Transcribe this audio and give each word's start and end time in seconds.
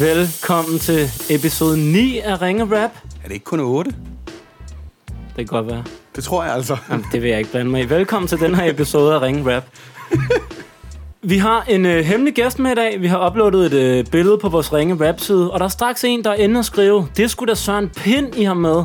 Velkommen 0.00 0.78
til 0.78 1.10
episode 1.30 1.92
9 1.92 2.18
af 2.18 2.42
Ringe 2.42 2.64
Rap. 2.64 2.90
Er 3.22 3.28
det 3.28 3.32
ikke 3.32 3.44
kun 3.44 3.60
8? 3.60 3.90
Det 3.90 5.36
kan 5.36 5.46
godt 5.46 5.66
være. 5.66 5.84
Det 6.16 6.24
tror 6.24 6.44
jeg 6.44 6.54
altså. 6.54 6.76
Jamen, 6.90 7.06
det 7.12 7.22
vil 7.22 7.30
jeg 7.30 7.38
ikke 7.38 7.50
blande 7.50 7.70
mig 7.70 7.82
i. 7.82 7.88
Velkommen 7.88 8.28
til 8.28 8.40
den 8.40 8.54
her 8.54 8.70
episode 8.70 9.14
af 9.14 9.22
Ringe 9.22 9.56
Rap. 9.56 9.64
Vi 11.30 11.38
har 11.38 11.64
en 11.68 11.86
øh, 11.86 12.04
hemmelig 12.04 12.34
gæst 12.34 12.58
med 12.58 12.72
i 12.72 12.74
dag. 12.74 13.00
Vi 13.00 13.06
har 13.06 13.30
uploadet 13.30 13.72
et 13.72 13.72
øh, 13.72 14.06
billede 14.06 14.38
på 14.38 14.48
vores 14.48 14.72
Ringe 14.72 15.08
Rap-side, 15.08 15.50
og 15.50 15.58
der 15.58 15.64
er 15.64 15.70
straks 15.70 16.04
en, 16.04 16.24
der 16.24 16.30
er 16.30 16.34
inde 16.34 16.58
og 16.58 16.64
skrive, 16.64 17.08
det 17.16 17.30
skulle 17.30 17.50
da 17.50 17.54
Søren 17.54 17.88
Pind, 17.88 18.34
I 18.34 18.44
har 18.44 18.54
med. 18.54 18.84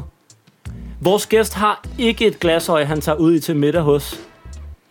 Vores 1.00 1.28
gæst 1.28 1.54
har 1.54 1.84
ikke 1.98 2.28
et 2.28 2.40
glasøje, 2.40 2.86
han 2.86 3.02
tager 3.02 3.18
ud 3.18 3.36
i 3.36 3.40
til 3.40 3.56
middag 3.56 3.82
hos. 3.82 4.31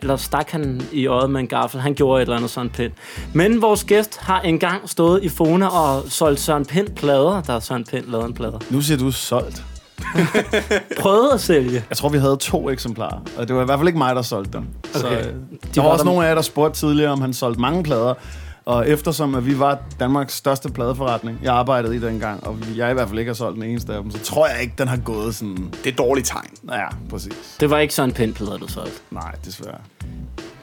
Eller 0.03 0.17
stak 0.17 0.51
han 0.51 0.83
i 0.93 1.07
øjet 1.07 1.31
med 1.31 1.41
en 1.41 1.47
gaffel. 1.47 1.81
Han 1.81 1.95
gjorde 1.95 2.19
et 2.23 2.27
eller 2.27 2.37
andet 2.37 2.51
Søren 2.51 2.71
Pind. 2.71 2.93
Men 3.33 3.63
vores 3.63 3.85
gæst 3.85 4.19
har 4.21 4.41
engang 4.41 4.89
stået 4.91 5.25
i 5.25 5.29
Fona 5.29 5.67
og 5.67 6.03
solgt 6.09 6.41
Søren 6.41 6.65
Pind 6.67 6.89
plader. 6.89 7.43
Der 7.43 7.53
er 7.55 7.61
Søren 7.61 7.85
Pind 7.85 8.05
lavet 8.07 8.25
en 8.25 8.35
plader. 8.35 8.59
Nu 8.71 8.81
siger 8.81 8.99
du 8.99 9.11
solgt. 9.11 9.63
Prøvede 11.01 11.33
at 11.33 11.41
sælge. 11.41 11.85
Jeg 11.89 11.97
tror, 11.97 12.09
vi 12.09 12.19
havde 12.19 12.37
to 12.37 12.71
eksemplarer, 12.71 13.19
og 13.37 13.49
det 13.49 13.57
var 13.57 13.63
i 13.63 13.65
hvert 13.65 13.79
fald 13.79 13.89
ikke 13.89 13.99
mig, 13.99 14.15
der 14.15 14.23
solgte 14.23 14.53
dem. 14.59 14.65
Så, 14.93 15.07
Okay. 15.07 15.19
øh, 15.19 15.25
De 15.25 15.31
der 15.75 15.81
var 15.81 15.83
var 15.83 15.93
også 15.93 16.05
der- 16.05 16.11
nogle 16.11 16.25
af 16.25 16.29
jer, 16.29 16.35
der 16.35 16.43
spurgte 16.43 16.81
tidligere, 16.81 17.11
om 17.13 17.21
han 17.21 17.33
solgte 17.33 17.61
mange 17.61 17.83
plader. 17.83 18.15
Og 18.65 18.89
eftersom 18.89 19.35
at 19.35 19.47
vi 19.47 19.59
var 19.59 19.79
Danmarks 20.01 20.35
største 20.35 20.69
pladeforretning, 20.69 21.39
jeg 21.43 21.55
arbejdede 21.55 21.97
i 21.97 21.99
dengang, 22.01 22.47
og 22.47 22.59
jeg 22.77 22.91
i 22.91 22.95
hvert 22.95 23.09
fald 23.09 23.19
ikke 23.19 23.29
har 23.29 23.35
solgt 23.35 23.55
den 23.55 23.63
eneste 23.71 23.95
af 23.95 24.03
dem, 24.03 24.11
så 24.11 24.19
tror 24.19 24.49
jeg 24.49 24.61
ikke, 24.63 24.75
den 24.79 24.89
har 24.89 24.97
gået 24.97 25.35
sådan... 25.35 25.57
Det 25.57 25.87
er 25.87 25.91
et 25.91 25.99
dårligt 25.99 26.27
tegn. 26.27 26.47
Ja, 26.71 26.87
præcis. 27.11 27.57
Det 27.61 27.71
var 27.71 27.79
ikke 27.79 27.95
Søren 27.95 28.13
Pind 28.13 28.35
plader, 28.35 28.57
du 28.59 28.69
solgte. 28.69 29.01
Nej, 29.11 29.35
desværre. 29.45 29.79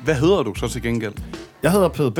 Hvad 0.04 0.16
hedder 0.16 0.44
du 0.44 0.56
så 0.56 0.68
til 0.68 0.82
gengæld? 0.82 1.14
Jeg 1.64 1.72
hedder 1.72 1.88
PDB. 1.90 2.20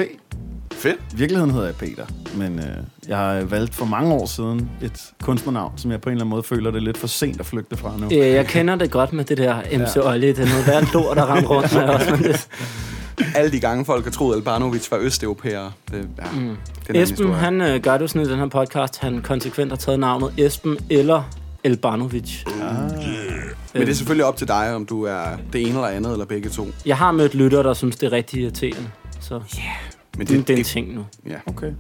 Fedt. 0.72 1.00
I 1.14 1.16
virkeligheden 1.16 1.52
hedder 1.54 1.66
jeg 1.66 1.76
Peter, 1.76 2.06
men 2.36 2.60
øh, 2.60 2.66
jeg 3.08 3.18
har 3.18 3.42
valgt 3.44 3.76
for 3.76 3.86
mange 3.86 4.14
år 4.14 4.26
siden 4.26 4.70
et 4.82 5.12
kunstnernavn, 5.24 5.74
som 5.78 5.92
jeg 5.92 6.02
på 6.02 6.10
en 6.10 6.14
eller 6.14 6.22
anden 6.24 6.30
måde 6.30 6.44
føler, 6.44 6.72
det 6.72 6.78
er 6.78 6.82
lidt 6.82 6.98
for 6.98 7.08
sent 7.08 7.40
at 7.40 7.46
flygte 7.46 7.78
fra 7.78 7.94
nu. 7.98 8.06
Øh, 8.06 8.18
Jeg 8.18 8.48
kender 8.48 8.76
det 8.76 8.92
godt 8.92 9.14
med 9.14 9.24
det 9.26 9.38
der 9.38 9.56
MC 9.58 9.96
ja. 9.96 10.10
Olli. 10.12 10.28
Det 10.28 10.40
er 10.40 10.50
noget 10.50 10.68
værd 10.68 10.94
lort, 10.94 11.18
der 11.18 11.34
render 11.36 11.50
rundt 11.50 11.74
med 11.74 11.84
også. 11.84 12.12
Men 12.12 12.24
det, 12.24 12.48
Alle 13.36 13.52
de 13.52 13.60
gange, 13.60 13.86
folk 13.86 14.04
har 14.04 14.12
troet, 14.12 14.34
at 14.34 14.38
Albanovic 14.38 14.92
var 14.92 14.98
østeuropæer. 14.98 15.72
Det, 15.92 16.10
ja, 16.18 16.40
mm. 16.40 16.58
det 16.88 16.98
er 16.98 17.04
Esben, 17.04 17.18
historie. 17.18 17.34
han 17.34 17.62
øh, 17.62 17.82
gør 17.82 17.94
det 17.94 18.02
jo 18.02 18.08
sådan 18.08 18.22
i 18.28 18.30
den 18.30 18.40
her 18.40 18.48
podcast. 18.48 19.00
Han 19.00 19.22
konsekvent 19.22 19.72
har 19.72 19.78
taget 19.78 20.00
navnet 20.00 20.34
Esben 20.38 20.78
eller 20.90 21.24
Elbanovic. 21.64 22.44
Men 23.74 23.82
det 23.82 23.90
er 23.90 23.94
selvfølgelig 23.94 24.26
op 24.26 24.38
til 24.38 24.48
dig, 24.48 24.76
om 24.76 24.86
du 24.86 25.04
er 25.04 25.24
det 25.54 25.62
ene 25.62 25.70
eller 25.70 25.88
andet, 25.88 26.12
eller 26.12 26.26
begge 26.26 26.50
to. 26.50 26.68
Jeg 26.86 26.98
har 26.98 27.12
mødt 27.12 27.36
lytter, 27.36 27.64
der 27.64 27.74
synes, 27.74 27.96
det 27.96 28.08
er 28.08 28.12
rigtig 28.12 28.42
irriterende. 28.42 28.90
Så 29.20 29.42
Men 30.18 30.28
det, 30.28 30.30
det 30.30 30.50
er 30.50 30.54
en 30.54 30.58
det, 30.58 30.66
ting 30.66 30.96
nu. 30.96 31.06
ja. 31.30 31.36
Okay. 31.46 31.72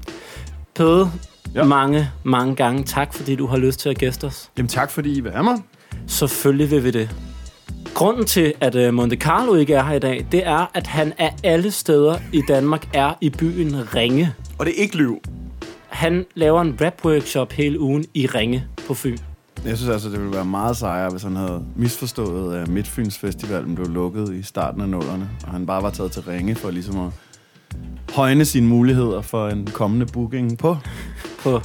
Pede. 0.75 1.11
Ja. 1.55 1.63
mange, 1.63 2.09
mange 2.23 2.55
gange 2.55 2.83
tak, 2.83 3.13
fordi 3.13 3.35
du 3.35 3.47
har 3.47 3.57
lyst 3.57 3.79
til 3.79 3.89
at 3.89 3.97
gæste 3.97 4.25
os. 4.25 4.49
Jamen 4.57 4.67
tak, 4.69 4.91
fordi 4.91 5.17
I 5.17 5.19
vil 5.19 5.31
have 5.31 5.43
mig. 5.43 5.61
Selvfølgelig 6.07 6.71
vil 6.71 6.83
vi 6.83 6.91
det. 6.91 7.09
Grunden 7.97 8.25
til, 8.25 8.53
at 8.61 8.75
øh, 8.75 8.93
Monte 8.93 9.15
Carlo 9.15 9.55
ikke 9.55 9.73
er 9.73 9.83
her 9.83 9.95
i 9.95 9.99
dag, 9.99 10.27
det 10.31 10.47
er, 10.47 10.71
at 10.73 10.87
han 10.87 11.13
af 11.17 11.35
alle 11.43 11.71
steder 11.71 12.17
i 12.33 12.41
Danmark 12.47 12.89
er 12.93 13.13
i 13.21 13.29
byen 13.29 13.95
Ringe. 13.95 14.33
Og 14.57 14.65
det 14.65 14.73
er 14.77 14.81
ikke 14.81 14.97
lyv. 14.97 15.21
Han 15.87 16.25
laver 16.35 16.61
en 16.61 16.77
rap-workshop 16.81 17.51
hele 17.51 17.79
ugen 17.79 18.05
i 18.13 18.27
Ringe 18.27 18.67
på 18.87 18.93
Fyn. 18.93 19.17
Jeg 19.65 19.77
synes 19.77 19.89
altså, 19.89 20.09
det 20.09 20.19
ville 20.19 20.33
være 20.33 20.45
meget 20.45 20.77
sejere, 20.77 21.09
hvis 21.09 21.23
han 21.23 21.35
havde 21.35 21.65
misforstået, 21.75 22.55
at 22.55 22.67
Midtfyns 22.67 23.17
Festivalen 23.17 23.75
blev 23.75 23.87
lukket 23.87 24.33
i 24.33 24.43
starten 24.43 24.81
af 24.81 24.89
nullerne, 24.89 25.29
og 25.45 25.51
han 25.51 25.65
bare 25.65 25.83
var 25.83 25.89
taget 25.89 26.11
til 26.11 26.21
ringe 26.21 26.55
for 26.55 26.71
ligesom 26.71 26.99
at 26.99 27.11
højne 28.15 28.45
sine 28.45 28.67
muligheder 28.67 29.21
for 29.21 29.47
en 29.47 29.69
kommende 29.73 30.05
booking 30.05 30.57
på 30.57 30.77
På, 31.39 31.61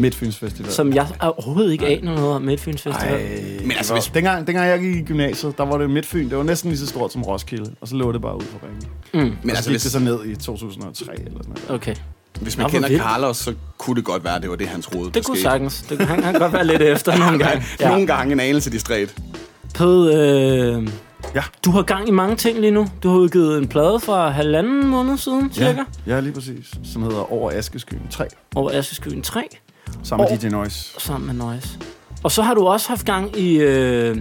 Midtfyns 0.00 0.36
Festival. 0.38 0.70
som 0.72 0.92
jeg 0.92 1.06
overhovedet 1.20 1.72
ikke 1.72 1.86
aner 1.86 2.14
noget 2.14 2.30
om 2.34 2.42
Midtfyns 2.42 2.82
Festival. 2.82 3.12
Ej, 3.14 3.60
Men 3.62 3.72
altså, 3.72 3.92
hvis... 3.92 4.04
dengang, 4.04 4.46
dengang 4.46 4.68
jeg 4.68 4.80
gik 4.80 4.96
i 4.96 5.02
gymnasiet, 5.02 5.58
der 5.58 5.64
var 5.64 5.78
det 5.78 5.90
Midtfyn. 5.90 6.28
Det 6.30 6.36
var 6.38 6.42
næsten 6.44 6.70
lige 6.70 6.78
så 6.78 6.86
stort 6.86 7.12
som 7.12 7.22
Roskilde, 7.22 7.74
og 7.80 7.88
så 7.88 7.96
lå 7.96 8.12
det 8.12 8.22
bare 8.22 8.36
ud 8.36 8.40
på 8.40 8.66
ringen. 8.66 8.82
Mm, 9.14 9.36
Men 9.42 9.50
altså, 9.50 9.62
så 9.64 9.68
gik 9.70 9.72
hvis, 9.74 9.82
det 9.82 9.92
så 9.92 9.98
ned 9.98 10.24
i 10.24 10.36
2003 10.36 11.12
eller 11.14 11.30
sådan 11.42 11.52
noget. 11.52 11.70
okay. 11.70 11.94
hvis 12.40 12.56
Nå, 12.56 12.62
man 12.62 12.70
hvor 12.70 12.76
kender 12.78 12.88
vildt. 12.88 13.02
Carlos, 13.02 13.36
så 13.36 13.54
kunne 13.78 13.96
det 13.96 14.04
godt 14.04 14.24
være, 14.24 14.36
at 14.36 14.42
det 14.42 14.50
var 14.50 14.56
det, 14.56 14.68
han 14.68 14.82
troede, 14.82 15.10
Det 15.14 15.24
kunne 15.26 15.36
skete. 15.36 15.42
sagtens. 15.50 15.82
Det, 15.82 16.00
han 16.00 16.22
kan 16.22 16.34
godt 16.34 16.52
være 16.52 16.66
lidt 16.66 16.82
efter 16.82 17.18
nogle 17.18 17.38
gange. 17.44 17.62
Ja. 17.80 17.88
Nogle 17.88 18.06
gange 18.06 18.32
en 18.32 18.40
anelse 18.40 18.70
distræt. 18.70 19.14
Pede, 19.74 20.14
øh, 20.14 20.88
Ja. 21.34 21.42
du 21.64 21.70
har 21.70 21.82
gang 21.82 22.08
i 22.08 22.10
mange 22.10 22.36
ting 22.36 22.58
lige 22.60 22.70
nu. 22.70 22.86
Du 23.02 23.08
har 23.10 23.16
udgivet 23.16 23.58
en 23.58 23.68
plade 23.68 24.00
for 24.00 24.28
halvanden 24.28 24.86
måned 24.86 25.18
siden, 25.18 25.52
cirka. 25.52 25.82
Ja, 26.06 26.20
lige 26.20 26.32
præcis. 26.32 26.70
Som 26.92 27.02
hedder 27.02 27.32
Over 27.32 27.50
Askeskyen 27.50 28.00
3, 28.10 28.26
Over 28.54 28.70
Askeskyen 28.70 29.22
3. 29.22 29.42
sammen 30.02 30.28
med. 30.30 30.38
DJ 30.38 30.48
Noise. 30.48 31.00
sammen 31.00 31.26
med 31.26 31.46
Noise. 31.46 31.78
Og 32.22 32.30
så 32.30 32.42
har 32.42 32.54
du 32.54 32.66
også 32.66 32.88
haft 32.88 33.06
gang 33.06 33.36
i 33.38 33.56
øh, 33.56 34.16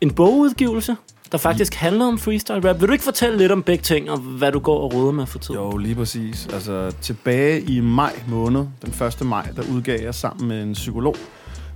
en 0.00 0.10
bogudgivelse, 0.10 0.96
der 1.32 1.38
faktisk 1.38 1.74
handler 1.74 2.04
om 2.04 2.18
freestyle 2.18 2.68
rap. 2.68 2.80
Vil 2.80 2.88
du 2.88 2.92
ikke 2.92 3.04
fortælle 3.04 3.38
lidt 3.38 3.52
om 3.52 3.62
begge 3.62 3.82
ting, 3.82 4.10
og 4.10 4.18
hvad 4.18 4.52
du 4.52 4.58
går 4.58 4.80
og 4.80 4.94
råder 4.94 5.12
med 5.12 5.26
for 5.26 5.38
tiden? 5.38 5.60
Jo, 5.60 5.76
lige 5.76 5.94
præcis. 5.94 6.48
Altså, 6.52 6.94
tilbage 7.00 7.60
i 7.60 7.80
maj 7.80 8.12
måned, 8.28 8.66
den 8.82 9.06
1. 9.06 9.26
maj, 9.26 9.48
der 9.56 9.62
udgav 9.72 10.00
jeg 10.02 10.14
sammen 10.14 10.48
med 10.48 10.62
en 10.62 10.72
psykolog, 10.72 11.16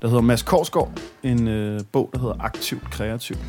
der 0.03 0.09
hedder 0.09 0.22
Mads 0.22 0.43
Korsgaard, 0.43 0.91
en 1.22 1.49
øh, 1.49 1.81
bog, 1.93 2.11
der 2.12 2.19
hedder 2.19 2.34
Aktivt 2.41 2.91
Kreativt. 2.91 3.41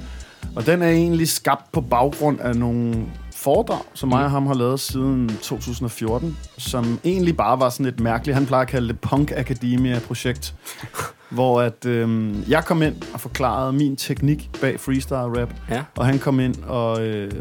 Og 0.56 0.66
den 0.66 0.82
er 0.82 0.90
egentlig 0.90 1.30
skabt 1.30 1.72
på 1.72 1.82
baggrund 1.82 2.40
af 2.40 2.56
nogle 2.56 3.06
foredrag, 3.44 3.82
som 3.94 4.10
mig 4.10 4.24
og 4.26 4.32
ham 4.32 4.48
har 4.48 4.54
lavet 4.54 4.80
siden 4.80 5.30
2014, 5.42 6.38
som 6.58 7.00
egentlig 7.04 7.38
bare 7.38 7.60
var 7.60 7.70
sådan 7.70 7.86
et 7.86 8.00
mærkeligt, 8.00 8.36
han 8.36 8.46
plejer 8.46 8.62
at 8.62 8.68
kalde 8.68 8.88
det 8.88 9.00
Punk 9.00 9.32
Academia-projekt, 9.36 10.56
hvor 11.30 11.62
at, 11.62 11.86
øh, 11.86 12.36
jeg 12.50 12.66
kom 12.66 12.82
ind 12.82 12.96
og 13.14 13.20
forklarede 13.20 13.74
min 13.74 13.96
teknik 13.96 14.50
bag 14.62 14.80
freestyle 14.80 15.42
rap, 15.42 15.54
Ja. 15.70 15.84
og 15.98 16.06
han 16.06 16.20
kom 16.20 16.40
ind 16.40 16.64
og 16.64 17.06
øh, 17.08 17.32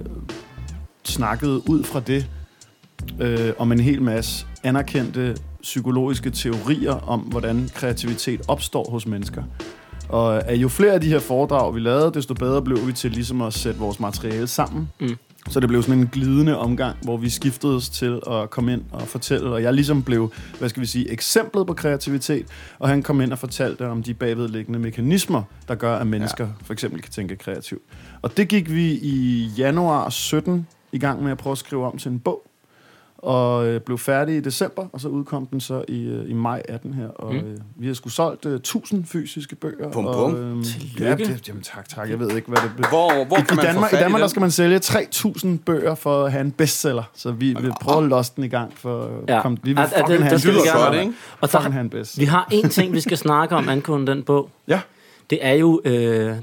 snakkede 1.05 1.71
ud 1.71 1.85
fra 1.85 2.01
det 2.01 2.27
øh, 3.21 3.53
om 3.59 3.73
en 3.73 3.81
hel 3.81 4.03
masse 4.03 4.47
anerkendte 4.65 5.37
psykologiske 5.63 6.31
teorier 6.31 7.09
om, 7.09 7.21
hvordan 7.21 7.69
kreativitet 7.75 8.41
opstår 8.49 8.91
hos 8.91 9.07
mennesker. 9.07 9.43
Og 10.09 10.49
at 10.49 10.57
jo 10.57 10.69
flere 10.69 10.93
af 10.93 11.01
de 11.01 11.09
her 11.09 11.19
foredrag, 11.19 11.75
vi 11.75 11.81
lavede, 11.81 12.11
desto 12.15 12.35
bedre 12.35 12.63
blev 12.63 12.87
vi 12.87 12.93
til 12.93 13.11
ligesom 13.11 13.43
at 13.43 13.53
sætte 13.55 13.81
vores 13.81 14.01
materiale 14.01 14.47
sammen. 14.47 14.89
Mm. 15.01 15.17
Så 15.49 15.61
det 15.61 15.69
blev 15.69 15.83
sådan 15.83 15.99
en 15.99 16.07
glidende 16.07 16.59
omgang, 16.59 16.97
hvor 17.03 17.17
vi 17.17 17.29
skiftede 17.29 17.77
os 17.77 17.89
til 17.89 18.21
at 18.31 18.51
komme 18.51 18.73
ind 18.73 18.83
og 18.93 19.03
fortælle, 19.03 19.51
og 19.51 19.63
jeg 19.63 19.75
ligesom 19.75 20.03
blev, 20.03 20.33
hvad 20.59 20.69
skal 20.69 20.81
vi 20.81 20.87
sige, 20.87 21.11
eksemplet 21.11 21.67
på 21.67 21.75
kreativitet, 21.75 22.47
og 22.79 22.89
han 22.89 23.03
kom 23.03 23.21
ind 23.21 23.33
og 23.33 23.39
fortalte 23.39 23.89
om 23.89 24.03
de 24.03 24.15
bagvedliggende 24.15 24.79
mekanismer, 24.79 25.43
der 25.69 25.75
gør, 25.75 25.97
at 25.97 26.07
mennesker 26.07 26.45
ja. 26.45 26.53
for 26.65 26.73
eksempel 26.73 27.03
kan 27.03 27.13
tænke 27.13 27.37
kreativt. 27.37 27.83
Og 28.23 28.37
det 28.37 28.49
gik 28.49 28.73
vi 28.73 28.93
i 28.93 29.47
januar 29.59 30.11
17 30.11 30.67
i 30.93 30.99
gang 30.99 31.23
med 31.23 31.33
at 31.33 31.39
prøve 31.39 31.53
at 31.53 31.59
skrive 31.59 31.87
om 31.87 31.99
til 31.99 32.11
en 32.11 32.19
bog, 32.19 32.50
og 33.23 33.67
øh, 33.67 33.81
blev 33.81 33.99
færdig 33.99 34.37
i 34.37 34.41
december, 34.41 34.87
og 34.93 35.01
så 35.01 35.09
udkom 35.09 35.47
den 35.47 35.61
så 35.61 35.85
i, 35.89 36.03
øh, 36.05 36.31
i 36.31 36.33
maj 36.33 36.63
18 36.69 36.95
her, 36.95 37.09
og 37.09 37.33
Mm. 37.35 37.39
øh, 37.39 37.59
vi 37.77 37.87
har 37.87 37.95
sgu 37.95 38.09
solgt 38.09 38.47
øh, 38.47 38.55
1000 38.55 39.05
fysiske 39.05 39.57
bøger. 39.57 39.91
Bum, 39.91 40.07
og, 40.07 40.31
bum. 40.31 40.59
øh, 40.59 40.65
Tillykke. 40.65 41.05
Ja, 41.05 41.15
det, 41.35 41.49
jamen 41.49 41.63
tak, 41.63 41.89
tak, 41.89 42.11
jeg 42.11 42.21
ved 42.21 42.37
ikke, 42.37 42.49
hvad 42.49 42.59
det 42.63 42.71
betyder. 42.77 42.89
Hvor, 42.89 43.25
hvor 43.25 43.37
I, 43.37 43.41
kan 43.41 43.49
i 43.53 43.57
man 43.57 43.65
Danmark, 43.65 43.91
få 43.91 43.97
I 43.97 43.99
Danmark 43.99 44.21
i 44.21 44.23
der 44.23 44.29
skal 44.29 44.41
man 44.41 44.51
sælge 44.51 44.77
3.000 44.79 45.49
bøger 45.67 45.95
for 45.95 46.25
at 46.25 46.33
have 46.33 46.41
en 46.41 46.51
bestseller. 46.53 47.03
Så 47.15 47.31
vi 47.33 47.55
vil 47.61 47.73
prøve 47.81 48.03
at 48.03 48.09
losse 48.09 48.33
den 48.37 48.45
i 48.45 48.49
gang 48.49 48.73
for 48.77 49.03
at 49.03 49.11
Ja. 49.35 49.43
komme. 49.43 49.59
Vi 49.63 49.73
vil 49.73 49.85
fucking 49.85 50.07
det- 50.09 50.17
have 50.17 50.19
det 50.19 50.45
en 50.45 50.53
bestseller. 50.55 50.93
godt? 51.05 51.15
Og 51.41 51.53
der, 51.53 51.59
have 51.61 51.81
en 51.81 51.91
bedst. 51.91 52.19
vi 52.21 52.25
har 52.25 52.49
en 52.53 52.69
ting, 52.69 52.93
vi 52.93 53.01
skal 53.01 53.17
snakke 53.19 53.57
om 53.57 53.69
angående 53.69 54.13
den 54.13 54.23
bog. 54.23 54.51
Ja. 54.69 54.81
Det 55.31 55.39
er 55.43 55.53
jo, 55.53 55.81
øh, 55.85 55.93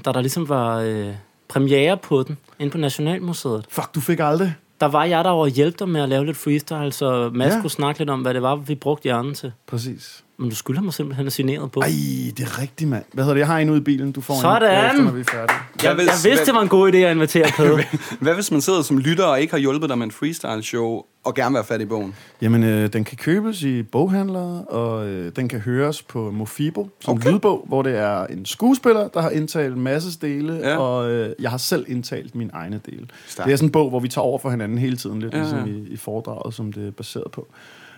da 0.04 0.12
der 0.12 0.20
ligesom 0.20 0.48
var 0.48 0.78
øh, 0.78 1.08
premiere 1.48 1.96
på 1.96 2.22
den 2.22 2.38
inde 2.58 2.70
på 2.72 2.78
Nationalmuseet. 2.78 3.64
Fuck, 3.68 3.94
du 3.94 4.00
fik 4.00 4.18
aldrig. 4.22 4.54
Der 4.80 4.86
var 4.86 5.04
jeg 5.04 5.24
der 5.24 5.30
over 5.30 5.46
at 5.46 5.52
hjælpe 5.52 5.76
dig 5.78 5.88
med 5.88 6.00
at 6.00 6.08
lave 6.08 6.26
lidt 6.26 6.36
freestyle, 6.36 6.92
så 6.92 7.30
Mads 7.34 7.54
Ja. 7.54 7.60
kunne 7.60 7.70
snakke 7.70 8.00
lidt 8.00 8.10
om, 8.10 8.20
hvad 8.22 8.34
det 8.34 8.42
var, 8.42 8.56
vi 8.56 8.74
brugte 8.74 9.02
hjernen 9.02 9.34
til. 9.34 9.52
Præcis. 9.66 10.24
Men 10.40 10.50
du 10.50 10.56
skylder 10.56 10.80
mig 10.80 10.94
simpelthen 10.94 11.26
at 11.26 11.32
signeret 11.32 11.72
på. 11.72 11.80
Ej, 11.80 11.86
det 12.36 12.40
er 12.40 12.60
rigtigt, 12.62 12.90
mand. 12.90 13.04
Hvad 13.12 13.24
hedder 13.24 13.34
det? 13.34 13.38
Jeg 13.38 13.46
har 13.46 13.58
en 13.58 13.70
ude 13.70 13.78
i 13.78 13.82
bilen. 13.82 14.12
Du 14.12 14.20
får 14.20 14.40
Sådan. 14.40 14.70
en 14.84 14.86
efter, 14.90 15.02
når 15.02 15.10
vi 15.10 15.20
er 15.20 15.24
færdige. 15.24 15.56
Jeg, 15.82 15.94
Hvad 15.94 16.04
jeg 16.04 16.12
vidste, 16.24 16.46
det 16.46 16.54
var 16.54 16.62
en 16.62 16.68
god 16.68 16.92
idé 16.92 16.96
at 16.96 17.16
invitere 17.16 17.46
Pede. 17.56 17.78
Hvad 18.20 18.34
hvis 18.34 18.50
man 18.50 18.60
sidder 18.60 18.82
som 18.82 18.98
lytter 18.98 19.24
og 19.24 19.40
ikke 19.40 19.52
har 19.52 19.58
hjulpet 19.58 19.88
dig 19.88 19.98
med 19.98 20.04
en 20.06 20.10
freestyle 20.10 20.62
show, 20.62 21.02
og 21.24 21.34
gerne 21.34 21.50
vil 21.50 21.56
have 21.56 21.64
fat 21.64 21.80
i 21.80 21.84
bogen? 21.84 22.14
Jamen, 22.42 22.62
øh, 22.64 22.92
den 22.92 23.04
kan 23.04 23.16
købes 23.16 23.62
i 23.62 23.82
boghandlere, 23.82 24.64
og 24.64 25.06
øh, 25.08 25.32
den 25.36 25.48
kan 25.48 25.60
høres 25.60 26.02
på 26.02 26.30
Mofibo 26.30 26.88
som 27.00 27.14
Okay. 27.14 27.30
lydbog, 27.32 27.64
hvor 27.68 27.82
det 27.82 27.98
er 27.98 28.26
en 28.26 28.46
skuespiller, 28.46 29.08
der 29.08 29.20
har 29.22 29.30
indtalt 29.30 29.74
en 29.74 29.80
masse 29.80 30.18
dele, 30.20 30.54
Ja. 30.54 30.76
og 30.76 31.10
øh, 31.10 31.30
jeg 31.40 31.50
har 31.50 31.58
selv 31.58 31.84
indtalt 31.88 32.34
mine 32.34 32.50
egne 32.54 32.80
dele. 32.86 33.06
Stærkt. 33.26 33.46
Det 33.46 33.52
er 33.52 33.56
sådan 33.56 33.68
en 33.68 33.72
bog, 33.72 33.88
hvor 33.90 34.00
vi 34.00 34.08
tager 34.08 34.24
over 34.24 34.38
for 34.38 34.50
hinanden 34.50 34.78
hele 34.78 34.96
tiden, 34.96 35.20
lidt 35.20 35.34
Ja, 35.34 35.38
ja, 35.38 35.44
ja. 35.44 35.64
ligesom 35.64 35.84
i, 35.86 35.92
i 35.92 35.96
foredraget, 35.96 36.54
som 36.54 36.72
det 36.72 36.86
er 36.86 36.90
baseret 36.90 37.30
på. 37.32 37.48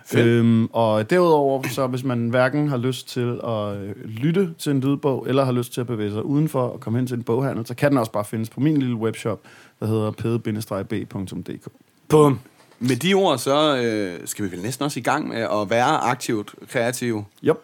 Fedt. 0.05 0.25
Øhm, 0.25 0.65
og 0.65 1.09
derudover, 1.09 1.67
så 1.67 1.87
hvis 1.87 2.03
man 2.03 2.29
hverken 2.29 2.67
har 2.67 2.77
lyst 2.77 3.09
til 3.09 3.39
at 3.43 3.77
øh, 3.77 3.95
lytte 4.05 4.49
til 4.59 4.71
en 4.71 4.79
lydbog, 4.79 5.25
eller 5.27 5.45
har 5.45 5.51
lyst 5.51 5.73
til 5.73 5.81
at 5.81 5.87
bevæge 5.87 6.11
sig 6.11 6.25
udenfor 6.25 6.61
og 6.61 6.79
komme 6.79 6.99
hen 6.99 7.07
til 7.07 7.17
en 7.17 7.23
boghandel, 7.23 7.65
så 7.65 7.75
kan 7.75 7.89
den 7.89 7.97
også 7.97 8.11
bare 8.11 8.25
findes 8.25 8.49
på 8.49 8.59
min 8.59 8.77
lille 8.77 8.95
webshop, 8.95 9.39
der 9.79 9.85
hedder 9.85 10.11
pede-b.dk. 10.11 11.67
Bum. 12.09 12.39
Med 12.79 12.95
de 12.95 13.13
ord, 13.13 13.37
så 13.37 13.77
øh, 13.77 14.27
skal 14.27 14.45
vi 14.45 14.51
vel 14.51 14.61
næsten 14.61 14.85
også 14.85 14.99
i 14.99 15.03
gang 15.03 15.27
med 15.27 15.37
at 15.37 15.69
være 15.69 15.97
aktivt 15.97 16.55
kreative. 16.69 17.25
Jo. 17.41 17.55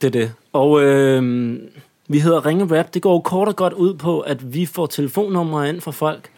Det 0.00 0.06
er 0.06 0.10
det. 0.10 0.32
Og 0.52 0.82
øh, 0.82 1.58
vi 2.08 2.18
hedder 2.18 2.46
Ringe 2.46 2.78
Rap. 2.78 2.94
Det 2.94 3.02
går 3.02 3.20
kort 3.20 3.48
og 3.48 3.56
godt 3.56 3.72
ud 3.72 3.94
på, 3.94 4.20
at 4.20 4.54
vi 4.54 4.66
får 4.66 4.86
telefonnumre 4.86 5.68
ind 5.68 5.80
fra 5.80 5.90
folk. 5.90 6.30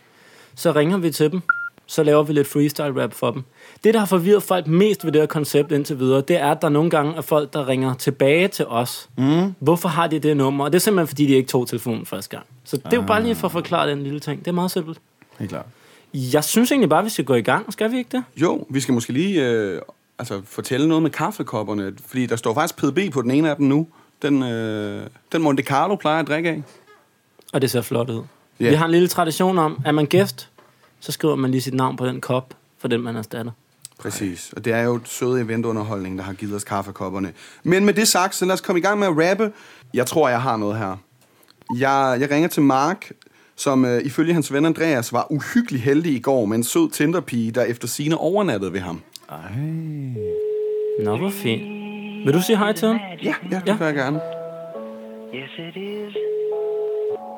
Så 0.54 0.72
ringer 0.72 0.98
vi 0.98 1.10
til 1.10 1.32
dem. 1.32 1.40
Så 1.86 2.02
laver 2.02 2.22
vi 2.22 2.32
lidt 2.32 2.46
freestyle 2.46 3.02
rap 3.02 3.12
for 3.12 3.30
dem. 3.30 3.42
Det, 3.84 3.94
der 3.94 4.00
har 4.00 4.06
forvirret 4.06 4.42
folk 4.42 4.66
mest 4.66 5.04
ved 5.04 5.12
det 5.12 5.20
her 5.20 5.26
koncept 5.26 5.72
indtil 5.72 5.98
videre, 5.98 6.20
det 6.20 6.36
er, 6.36 6.50
at 6.50 6.62
der 6.62 6.68
nogle 6.68 6.90
gange 6.90 7.16
er 7.16 7.20
folk, 7.20 7.52
der 7.52 7.68
ringer 7.68 7.94
tilbage 7.94 8.48
til 8.48 8.66
os. 8.66 9.08
Mm. 9.18 9.54
Hvorfor 9.58 9.88
har 9.88 10.06
de 10.06 10.18
det 10.18 10.36
nummer? 10.36 10.64
Og 10.64 10.72
det 10.72 10.78
er 10.78 10.80
simpelthen, 10.80 11.08
fordi 11.08 11.26
de 11.26 11.34
ikke 11.34 11.48
tog 11.48 11.68
telefonen 11.68 12.06
første 12.06 12.36
gang. 12.36 12.46
Så 12.64 12.76
det 12.76 12.92
er 12.92 12.96
jo 12.96 13.02
bare 13.02 13.22
lige 13.22 13.34
for 13.34 13.48
at 13.48 13.52
forklare 13.52 13.90
den 13.90 14.02
lille 14.02 14.20
ting. 14.20 14.40
Det 14.40 14.48
er 14.48 14.52
meget 14.52 14.70
simpelt. 14.70 14.98
Helt 15.38 15.50
klart. 15.50 15.66
Jeg 16.14 16.44
synes 16.44 16.70
egentlig 16.70 16.88
bare, 16.88 17.04
vi 17.04 17.10
skal 17.10 17.24
gå 17.24 17.34
i 17.34 17.42
gang. 17.42 17.72
Skal 17.72 17.92
vi 17.92 17.98
ikke 17.98 18.10
det? 18.12 18.24
Jo, 18.36 18.66
vi 18.70 18.80
skal 18.80 18.94
måske 18.94 19.12
lige 19.12 19.46
øh, 19.46 19.80
altså, 20.18 20.40
fortælle 20.44 20.88
noget 20.88 21.02
med 21.02 21.10
kaffekopperne, 21.10 21.92
fordi 22.06 22.26
der 22.26 22.36
står 22.36 22.54
faktisk 22.54 22.76
PDB 22.76 23.12
på 23.12 23.22
den 23.22 23.30
ene 23.30 23.50
af 23.50 23.56
dem 23.56 23.66
nu. 23.66 23.86
Den, 24.22 24.42
øh, 24.42 25.06
den 25.32 25.42
Monte 25.42 25.62
Carlo 25.62 25.94
plejer 25.96 26.20
at 26.20 26.28
drikke 26.28 26.50
af. 26.50 26.62
Og 27.52 27.62
det 27.62 27.70
ser 27.70 27.80
flot 27.82 28.10
ud. 28.10 28.22
Yeah. 28.62 28.70
Vi 28.70 28.76
har 28.76 28.84
en 28.84 28.90
lille 28.90 29.08
tradition 29.08 29.58
om, 29.58 29.80
at 29.84 29.94
man 29.94 30.06
gæst, 30.06 30.50
så 31.00 31.12
skriver 31.12 31.36
man 31.36 31.50
lige 31.50 31.60
sit 31.60 31.74
navn 31.74 31.96
på 31.96 32.06
den 32.06 32.20
kop, 32.20 32.54
for 32.78 32.88
den 32.88 33.00
man 33.02 33.16
erstatter. 33.16 33.52
Præcis, 33.98 34.52
og 34.56 34.64
det 34.64 34.72
er 34.72 34.82
jo 34.82 34.94
et 34.94 35.08
søde 35.08 35.40
eventunderholdning, 35.40 36.18
der 36.18 36.24
har 36.24 36.32
givet 36.32 36.54
os 36.56 36.64
kaffekopperne. 36.64 37.32
Men 37.64 37.84
med 37.84 37.94
det 37.94 38.08
sagt, 38.08 38.34
så 38.34 38.44
lad 38.44 38.54
os 38.54 38.60
komme 38.60 38.78
i 38.78 38.82
gang 38.82 38.98
med 38.98 39.06
at 39.06 39.30
rappe. 39.30 39.52
Jeg 39.94 40.06
tror, 40.06 40.28
jeg 40.28 40.42
har 40.42 40.56
noget 40.56 40.78
her. 40.78 40.96
Jeg, 41.78 42.16
jeg 42.20 42.30
ringer 42.30 42.48
til 42.48 42.62
Mark, 42.62 43.10
som 43.56 43.84
øh, 43.84 44.02
ifølge 44.04 44.32
hans 44.32 44.52
ven 44.52 44.66
Andreas 44.66 45.12
var 45.12 45.26
uhyggelig 45.32 45.82
heldig 45.82 46.14
i 46.14 46.18
går 46.20 46.44
med 46.46 46.56
en 46.56 46.64
sød 46.64 46.90
Tinderpige, 46.90 47.50
der 47.50 47.64
efter 47.64 47.88
sine 47.88 48.16
overnattede 48.18 48.72
ved 48.72 48.80
ham. 48.80 49.00
Ej. 49.30 49.38
Nå, 51.04 51.16
hvor 51.16 51.30
fint. 51.30 51.62
Vil 52.26 52.34
du 52.34 52.42
sige 52.42 52.58
hej 52.58 52.72
til 52.72 52.88
ham? 52.88 52.96
Ja, 52.96 53.16
ja, 53.22 53.34
det 53.42 53.52
Ja. 53.52 53.60
ja. 53.66 53.76
gør 53.78 53.86
jeg 53.86 53.94
gerne. 53.94 54.20
Yes, 55.34 55.50
it 55.58 55.76
is. 55.76 56.16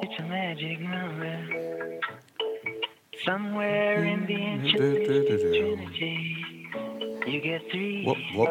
It's 0.03 0.23
a 0.23 0.29
magic 0.29 0.79
number. 0.81 1.58
Somewhere 3.33 3.99
in 4.13 4.21
the 4.31 4.39
ancient 4.53 5.07
Trinity, 5.07 6.17
you 7.33 7.39
get 7.49 7.61
three 7.73 8.05
Whoop, 8.07 8.21
whoop. 8.37 8.49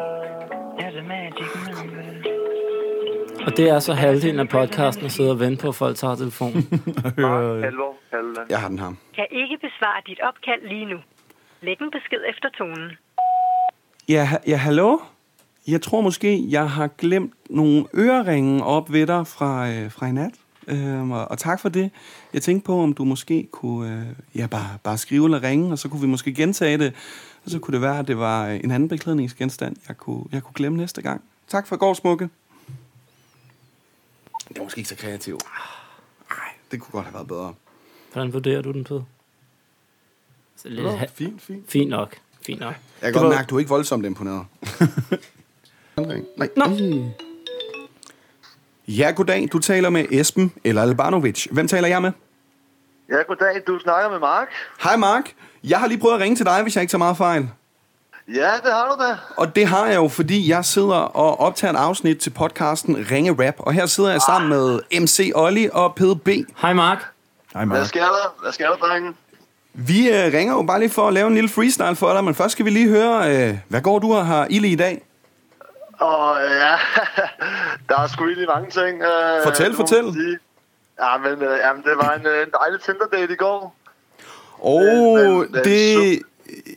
as 0.86 0.94
a 1.02 1.04
magic 1.14 1.48
number. 1.66 2.04
Og 3.46 3.56
det 3.56 3.68
er 3.70 3.78
så 3.78 3.92
halvdelen 3.94 4.40
af 4.40 4.48
podcasten 4.48 5.04
at 5.06 5.12
sidde 5.12 5.30
og 5.30 5.40
vente 5.40 5.62
på, 5.62 5.68
at 5.68 5.74
folk 5.74 5.96
tager 5.96 6.14
telefonen. 6.14 6.62
Halvor, 7.04 7.60
Halvor. 7.64 8.46
Jeg 8.50 8.60
har 8.60 8.68
den 8.68 8.78
her. 8.78 8.92
kan 9.14 9.26
ikke 9.30 9.56
besvare 9.60 10.02
dit 10.06 10.20
opkald 10.20 10.68
lige 10.68 10.84
nu. 10.84 10.98
Læg 11.62 11.76
en 11.82 11.90
besked 11.90 12.20
efter 12.28 12.48
tonen. 12.58 12.90
Ja, 14.08 14.28
ja, 14.46 14.56
hallo? 14.56 14.98
Jeg 15.68 15.82
tror 15.82 16.00
måske, 16.00 16.44
jeg 16.50 16.70
har 16.70 16.86
glemt 16.98 17.34
nogle 17.50 17.84
øreringe 17.94 18.64
op 18.64 18.92
ved 18.92 19.06
dig 19.06 19.26
fra, 19.26 19.68
øh, 19.70 19.90
fra 19.90 20.06
i 20.06 20.12
nat. 20.12 20.34
Øhm, 20.68 21.10
og, 21.10 21.30
og 21.30 21.38
tak 21.38 21.60
for 21.60 21.68
det. 21.68 21.90
Jeg 22.32 22.42
tænkte 22.42 22.66
på, 22.66 22.82
om 22.82 22.92
du 22.92 23.04
måske 23.04 23.48
kunne 23.52 24.00
øh, 24.00 24.06
ja, 24.40 24.46
bare, 24.46 24.78
bare 24.82 24.98
skrive 24.98 25.24
eller 25.24 25.42
ringe, 25.42 25.72
og 25.72 25.78
så 25.78 25.88
kunne 25.88 26.00
vi 26.00 26.06
måske 26.06 26.34
gentage 26.34 26.78
det. 26.78 26.94
Og 27.44 27.50
så 27.50 27.58
kunne 27.58 27.72
det 27.72 27.82
være, 27.82 27.98
at 27.98 28.08
det 28.08 28.18
var 28.18 28.46
øh, 28.48 28.60
en 28.64 28.70
anden 28.70 28.88
beklædningsgenstand, 28.88 29.76
jeg 29.88 29.96
kunne, 29.96 30.24
jeg 30.32 30.42
kunne 30.42 30.54
glemme 30.54 30.78
næste 30.78 31.02
gang. 31.02 31.22
Tak 31.48 31.66
for 31.66 31.76
i 31.76 31.78
går, 31.78 31.94
smukke. 31.94 32.28
Det 34.48 34.58
er 34.58 34.62
måske 34.62 34.78
ikke 34.78 34.88
så 34.88 34.96
kreativt. 34.96 35.42
Nej, 36.30 36.48
det 36.70 36.80
kunne 36.80 36.92
godt 36.92 37.04
have 37.04 37.14
været 37.14 37.28
bedre. 37.28 37.54
Hvordan 38.12 38.32
vurderer 38.32 38.62
du 38.62 38.72
den 38.72 38.84
på? 38.84 39.04
Så 40.56 40.68
lidt 40.68 40.98
ha- 40.98 41.06
Fint, 41.14 41.42
fint. 41.42 41.70
fint 41.70 41.90
nok. 41.90 42.16
Fint 42.46 42.60
nok. 42.60 42.74
Jeg 42.74 42.78
kan 43.00 43.06
Det 43.06 43.14
godt 43.14 43.24
var- 43.24 43.30
mærke, 43.30 43.42
at 43.44 43.50
du 43.50 43.54
er 43.54 43.58
ikke 43.58 43.68
voldsomt 43.68 44.06
imponeret. 44.06 44.44
Nej. 45.96 46.22
Nå. 46.56 46.64
Ja, 48.88 49.10
goddag. 49.16 49.48
Du 49.52 49.58
taler 49.58 49.90
med 49.90 50.04
Esben 50.10 50.52
eller 50.64 50.82
Albanovic. 50.82 51.46
Hvem 51.50 51.68
taler 51.68 51.88
jeg 51.88 52.02
med? 52.02 52.12
Ja, 53.10 53.16
goddag. 53.28 53.62
Du 53.66 53.78
snakker 53.78 54.10
med 54.10 54.18
Mark. 54.18 54.48
Hej 54.82 54.96
Mark. 54.96 55.32
Jeg 55.64 55.78
har 55.78 55.86
lige 55.86 55.98
prøvet 55.98 56.14
at 56.14 56.20
ringe 56.20 56.36
til 56.36 56.46
dig, 56.46 56.62
hvis 56.62 56.76
jeg 56.76 56.82
ikke 56.82 56.90
tager 56.90 56.98
meget 56.98 57.16
fejl. 57.16 57.48
Ja, 58.34 58.50
det 58.64 58.72
har 58.72 58.94
du 58.96 59.02
da. 59.04 59.16
Og 59.36 59.56
det 59.56 59.66
har 59.66 59.86
jeg 59.86 59.96
jo, 59.96 60.08
fordi 60.08 60.50
jeg 60.50 60.64
sidder 60.64 60.96
og 60.96 61.40
optager 61.40 61.72
et 61.72 61.76
afsnit 61.76 62.18
til 62.18 62.30
podcasten 62.30 63.06
Ringe 63.10 63.46
Rap. 63.46 63.54
Og 63.58 63.72
her 63.72 63.86
sidder 63.86 64.10
jeg 64.10 64.20
sammen 64.20 64.48
med 64.50 64.80
MC 65.00 65.32
Olli 65.34 65.68
og 65.72 65.94
Pede 65.94 66.16
B. 66.16 66.28
Hej 66.56 66.72
Mark. 66.72 66.98
Hej, 67.54 67.64
Hvad 67.64 67.78
Mark. 67.78 67.86
sker 67.88 68.00
der? 68.04 68.34
Hvad 68.42 68.52
sker 68.52 68.68
der, 68.68 68.76
drenge? 68.76 69.14
Vi 69.72 70.08
øh, 70.10 70.32
ringer 70.32 70.54
jo 70.54 70.62
bare 70.62 70.78
lige 70.80 70.90
for 70.90 71.08
at 71.08 71.14
lave 71.14 71.26
en 71.28 71.34
lille 71.34 71.48
freestyle 71.48 71.96
for 71.96 72.12
dig, 72.12 72.24
men 72.24 72.34
først 72.34 72.52
skal 72.52 72.64
vi 72.64 72.70
lige 72.70 72.88
høre, 72.88 73.36
øh, 73.48 73.58
hvad 73.68 73.80
går 73.80 73.98
du 73.98 74.14
og 74.14 74.26
har 74.26 74.46
ild 74.50 74.64
i 74.64 74.72
i 74.72 74.76
dag? 74.76 75.02
Og 75.98 76.36
øh, 76.44 76.50
ja, 76.50 76.74
der 77.88 78.00
er 78.02 78.06
sgu 78.06 78.24
egentlig 78.24 78.48
mange 78.54 78.70
ting. 78.70 79.02
Øh, 79.02 79.42
Fortæl, 79.44 79.74
fortæl. 79.74 80.04
Ja, 81.00 81.18
men 81.18 81.42
øh, 81.42 81.58
jamen, 81.64 81.82
det 81.82 81.92
var 81.96 82.14
en, 82.20 82.26
øh, 82.26 82.42
en 82.42 82.48
dejlig 82.60 82.80
Tinder-date 82.80 83.32
i 83.32 83.36
går. 83.36 83.74
Og 84.58 84.80
Men- 84.82 85.24
men- 85.24 85.38
men 85.52 85.64
det... 85.64 86.22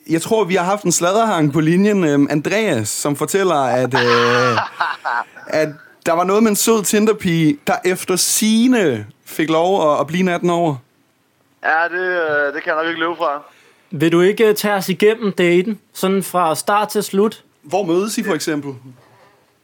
Jeg 0.10 0.22
tror, 0.22 0.44
vi 0.44 0.56
har 0.56 0.64
haft 0.66 0.84
en 0.84 0.92
sladderhang 0.92 1.54
på 1.54 1.60
linjen. 1.60 2.04
Øhm, 2.04 2.28
Andreas, 2.30 2.90
som 2.90 3.16
fortæller, 3.16 3.56
at, 3.56 3.94
øh, 3.94 4.58
at 5.62 5.70
der 6.06 6.12
var 6.14 6.24
noget 6.24 6.44
med 6.44 6.50
en 6.50 6.56
sød 6.56 6.84
Tinderpige, 6.84 7.58
der 7.68 7.74
efter 7.86 8.16
sine 8.16 9.06
fik 9.26 9.50
lov 9.50 9.94
at, 9.94 10.00
at 10.00 10.08
blive 10.08 10.24
natten 10.24 10.50
over. 10.50 10.76
Ja, 11.64 11.84
det, 11.98 12.00
øh, 12.08 12.54
det 12.54 12.64
kan 12.64 12.74
jeg 12.74 12.76
nok 12.76 12.88
ikke 12.88 13.00
løbe 13.00 13.16
fra. 13.18 13.42
Vil 13.92 14.12
du 14.12 14.22
ikke 14.22 14.48
øh, 14.48 14.56
tage 14.56 14.74
os 14.74 14.90
igennem 14.90 15.32
daten? 15.32 15.80
Sådan 15.94 16.24
fra 16.24 16.56
start 16.56 16.90
til 16.90 17.04
slut? 17.04 17.44
Hvor 17.62 17.84
mødes 17.84 18.18
I 18.18 18.24
for 18.24 18.34
eksempel? 18.34 18.74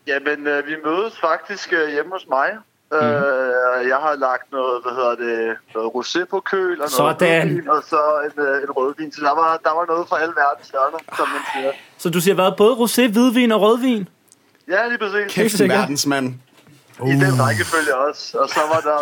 Jamen, 0.07 0.47
øh, 0.47 0.67
vi 0.67 0.75
mødes 0.85 1.13
faktisk 1.21 1.73
øh, 1.73 1.89
hjemme 1.93 2.11
hos 2.11 2.25
mig. 2.29 2.49
Mm. 2.91 2.97
Øh, 2.97 3.87
jeg 3.87 3.99
har 4.05 4.15
lagt 4.15 4.51
noget, 4.51 4.75
hvad 4.83 4.93
hedder 4.99 5.15
det, 5.25 5.57
noget 5.75 5.89
rosé 5.95 6.25
på 6.25 6.39
køl, 6.39 6.71
og 6.71 6.77
noget 6.77 6.91
Sådan. 6.91 7.47
rødvin, 7.47 7.69
og 7.69 7.83
så 7.91 8.01
en, 8.25 8.43
øh, 8.45 8.63
en 8.63 8.71
rødvin. 8.71 9.11
Så 9.11 9.21
der 9.21 9.35
var, 9.41 9.59
der 9.63 9.73
var 9.77 9.85
noget 9.85 10.07
fra 10.09 10.21
alle 10.21 10.33
verdens 10.35 10.69
hjørner, 10.69 10.99
som 11.17 11.27
man 11.29 11.41
siger. 11.53 11.71
Så 11.97 12.09
du 12.09 12.21
siger 12.21 12.35
hvad? 12.35 12.51
Både 12.57 12.73
rosé, 12.73 13.11
hvidvin 13.11 13.51
og 13.51 13.61
rødvin? 13.61 14.09
Ja, 14.67 14.87
lige 14.87 14.97
præcis. 14.97 15.33
Kæft, 15.33 15.61
en 15.61 15.69
verdensmand. 15.69 16.33
I 17.05 17.11
den 17.11 17.41
rækkefølge 17.41 17.95
også. 17.95 18.37
Og 18.37 18.49
så 18.49 18.59
var 18.73 18.81
der, 18.89 18.99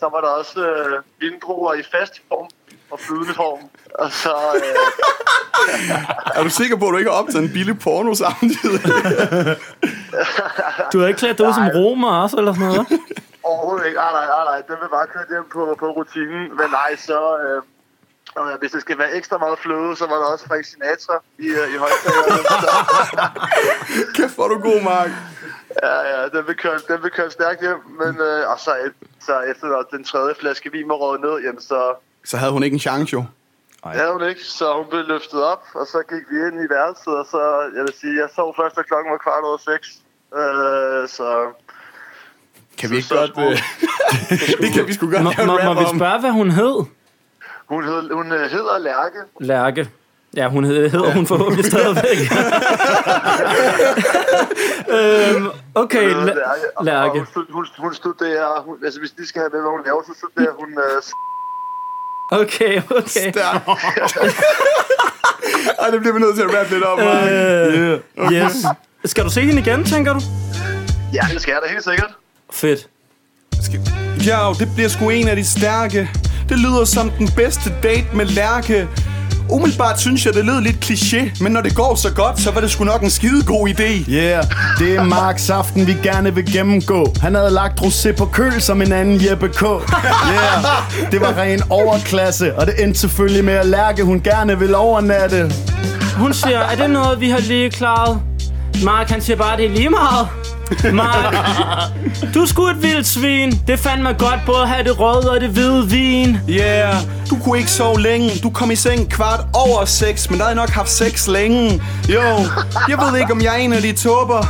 så 0.00 0.08
var 0.12 0.20
der 0.20 0.28
også 0.28 0.60
øh, 0.68 1.02
vindruer 1.20 1.74
i 1.74 1.82
fast 1.92 2.22
form 2.28 2.48
og 2.90 3.00
flydende 3.00 3.34
form. 3.34 3.60
Og 3.94 4.12
så... 4.12 4.34
Øh, 4.54 6.00
Er 6.38 6.42
du 6.42 6.50
sikker 6.50 6.76
på, 6.76 6.88
at 6.88 6.92
du 6.92 6.98
ikke 6.98 7.10
har 7.10 7.18
optaget 7.18 7.44
en 7.44 7.52
billig 7.52 7.78
porno 7.78 8.14
samtidig? 8.14 8.80
Du 10.92 11.00
har 11.00 11.06
ikke 11.06 11.18
klædt 11.18 11.38
dig 11.38 11.46
ud 11.48 11.52
som 11.52 11.62
Nej. 11.62 11.72
romer 11.74 12.10
også, 12.22 12.36
eller 12.36 12.52
sådan 12.52 12.68
noget? 12.68 12.86
overhovedet 13.50 13.86
ikke. 13.86 14.00
Ah, 14.00 14.12
nej, 14.18 14.26
ah, 14.38 14.44
nej. 14.50 14.60
Den 14.68 14.76
vil 14.82 14.88
bare 14.96 15.06
køre 15.06 15.24
hjem 15.30 15.46
på, 15.52 15.76
på 15.78 15.86
rutinen. 15.90 16.42
Men 16.58 16.68
nej, 16.80 16.96
så... 16.96 17.38
Øh, 17.38 17.62
og 18.34 18.58
hvis 18.58 18.72
det 18.72 18.80
skal 18.80 18.98
være 18.98 19.12
ekstra 19.12 19.38
meget 19.38 19.58
fløde, 19.58 19.96
så 19.96 20.06
var 20.06 20.14
der 20.14 20.24
også 20.32 20.44
Frank 20.48 20.64
Sinatra 20.64 21.16
i, 21.38 21.46
øh, 21.46 21.74
i 21.74 21.76
højtalerne. 21.84 22.42
Kæft, 24.16 24.34
hvor 24.34 24.48
du 24.48 24.58
god, 24.58 24.82
Mark. 24.82 25.10
Ja, 25.82 25.96
ja, 26.12 26.28
den 26.28 26.46
vil 26.46 26.56
køre, 26.56 26.78
den 26.88 27.02
vil 27.02 27.10
køre 27.10 27.30
stærkt 27.30 27.60
hjem, 27.60 27.80
men 28.00 28.20
øh, 28.20 28.50
og 28.50 28.60
så, 28.60 28.72
så 29.20 29.40
efter 29.40 29.76
at 29.76 29.86
den 29.90 30.04
tredje 30.04 30.34
flaske 30.40 30.72
vin 30.72 30.88
var 30.88 30.94
røget 30.94 31.20
ned, 31.20 31.36
jamen, 31.44 31.60
så 31.60 31.94
Så 32.24 32.36
havde 32.36 32.52
hun 32.52 32.62
ikke 32.62 32.74
en 32.74 32.80
chance, 32.88 33.12
jo. 33.12 33.24
det 33.84 33.92
havde 34.00 34.12
hun 34.12 34.28
ikke, 34.28 34.44
så 34.44 34.76
hun 34.76 34.86
blev 34.90 35.04
løftet 35.04 35.42
op, 35.44 35.64
og 35.74 35.86
så 35.86 35.98
gik 36.12 36.24
vi 36.30 36.36
ind 36.46 36.56
i 36.64 36.68
værelset, 36.74 37.14
og 37.20 37.26
så, 37.30 37.40
jeg 37.76 37.82
vil 37.86 37.94
sige, 38.00 38.14
jeg 38.22 38.28
sov 38.36 38.54
først, 38.60 38.76
da 38.76 38.82
klokken 38.82 39.12
var 39.12 39.18
kvart 39.18 39.44
over 39.44 39.60
seks, 39.70 39.86
øh, 40.36 41.08
så 41.08 41.46
Kan 42.78 42.90
vi 42.90 42.96
ikke 42.96 43.08
Så 43.08 43.14
godt... 43.14 43.52
Øh... 43.52 43.62
det 44.58 44.72
kan 44.74 44.86
vi 44.86 44.92
sgu 44.92 45.10
godt 45.10 45.22
Må, 45.22 45.30
lave 45.56 45.74
må, 45.74 45.80
vi 45.80 45.98
spørge, 45.98 46.20
hvad 46.20 46.30
hun 46.30 46.50
hed? 46.50 46.84
hun, 47.68 47.84
hed, 47.84 48.10
hun 48.14 48.32
øh, 48.32 48.50
hedder 48.50 48.78
Lærke. 48.78 49.18
Lærke. 49.40 49.88
Ja, 50.36 50.48
hun 50.48 50.64
hed, 50.64 50.88
hedder 50.90 51.12
hun 51.12 51.26
forhåbentlig 51.26 51.64
stadigvæk. 51.72 52.18
øhm, 54.88 55.46
okay, 55.74 56.12
Hun 56.14 56.22
hedder 56.22 56.34
Lærke. 56.34 56.84
Lærke. 56.84 57.18
hun, 57.18 57.26
stud- 57.26 57.52
hun, 57.52 57.66
hun 57.78 57.94
studerer, 57.94 58.62
hun, 58.62 58.76
altså 58.84 59.00
hvis 59.00 59.10
de 59.10 59.28
skal 59.28 59.40
have 59.40 59.50
med, 59.52 59.60
hvad 59.60 59.70
hun 59.70 59.82
laver, 59.86 60.02
så 60.02 60.12
studerer 60.18 60.52
hun 60.60 60.68
øh, 60.68 61.02
okay, 62.40 62.82
okay. 62.90 63.32
Der. 63.34 63.50
Ej, 65.82 65.90
det 65.90 66.00
bliver 66.00 66.14
vi 66.14 66.20
nødt 66.20 66.36
til 66.36 66.42
at 66.42 66.54
rappe 66.58 66.72
lidt 66.74 66.84
om, 66.84 66.98
Mark. 66.98 67.28
Øh, 67.30 68.32
yes. 68.32 68.56
Skal 69.06 69.24
du 69.24 69.30
se 69.30 69.40
hende 69.40 69.58
igen, 69.60 69.84
tænker 69.84 70.12
du? 70.12 70.20
Ja, 71.12 71.20
det 71.32 71.42
skal 71.42 71.52
jeg 71.52 71.60
da 71.66 71.72
helt 71.72 71.84
sikkert. 71.84 72.10
Fedt. 72.52 72.86
Ja, 74.26 74.52
det 74.58 74.68
bliver 74.74 74.88
sgu 74.88 75.08
en 75.08 75.28
af 75.28 75.36
de 75.36 75.44
stærke. 75.44 76.10
Det 76.48 76.58
lyder 76.58 76.84
som 76.84 77.10
den 77.10 77.28
bedste 77.36 77.72
date 77.82 78.06
med 78.14 78.26
Lærke. 78.26 78.88
Umiddelbart 79.50 80.00
synes 80.00 80.26
jeg, 80.26 80.34
det 80.34 80.44
lød 80.44 80.60
lidt 80.60 80.84
kliché, 80.84 81.42
men 81.42 81.52
når 81.52 81.60
det 81.60 81.74
går 81.74 81.94
så 81.94 82.12
godt, 82.14 82.40
så 82.40 82.50
var 82.50 82.60
det 82.60 82.70
sgu 82.70 82.84
nok 82.84 83.02
en 83.02 83.10
skide 83.10 83.44
god 83.44 83.68
idé. 83.68 84.10
Yeah, 84.12 84.44
det 84.78 84.96
er 84.96 85.02
Marks 85.04 85.50
aften, 85.50 85.86
vi 85.86 85.96
gerne 86.02 86.34
vil 86.34 86.52
gennemgå. 86.52 87.14
Han 87.20 87.34
havde 87.34 87.50
lagt 87.50 87.80
rosé 87.80 88.12
på 88.12 88.24
køl 88.26 88.60
som 88.60 88.82
en 88.82 88.92
anden 88.92 89.24
Jeppe 89.30 89.48
K. 89.48 89.62
Yeah, 89.62 90.64
det 91.12 91.20
var 91.20 91.38
ren 91.38 91.62
overklasse, 91.70 92.54
og 92.56 92.66
det 92.66 92.82
endte 92.82 93.00
selvfølgelig 93.00 93.44
med 93.44 93.54
at 93.54 93.66
Lærke, 93.66 94.02
hun 94.04 94.20
gerne 94.20 94.58
vil 94.58 94.74
overnatte. 94.74 95.52
hun 96.16 96.34
siger, 96.34 96.58
er 96.58 96.76
det 96.76 96.90
noget, 96.90 97.20
vi 97.20 97.30
har 97.30 97.38
lige 97.40 97.70
klaret? 97.70 98.20
Mark, 98.82 99.08
han 99.10 99.20
siger 99.20 99.36
bare, 99.36 99.56
det 99.56 99.64
er 99.64 99.70
lige 99.70 99.90
meget. 99.90 100.28
Mark, 100.94 101.34
du 102.34 102.46
sgu 102.46 102.66
et 102.66 102.82
vildt 102.82 103.06
svin. 103.06 103.60
Det 103.66 103.78
fandt 103.78 104.02
mig 104.02 104.16
godt 104.18 104.40
både 104.46 104.62
at 104.62 104.68
have 104.68 104.84
det 104.84 105.00
røde 105.00 105.30
og 105.30 105.40
det 105.40 105.48
hvide 105.48 105.90
vin. 105.90 106.38
Yeah, 106.48 106.94
du 107.30 107.38
kunne 107.44 107.58
ikke 107.58 107.70
sove 107.70 108.00
længe. 108.00 108.30
Du 108.42 108.50
kom 108.50 108.70
i 108.70 108.76
seng 108.76 109.10
kvart 109.10 109.40
over 109.52 109.84
seks, 109.84 110.30
men 110.30 110.38
der 110.38 110.44
havde 110.44 110.56
nok 110.56 110.68
haft 110.70 110.90
sex 110.90 111.28
længe. 111.28 111.82
Jo, 112.08 112.22
jeg 112.88 112.98
ved 112.98 113.20
ikke, 113.20 113.32
om 113.32 113.42
jeg 113.42 113.52
er 113.54 113.58
en 113.58 113.72
af 113.72 113.82
de 113.82 113.92
tåber. 113.92 114.46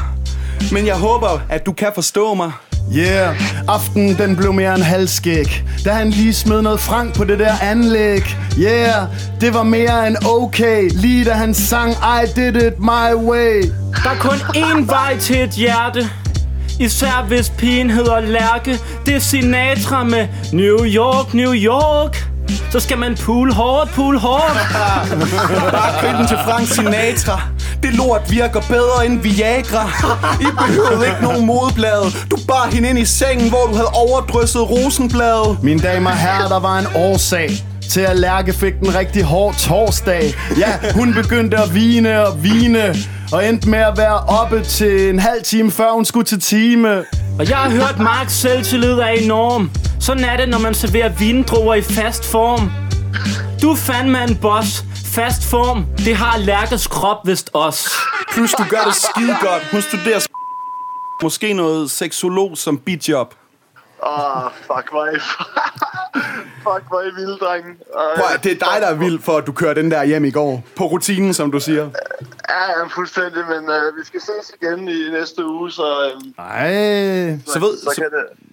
Men 0.72 0.86
jeg 0.86 0.96
håber, 0.96 1.40
at 1.50 1.66
du 1.66 1.72
kan 1.72 1.88
forstå 1.94 2.34
mig. 2.34 2.52
Yeah, 2.92 3.36
aften 3.68 4.18
den 4.18 4.36
blev 4.36 4.52
mere 4.52 4.74
en 4.74 4.82
halvskæg 4.82 5.64
Da 5.84 5.92
han 5.92 6.10
lige 6.10 6.34
smed 6.34 6.62
noget 6.62 6.80
frank 6.80 7.16
på 7.16 7.24
det 7.24 7.38
der 7.38 7.52
anlæg 7.62 8.36
Yeah, 8.58 9.06
det 9.40 9.54
var 9.54 9.62
mere 9.62 10.06
end 10.06 10.16
okay 10.26 10.90
Lige 10.90 11.24
da 11.24 11.32
han 11.32 11.54
sang 11.54 11.90
I 11.92 12.26
did 12.36 12.56
it 12.56 12.78
my 12.78 13.14
way 13.14 13.62
Der 14.04 14.10
er 14.10 14.18
kun 14.18 14.36
én 14.56 14.86
vej 14.86 15.18
til 15.18 15.42
et 15.42 15.50
hjerte. 15.50 16.10
Især 16.80 17.24
hvis 17.28 17.50
pigen 17.50 17.90
hedder 17.90 18.20
Lærke. 18.20 18.78
Det 19.06 19.14
er 19.14 19.18
Sinatra 19.18 20.04
med 20.04 20.26
New 20.52 20.84
York, 20.84 21.34
New 21.34 21.52
York. 21.54 22.28
Så 22.70 22.80
skal 22.80 22.98
man 22.98 23.16
pool 23.16 23.52
hårdt, 23.52 23.90
pool 23.90 24.18
hårdt. 24.18 24.58
Bare 25.76 26.00
køb 26.00 26.18
den 26.18 26.26
til 26.26 26.36
Frank 26.44 26.68
Sinatra. 26.68 27.40
Det 27.82 27.94
lort 27.94 28.30
virker 28.30 28.60
bedre 28.60 29.06
end 29.06 29.20
Viagra. 29.20 29.88
I 30.40 30.44
behøvede 30.58 31.06
ikke 31.06 31.22
nogen 31.22 31.46
modeblade. 31.46 32.04
Du 32.30 32.36
bar 32.48 32.68
hende 32.72 32.88
ind 32.88 32.98
i 32.98 33.04
sengen, 33.04 33.48
hvor 33.48 33.66
du 33.66 33.74
havde 33.74 33.90
overdrysset 33.94 34.70
rosenblade. 34.70 35.58
Mine 35.62 35.80
damer 35.80 36.10
og 36.10 36.16
herrer, 36.16 36.48
der 36.48 36.60
var 36.60 36.78
en 36.78 36.86
årsag 36.94 37.50
til 37.90 38.00
at 38.00 38.16
Lærke 38.18 38.52
fik 38.52 38.74
den 38.80 38.94
rigtig 38.94 39.22
hård 39.22 39.54
torsdag. 39.54 40.34
Ja, 40.58 40.92
hun 40.94 41.14
begyndte 41.14 41.56
at 41.56 41.74
vine 41.74 42.26
og 42.26 42.42
vine, 42.44 42.94
og 43.32 43.48
endte 43.48 43.68
med 43.68 43.78
at 43.78 43.94
være 43.96 44.18
oppe 44.18 44.62
til 44.62 45.10
en 45.10 45.18
halv 45.18 45.42
time, 45.42 45.70
før 45.70 45.90
hun 45.94 46.04
skulle 46.04 46.26
til 46.26 46.40
time. 46.40 46.98
Og 47.38 47.48
jeg 47.48 47.56
har 47.56 47.70
hørt, 47.70 47.98
Marks 47.98 48.32
selvtillid 48.32 48.92
er 48.92 49.06
enorm. 49.06 49.70
Sådan 50.06 50.24
er 50.24 50.36
det, 50.36 50.48
når 50.48 50.58
man 50.58 50.74
serverer 50.74 51.08
vindruer 51.08 51.74
i 51.74 51.82
fast 51.82 52.24
form. 52.24 52.70
Du 53.62 53.70
er 53.70 53.76
fandme 53.76 54.24
en 54.24 54.36
boss. 54.36 54.84
Fast 55.14 55.50
form, 55.50 55.86
det 55.98 56.16
har 56.16 56.38
Lærkes 56.38 56.86
krop 56.86 57.26
vist 57.26 57.50
os. 57.54 57.88
Plus 58.32 58.52
du 58.52 58.64
gør 58.70 58.84
det 58.86 58.94
skide 58.94 59.36
godt. 59.40 59.62
Hun 59.72 59.82
studerer 59.82 60.20
måske 61.22 61.52
noget 61.52 61.90
seksolog 61.90 62.58
som 62.58 62.78
bidjob. 62.78 63.34
Åh, 64.06 64.46
oh, 64.46 64.52
fuck 64.52 64.92
mig. 64.92 65.20
fuck 66.66 66.84
mig, 66.92 67.04
vilde 67.16 67.38
drenge. 67.38 67.70
Prøv, 68.16 68.24
det 68.42 68.52
er 68.52 68.56
dig, 68.56 68.76
der 68.80 68.86
er 68.86 68.94
vild 68.94 69.20
for, 69.20 69.36
at 69.36 69.46
du 69.46 69.52
kører 69.52 69.74
den 69.74 69.90
der 69.90 70.04
hjem 70.04 70.24
i 70.24 70.30
går. 70.30 70.62
På 70.76 70.84
rutinen, 70.84 71.34
som 71.34 71.52
du 71.52 71.60
siger. 71.60 71.90
Ja, 72.48 72.78
ja, 72.78 72.86
fuldstændig, 72.86 73.44
men 73.48 73.70
øh, 73.70 73.96
vi 73.98 74.04
skal 74.04 74.20
ses 74.20 74.52
igen 74.62 74.88
i 74.88 75.10
næste 75.10 75.46
uge, 75.46 75.70
så, 75.70 76.12
øh, 76.14 76.44
Ej, 76.44 77.38
Så 77.46 77.58
ved, 77.60 77.78
så, 77.78 77.90
så, 77.94 78.04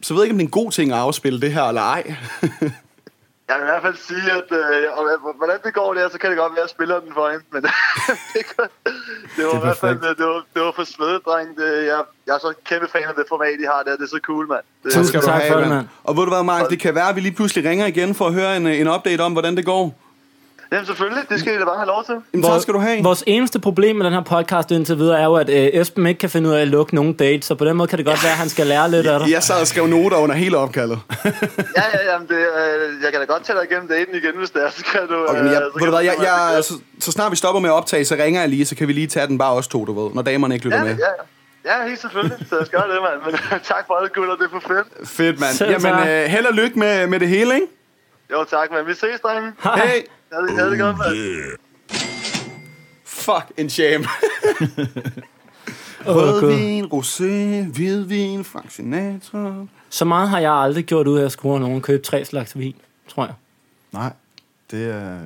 så 0.02 0.14
ved 0.14 0.22
jeg 0.22 0.26
ikke, 0.26 0.34
om 0.34 0.38
det 0.38 0.44
er 0.44 0.48
en 0.48 0.64
god 0.64 0.72
ting 0.72 0.92
at 0.92 0.98
afspille 0.98 1.42
det 1.42 1.54
her, 1.54 1.64
eller 1.64 1.82
ej. 1.82 2.16
Jeg 3.52 3.60
vil 3.60 3.68
i 3.68 3.72
hvert 3.74 3.86
fald 3.88 4.00
sige, 4.10 4.28
at 4.40 4.50
øh, 4.60 4.68
øh, 5.12 5.36
hvordan 5.40 5.58
det 5.66 5.74
går 5.80 5.90
der, 5.98 6.10
så 6.14 6.18
kan 6.22 6.28
det 6.32 6.38
godt 6.38 6.52
være, 6.54 6.64
at 6.64 6.68
jeg 6.68 6.74
spiller 6.78 6.98
den 7.06 7.12
for 7.18 7.26
hende. 7.32 7.46
Men 7.54 7.62
det, 8.34 8.42
det 9.36 9.44
var 9.48 9.56
i 9.62 9.64
hvert 9.66 9.82
fald 9.84 9.98
det 10.20 10.26
var, 10.32 10.42
det 10.56 10.62
var 10.68 10.74
for 10.80 10.86
svedet, 10.96 11.22
dreng. 11.28 11.48
Det, 11.60 11.70
jeg, 11.92 12.00
jeg 12.28 12.34
er 12.38 12.42
så 12.48 12.52
kæmpe 12.70 12.88
fan 12.94 13.08
af 13.12 13.16
det 13.20 13.26
format, 13.34 13.58
I 13.66 13.68
har 13.74 13.82
der. 13.86 13.92
Det 14.00 14.06
er 14.10 14.14
så 14.18 14.22
cool, 14.30 14.46
mand. 14.54 14.66
Det, 14.84 14.94
Så 14.94 15.04
skal 15.08 15.22
du 15.22 15.26
tak 15.26 15.42
have, 15.42 15.52
for 15.52 15.60
det, 15.60 15.68
mand. 15.68 15.76
mand. 15.76 15.88
Og 16.08 16.12
ved 16.18 16.24
du 16.28 16.32
hvad, 16.36 16.44
Mark, 16.54 16.70
det 16.74 16.80
kan 16.86 16.96
være, 16.96 17.10
at 17.12 17.16
vi 17.16 17.22
lige 17.28 17.38
pludselig 17.40 17.70
ringer 17.70 17.86
igen 17.94 18.10
for 18.20 18.26
at 18.30 18.34
høre 18.40 18.52
en, 18.58 18.68
en 18.68 18.88
update 18.96 19.22
om, 19.22 19.32
hvordan 19.32 19.54
det 19.58 19.66
går. 19.66 19.84
Jamen 20.72 20.86
selvfølgelig, 20.86 21.24
det 21.30 21.40
skal 21.40 21.54
I 21.56 21.58
da 21.58 21.66
bare 21.66 21.76
have 21.78 21.88
lov 21.88 22.04
til. 22.06 22.16
Jamen, 22.34 22.44
så 22.44 22.60
skal 22.60 22.74
du 22.74 22.80
have. 22.80 23.04
Vores 23.04 23.24
eneste 23.28 23.60
problem 23.60 23.96
med 23.96 24.06
den 24.06 24.14
her 24.14 24.22
podcast 24.22 24.72
indtil 24.72 24.98
videre 24.98 25.20
er 25.20 25.26
jo, 25.26 25.36
at 25.36 25.50
øh, 25.50 25.82
Esben 25.82 26.08
ikke 26.08 26.20
kan 26.20 26.30
finde 26.30 26.50
ud 26.50 26.54
af 26.54 26.62
at 26.62 26.68
lukke 26.68 26.96
nogen 26.96 27.14
dates, 27.14 27.46
så 27.46 27.56
på 27.56 27.66
den 27.66 27.78
måde 27.78 27.88
kan 27.88 27.98
det 27.98 28.06
godt 28.06 28.24
være, 28.24 28.32
at 28.32 28.38
han 28.38 28.50
skal 28.50 28.68
lære 28.68 28.92
lidt 28.92 29.08
af 29.08 29.20
dig. 29.20 29.32
Jeg 29.32 29.44
sad 29.44 29.62
og 29.62 29.68
skrev 29.68 29.88
noter 29.88 30.18
under 30.18 30.36
hele 30.36 30.58
opkaldet. 30.58 31.00
Ja, 31.78 31.84
ja, 31.94 32.12
jamen, 32.14 32.28
det, 32.28 32.36
øh, 32.36 33.04
jeg 33.04 33.12
kan 33.12 33.20
da 33.22 33.26
godt 33.26 33.44
tage 33.44 33.58
dig 33.60 33.66
igennem 33.72 33.88
daten 33.88 34.16
igen, 34.16 34.32
hvis 34.38 34.50
det 34.52 34.64
er. 34.66 34.70
Så 34.70 34.86
kan 34.92 35.02
du... 35.10 35.26
Okay, 35.30 35.42
men 35.42 35.52
jeg, 35.52 35.62
øh, 35.62 35.62
så 35.62 35.64
ved 35.74 35.80
kan 35.80 35.86
du 35.88 35.92
hvad, 35.96 36.04
jeg, 36.04 36.14
så 36.18 36.24
jeg, 36.56 36.64
så, 36.64 36.74
så 37.00 37.12
snart 37.12 37.32
vi 37.32 37.36
stopper 37.36 37.60
med 37.62 37.70
at 37.70 37.74
optage, 37.74 38.06
så 38.06 38.16
ringer 38.16 38.40
jeg 38.42 38.50
lige, 38.50 38.66
så 38.66 38.76
kan 38.76 38.88
vi 38.88 38.94
lige 38.94 39.08
tage 39.08 39.28
den 39.28 39.38
bare 39.38 39.54
os 39.54 39.68
to, 39.68 39.86
du 39.86 40.04
ved, 40.04 40.14
når 40.16 40.22
damerne 40.22 40.54
ikke 40.56 40.66
lytter 40.66 40.78
Ja, 40.78 40.84
med. 40.84 40.96
ja, 40.96 41.06
ja. 41.06 41.24
Ja, 41.82 41.88
helt 41.88 42.02
selvfølgelig. 42.02 42.38
Så 42.50 42.58
jeg 42.58 42.66
skal 42.66 42.80
det, 42.80 43.00
mand. 43.08 43.32
Men 43.32 43.40
tak 43.74 43.84
for 43.88 43.94
alt, 43.94 44.14
gutter. 44.14 44.36
Det 44.36 44.46
er 44.46 44.50
for 44.60 44.64
fedt. 44.68 45.10
Fedt, 45.10 45.40
mand. 45.40 45.82
Jamen, 45.84 46.08
øh, 46.10 46.24
held 46.30 46.46
og 46.46 46.54
lykke 46.54 46.80
med, 46.80 47.08
med 47.08 47.20
det 47.20 47.28
hele, 47.28 47.54
ikke? 47.56 47.68
Jo, 48.32 48.44
tak, 48.44 48.72
mand. 48.72 48.86
Vi 48.86 48.94
ses, 48.94 49.20
drenge. 49.24 49.52
Hey! 49.76 50.02
Ha' 50.34 50.42
det, 50.42 50.52
ha' 50.60 50.70
det 50.70 50.80
godt, 50.80 50.98
mand. 50.98 51.18
Fuck 53.06 53.52
en 53.58 53.70
shame. 53.70 54.06
Rødvin, 56.06 56.86
rosé, 56.86 57.72
hvidvin, 57.74 58.44
Frank 58.44 58.72
Sinatra. 58.72 59.66
Så 59.90 60.06
meget 60.06 60.30
har 60.30 60.40
jeg 60.40 60.54
aldrig 60.54 60.86
gjort 60.86 61.08
ud 61.08 61.18
af 61.20 61.26
at 61.26 61.32
score 61.32 61.60
nogen 61.60 61.82
købe 61.82 62.04
tre 62.04 62.26
slags 62.26 62.58
vin, 62.58 62.76
tror 63.08 63.26
jeg. 63.26 63.34
nej, 63.92 64.14
det 64.72 64.90
er, 64.90 65.18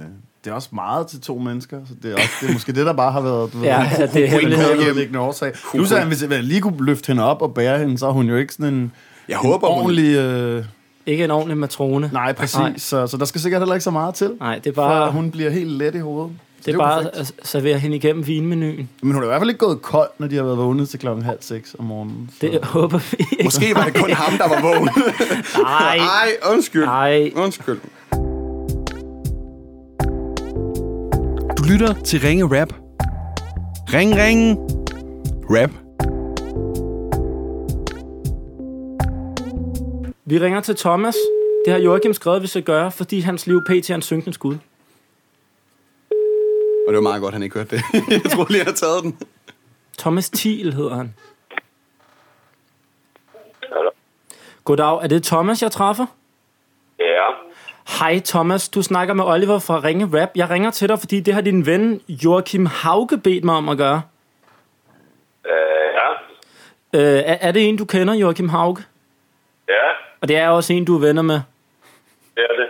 det 0.43 0.51
er 0.51 0.53
også 0.53 0.69
meget 0.71 1.07
til 1.07 1.21
to 1.21 1.37
mennesker, 1.37 1.79
så 1.87 1.93
det 2.03 2.11
er, 2.11 2.15
også, 2.15 2.29
det 2.41 2.49
er 2.49 2.53
måske 2.59 2.71
det, 2.71 2.85
der 2.85 2.93
bare 2.93 3.11
har 3.11 3.21
været 3.21 3.53
du 3.53 3.57
ved, 3.57 3.65
Ja, 3.65 3.91
ja, 3.99 4.05
det 4.05 4.33
er 4.33 4.39
en 4.39 4.53
underliggende 4.53 5.19
årsag. 5.19 5.53
Du 5.73 5.85
sagde, 5.85 6.01
at 6.01 6.07
hvis 6.07 6.23
jeg 6.23 6.43
lige 6.43 6.61
kunne 6.61 6.85
løfte 6.85 7.07
hende 7.07 7.23
op 7.23 7.41
og 7.41 7.53
bære 7.53 7.79
hende, 7.79 7.97
så 7.97 8.07
er 8.07 8.11
hun 8.11 8.29
jo 8.29 8.35
ikke 8.35 8.53
sådan 8.53 8.73
en, 8.73 8.91
Jeg 9.27 9.39
en 9.43 9.49
håber, 9.51 9.67
hun... 9.67 9.77
ordentlig... 9.81 10.15
Øh, 10.15 10.65
Ikke 11.05 11.23
en 11.23 11.31
ordentlig 11.31 11.57
matrone. 11.57 12.09
nej, 12.13 12.33
præcis. 12.33 12.57
Nej. 12.57 12.77
Så, 12.77 13.07
så 13.07 13.17
der 13.17 13.25
skal 13.25 13.41
sikkert 13.41 13.61
heller 13.61 13.75
ikke 13.75 13.83
så 13.83 13.91
meget 13.91 14.15
til, 14.15 14.31
Nej, 14.39 14.55
det 14.63 14.67
er 14.69 14.73
bare, 14.73 15.05
at 15.05 15.11
hun 15.11 15.31
bliver 15.31 15.49
helt 15.49 15.71
let 15.71 15.95
i 15.95 15.99
hovedet. 15.99 16.31
Så 16.61 16.71
det 16.71 16.73
er 16.73 16.77
bare 16.79 17.03
perfekt. 17.03 17.17
at 17.39 17.47
servere 17.47 17.79
hende 17.79 17.95
igennem 17.95 18.27
vinmenuen. 18.27 18.89
Men 19.01 19.11
hun 19.13 19.23
er 19.23 19.27
i 19.27 19.29
hvert 19.29 19.39
fald 19.41 19.49
ikke 19.49 19.59
gået 19.65 19.81
kold, 19.81 20.09
når 20.17 20.27
de 20.27 20.35
har 20.35 20.43
været 20.43 20.57
vågnet 20.57 20.89
til 20.89 20.99
klokken 20.99 21.25
halv 21.25 21.37
seks 21.41 21.75
om 21.79 21.85
morgenen. 21.85 22.29
Så. 22.39 22.47
Det 22.47 22.65
håber 22.65 22.97
vi 22.97 23.17
ikke. 23.29 23.43
Måske 23.43 23.75
var 23.75 23.83
det 23.83 23.95
kun 23.95 24.11
ham, 24.11 24.33
der 24.37 24.47
var 24.49 24.61
vågen. 24.61 24.89
Nej. 25.61 25.97
Ej, 26.21 26.51
undskyld. 26.53 26.85
Nej. 26.85 27.31
Undskyld. 27.35 27.79
Du 31.57 31.63
lytter 31.71 31.93
til 32.03 32.19
Ringe 32.19 32.61
Rap. 32.61 32.73
Ring, 33.93 34.15
ring. 34.17 34.57
Rap. 35.49 35.71
Vi 40.27 40.39
ringer 40.39 40.61
til 40.61 40.75
Thomas. 40.75 41.15
Det 41.65 41.73
har 41.73 41.79
Joachim 41.79 42.13
skrevet, 42.13 42.41
vi 42.41 42.47
skal 42.47 42.63
gøre, 42.63 42.91
fordi 42.91 43.19
hans 43.19 43.47
liv 43.47 43.63
pt. 43.63 43.89
er 43.89 43.95
en 43.95 44.01
synkende 44.01 44.33
skud. 44.33 44.57
Og 46.87 46.93
det 46.93 46.95
var 46.95 47.01
meget 47.01 47.21
godt, 47.21 47.33
han 47.33 47.43
ikke 47.43 47.55
hørte 47.55 47.75
det. 47.75 47.83
jeg 48.23 48.31
tror 48.31 48.45
lige, 48.49 48.57
jeg 48.57 48.65
har 48.65 48.73
taget 48.73 49.03
den. 49.03 49.17
Thomas 49.97 50.29
Thiel 50.29 50.73
hedder 50.73 50.95
han. 50.95 51.15
Hallo. 53.73 53.89
Goddag, 54.63 55.03
er 55.03 55.07
det 55.07 55.23
Thomas, 55.23 55.61
jeg 55.61 55.71
træffer? 55.71 56.05
Ja. 56.99 57.25
Hej 57.99 58.19
Thomas, 58.19 58.69
du 58.69 58.81
snakker 58.81 59.13
med 59.13 59.23
Oliver 59.23 59.59
fra 59.59 59.83
Ringe 59.83 60.21
Rap. 60.21 60.29
Jeg 60.35 60.49
ringer 60.49 60.71
til 60.71 60.89
dig, 60.89 60.99
fordi 60.99 61.19
det 61.19 61.33
har 61.33 61.41
din 61.41 61.65
ven 61.65 62.01
Joachim 62.09 62.65
Hauge 62.65 63.17
bedt 63.23 63.43
mig 63.43 63.55
om 63.55 63.69
at 63.69 63.77
gøre. 63.77 64.01
Øh, 65.45 65.53
ja. 65.93 66.09
Øh, 66.99 67.23
er, 67.25 67.37
er 67.41 67.51
det 67.51 67.69
en, 67.69 67.77
du 67.77 67.85
kender, 67.85 68.13
Joachim 68.13 68.49
Hauge? 68.49 68.83
Ja, 69.67 69.87
Og 70.25 70.29
det 70.29 70.37
er 70.37 70.49
også 70.49 70.73
en, 70.73 70.85
du 70.85 70.95
er 70.95 70.99
venner 70.99 71.21
med. 71.21 71.39
det 72.35 72.43
er 72.49 72.55
det. 72.61 72.67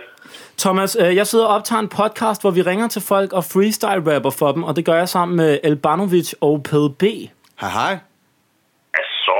Thomas, 0.58 0.96
øh, 1.00 1.16
jeg 1.16 1.26
sidder 1.26 1.44
og 1.46 1.54
optager 1.54 1.80
en 1.80 1.88
podcast, 1.88 2.42
hvor 2.42 2.50
vi 2.50 2.62
ringer 2.62 2.88
til 2.88 3.02
folk 3.02 3.32
og 3.32 3.44
freestyle-rapper 3.44 4.30
for 4.38 4.52
dem, 4.52 4.62
og 4.62 4.76
det 4.76 4.84
gør 4.84 4.94
jeg 4.94 5.08
sammen 5.08 5.36
med 5.36 5.58
Elbanovic 5.64 6.32
og 6.40 6.62
PDB. 6.62 7.02
Hej, 7.60 7.70
hej. 7.70 7.98
Altså. 8.94 9.32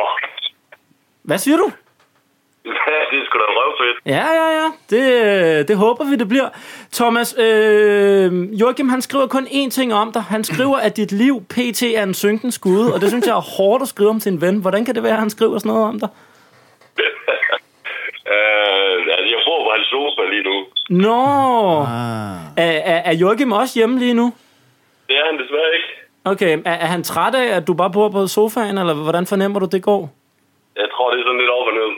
Hvad 1.23 1.38
siger 1.38 1.56
du? 1.56 1.70
det 3.11 3.18
er 3.20 3.25
sgu 3.26 3.38
da 3.38 3.44
røvfedt. 3.58 3.99
Ja, 4.06 4.26
ja, 4.40 4.49
ja. 4.61 4.68
Det, 4.90 5.04
øh, 5.61 5.68
det 5.68 5.76
håber 5.76 6.04
vi, 6.04 6.16
det 6.16 6.28
bliver. 6.28 6.49
Thomas, 6.92 7.35
øh, 7.38 8.61
Joachim, 8.61 8.88
han 8.88 9.02
skriver 9.02 9.26
kun 9.26 9.46
én 9.46 9.70
ting 9.70 9.94
om 9.94 10.12
dig. 10.12 10.23
Han 10.23 10.44
skriver, 10.44 10.76
at 10.76 10.96
dit 10.96 11.12
liv 11.12 11.44
pt. 11.44 11.82
er 11.82 12.02
en 12.02 12.14
synkende 12.14 12.52
skud, 12.52 12.90
og 12.90 13.00
det 13.00 13.08
synes 13.08 13.26
jeg 13.26 13.37
er 13.37 13.56
hårdt 13.56 13.82
at 13.82 13.88
skrive 13.88 14.11
om 14.11 14.20
sin 14.20 14.40
ven. 14.40 14.56
Hvordan 14.56 14.85
kan 14.85 14.94
det 14.94 15.02
være, 15.02 15.12
at 15.12 15.18
han 15.18 15.30
skriver 15.30 15.58
sådan 15.58 15.68
noget 15.73 15.88
om 15.88 16.00
dig? 16.00 16.08
Øh, 18.35 18.97
altså, 19.16 19.28
jeg 19.35 19.40
bor 19.49 19.59
på 19.66 19.71
hans 19.76 19.87
sofa 19.95 20.23
lige 20.35 20.45
nu. 20.50 20.56
Nå, 21.04 21.21
Ah. 21.83 22.37
er, 22.64 22.73
er, 22.92 23.00
er 23.11 23.14
Joachim 23.23 23.52
også 23.52 23.75
hjemme 23.78 23.99
lige 23.99 24.14
nu? 24.14 24.26
Det 25.09 25.16
er 25.21 25.25
han 25.30 25.38
desværre 25.42 25.71
ikke. 25.78 25.88
Okay, 26.33 26.52
er, 26.71 26.76
er 26.85 26.87
han 26.95 27.02
træt 27.02 27.35
af, 27.35 27.56
at 27.56 27.66
du 27.66 27.75
bare 27.75 27.90
bor 27.92 28.09
på 28.09 28.26
sofaen, 28.26 28.78
eller 28.78 28.95
hvordan 28.95 29.26
fornemmer 29.26 29.59
du, 29.61 29.66
det 29.73 29.83
går? 29.83 30.02
Jeg 30.76 30.88
tror, 30.92 31.11
det 31.11 31.21
er 31.21 31.25
sådan 31.25 31.40
lidt 31.40 31.50
op 31.59 31.66
og 31.71 31.75
ned. 31.80 31.90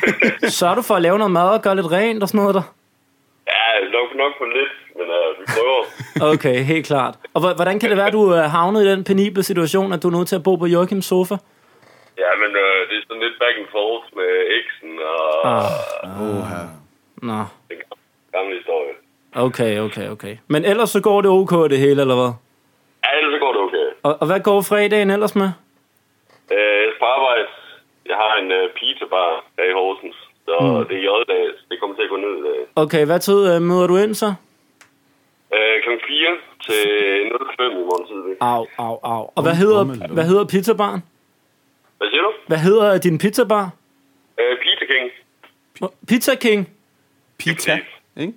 Sørger 0.58 0.74
du 0.74 0.82
for 0.82 0.94
at 0.94 1.02
lave 1.02 1.18
noget 1.18 1.30
mad 1.32 1.48
og 1.56 1.62
gøre 1.62 1.76
lidt 1.76 1.92
rent 1.92 2.22
og 2.22 2.28
sådan 2.28 2.40
noget 2.40 2.54
der? 2.54 2.62
ja, 3.54 3.64
nok, 3.96 4.08
nok 4.22 4.32
for 4.40 4.46
lidt, 4.58 4.72
men 4.98 5.06
øh, 5.18 5.28
vi 5.38 5.44
prøver. 5.54 5.80
Okay, 6.34 6.56
helt 6.72 6.86
klart. 6.86 7.14
Og 7.34 7.40
hvor- 7.40 7.54
hvordan 7.58 7.76
kan 7.80 7.88
det 7.90 7.96
være, 7.98 8.06
at 8.12 8.18
du 8.20 8.24
er 8.30 8.46
havnet 8.56 8.80
i 8.84 8.90
den 8.90 9.04
penible 9.04 9.42
situation, 9.42 9.92
at 9.92 10.02
du 10.02 10.08
er 10.08 10.16
nødt 10.16 10.28
til 10.28 10.36
at 10.40 10.42
bo 10.48 10.52
på 10.56 10.66
Joachims 10.66 11.06
sofa? 11.12 11.36
Ja, 12.22 12.30
men 12.42 12.50
øh, 12.64 12.78
det 12.88 12.94
er 12.98 13.02
sådan 13.08 13.22
lidt 13.26 13.36
back 13.42 13.56
and 13.60 13.68
forth 13.76 14.04
med 14.18 14.30
eksen 14.58 14.73
og 15.04 15.48
Ah. 15.50 16.68
Nå, 17.28 17.38
den 17.70 17.78
gamle 18.32 18.54
historie. 18.58 18.92
okay, 19.46 19.78
okay, 19.78 20.08
okay. 20.08 20.36
Men 20.46 20.64
ellers 20.64 20.90
så 20.90 21.00
går 21.02 21.20
det 21.20 21.30
ok 21.30 21.52
det 21.70 21.78
hele, 21.78 22.00
eller 22.04 22.14
hvad? 22.20 22.32
Ja, 23.04 23.08
ellers 23.18 23.32
så 23.36 23.38
går 23.44 23.52
det 23.52 23.60
okay. 23.66 23.86
Og, 24.02 24.16
og 24.20 24.26
hvad 24.26 24.40
går 24.40 24.60
fredagen 24.62 25.10
ellers 25.10 25.34
med? 25.36 25.50
Øh, 26.54 26.76
jeg 26.84 26.88
skal 26.90 26.98
på 27.00 27.04
arbejde. 27.16 27.46
Jeg 28.10 28.16
har 28.16 28.32
en 28.42 28.48
uh, 28.58 28.64
pizzabar 28.78 29.30
her 29.58 29.66
i 29.72 29.74
Horsens. 29.78 30.16
Så 30.46 30.54
mm. 30.60 30.88
det 30.88 30.96
er 30.98 31.02
J-dag. 31.08 31.44
Det 31.70 31.76
kommer 31.80 31.96
til 31.96 32.02
at 32.02 32.10
gå 32.10 32.16
ned 32.16 32.32
i 32.40 32.42
dag. 32.48 32.60
Okay, 32.76 33.06
hvad 33.06 33.20
tid 33.20 33.38
øh, 33.54 33.62
møder 33.62 33.86
du 33.86 33.96
ind 33.96 34.14
så? 34.14 34.30
Øh, 35.56 35.74
kl. 35.84 35.90
4 36.08 36.36
til 36.66 36.82
05 37.56 37.70
i 37.80 37.84
morgen 37.88 38.06
tidlig. 38.10 38.36
Au, 38.40 38.66
au, 38.78 38.94
au. 39.12 39.22
Og 39.36 39.42
hvad 39.42 39.54
hedder, 39.62 39.84
hvad 40.16 40.24
hedder 40.24 40.44
pizzabaren? 40.44 41.00
Hvad 41.98 42.08
siger 42.10 42.22
du? 42.22 42.32
Hvad 42.46 42.58
hedder 42.58 42.98
din 42.98 43.18
pizzabar? 43.18 43.70
Øh, 45.82 45.88
Pizza 46.08 46.34
King. 46.34 46.68
Pizza 47.38 47.74
King. 47.74 47.78
Pita, 47.78 47.78
ikke? 48.16 48.32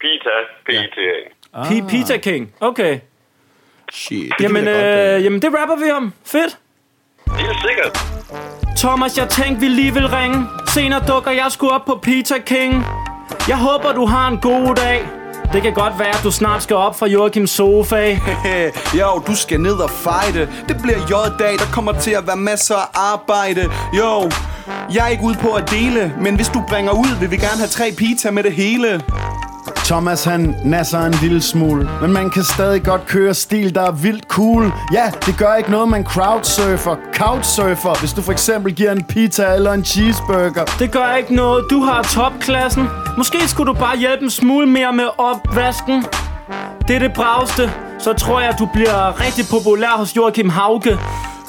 Pita. 0.00 0.30
P-I-T-A. 0.66 1.58
Ah. 1.60 1.88
Pizza 1.88 2.16
King. 2.16 2.54
Okay. 2.60 3.00
Shit. 3.92 4.32
Jamen, 4.40 4.64
kan 4.64 4.74
jeg 4.74 4.94
godt, 4.96 5.16
øh, 5.18 5.24
jamen, 5.24 5.42
det 5.42 5.50
rapper 5.58 5.84
vi 5.84 5.90
om. 5.90 6.12
Fedt. 6.24 6.58
Helt 7.38 7.56
sikkert. 7.68 7.98
Thomas, 8.76 9.18
jeg 9.18 9.28
tænkte, 9.28 9.60
vi 9.60 9.68
lige 9.68 9.94
vil 9.94 10.08
ringe. 10.08 10.46
Senere 10.74 11.06
dukker 11.08 11.30
jeg 11.30 11.46
sgu 11.52 11.68
op 11.68 11.84
på 11.84 11.98
Pizza 12.02 12.38
King. 12.38 12.84
Jeg 13.48 13.58
håber, 13.58 13.92
du 13.92 14.06
har 14.06 14.28
en 14.28 14.38
god 14.38 14.74
dag. 14.74 15.06
Det 15.52 15.62
kan 15.62 15.74
godt 15.74 15.98
være, 15.98 16.08
at 16.08 16.20
du 16.24 16.30
snart 16.30 16.62
skal 16.62 16.76
op 16.76 16.98
fra 16.98 17.06
Joachims 17.06 17.50
sofa. 17.50 18.18
jo, 19.00 19.18
du 19.26 19.34
skal 19.36 19.60
ned 19.60 19.74
og 19.74 19.90
fighte. 19.90 20.40
Det 20.68 20.76
bliver 20.82 20.98
J-dag, 21.10 21.52
der 21.52 21.68
kommer 21.74 21.92
til 22.00 22.10
at 22.10 22.26
være 22.26 22.36
masser 22.36 22.74
af 22.76 22.88
arbejde. 23.12 23.62
Jo, 23.98 24.30
jeg 24.94 25.04
er 25.04 25.08
ikke 25.08 25.24
ude 25.24 25.34
på 25.40 25.52
at 25.52 25.70
dele, 25.70 26.12
men 26.20 26.36
hvis 26.36 26.48
du 26.48 26.64
bringer 26.68 26.92
ud, 26.92 27.20
vil 27.20 27.30
vi 27.30 27.36
gerne 27.36 27.56
have 27.58 27.68
tre 27.68 27.92
pizza 27.96 28.30
med 28.30 28.42
det 28.42 28.52
hele. 28.52 29.02
Thomas 29.86 30.24
han 30.24 30.54
nasser 30.64 31.00
en 31.00 31.14
lille 31.22 31.42
smule 31.42 31.88
Men 32.00 32.12
man 32.12 32.30
kan 32.30 32.44
stadig 32.44 32.82
godt 32.82 33.06
køre 33.06 33.34
stil, 33.34 33.74
der 33.74 33.82
er 33.82 33.92
vildt 33.92 34.24
cool 34.28 34.72
Ja, 34.92 35.10
det 35.26 35.38
gør 35.38 35.54
ikke 35.54 35.70
noget, 35.70 35.88
man 35.88 36.04
crowdsurfer 36.04 36.96
Couchsurfer, 37.14 38.00
hvis 38.00 38.12
du 38.12 38.22
for 38.22 38.32
eksempel 38.32 38.74
giver 38.74 38.92
en 38.92 39.04
pizza 39.04 39.54
eller 39.54 39.72
en 39.72 39.84
cheeseburger 39.84 40.64
Det 40.78 40.92
gør 40.92 41.14
ikke 41.14 41.34
noget. 41.34 41.64
Du 41.70 41.80
har 41.80 42.02
topklassen. 42.02 42.88
Måske 43.16 43.48
skulle 43.48 43.72
du 43.72 43.78
bare 43.78 43.98
hjælpe 43.98 44.24
en 44.24 44.30
smule 44.30 44.66
mere 44.66 44.92
med 44.92 45.06
opvasken. 45.18 46.04
Det 46.88 46.96
er 46.96 47.00
det 47.00 47.12
bravste. 47.14 47.70
Så 47.98 48.12
tror 48.12 48.40
jeg, 48.40 48.54
du 48.58 48.68
bliver 48.72 49.20
rigtig 49.20 49.44
populær 49.50 49.96
hos 49.98 50.16
Joachim 50.16 50.48
Hauge. 50.48 50.98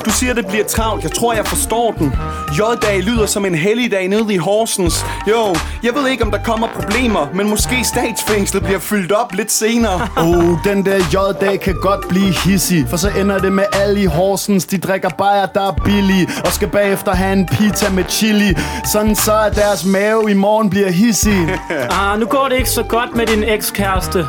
Du 0.06 0.12
siger, 0.12 0.34
det 0.34 0.48
bliver 0.48 0.64
travlt. 0.66 1.04
Jeg 1.04 1.12
tror, 1.12 1.34
jeg 1.34 1.48
forstår 1.48 1.92
den. 1.92 2.14
J-dag 2.58 3.00
lyder 3.00 3.26
som 3.26 3.46
en 3.46 3.56
helligdag 3.56 4.08
nede 4.08 4.34
i 4.34 4.38
Horsens. 4.38 5.06
Jo, 5.30 5.56
jeg 5.84 5.92
ved 5.96 6.08
ikke, 6.08 6.24
om 6.24 6.32
der 6.32 6.44
kommer 6.44 6.68
problemer, 6.68 7.28
men 7.34 7.50
måske 7.50 7.84
statsfængslet 7.84 8.64
bliver 8.64 8.80
fyldt 8.80 9.12
op 9.12 9.34
lidt 9.34 9.52
senere. 9.52 10.08
Oh, 10.18 10.58
den 10.64 10.86
der 10.86 10.98
J-dag 10.98 11.60
kan 11.60 11.76
godt 11.82 12.08
blive 12.10 12.34
hissig 12.34 12.86
For 12.90 12.98
så 12.98 13.10
ender 13.20 13.38
det 13.38 13.52
med 13.52 13.64
alle 13.74 14.02
i 14.02 14.06
Horsens 14.06 14.66
De 14.66 14.78
drikker 14.78 15.10
bajer, 15.10 15.46
der 15.46 15.68
er 15.68 15.72
billige 15.86 16.28
Og 16.46 16.52
skal 16.54 16.68
bagefter 16.68 17.12
have 17.16 17.34
en 17.34 17.46
pizza 17.46 17.90
med 17.90 18.04
chili 18.10 18.56
Sådan 18.94 19.16
så, 19.16 19.40
at 19.40 19.56
deres 19.56 19.86
mave 19.86 20.32
i 20.32 20.34
morgen 20.34 20.70
bliver 20.70 20.92
hissig 20.92 21.60
Ah, 22.00 22.20
nu 22.20 22.26
går 22.26 22.48
det 22.50 22.58
ikke 22.58 22.70
så 22.70 22.84
godt 22.84 23.16
med 23.16 23.26
din 23.26 23.44
ekskæreste. 23.44 24.26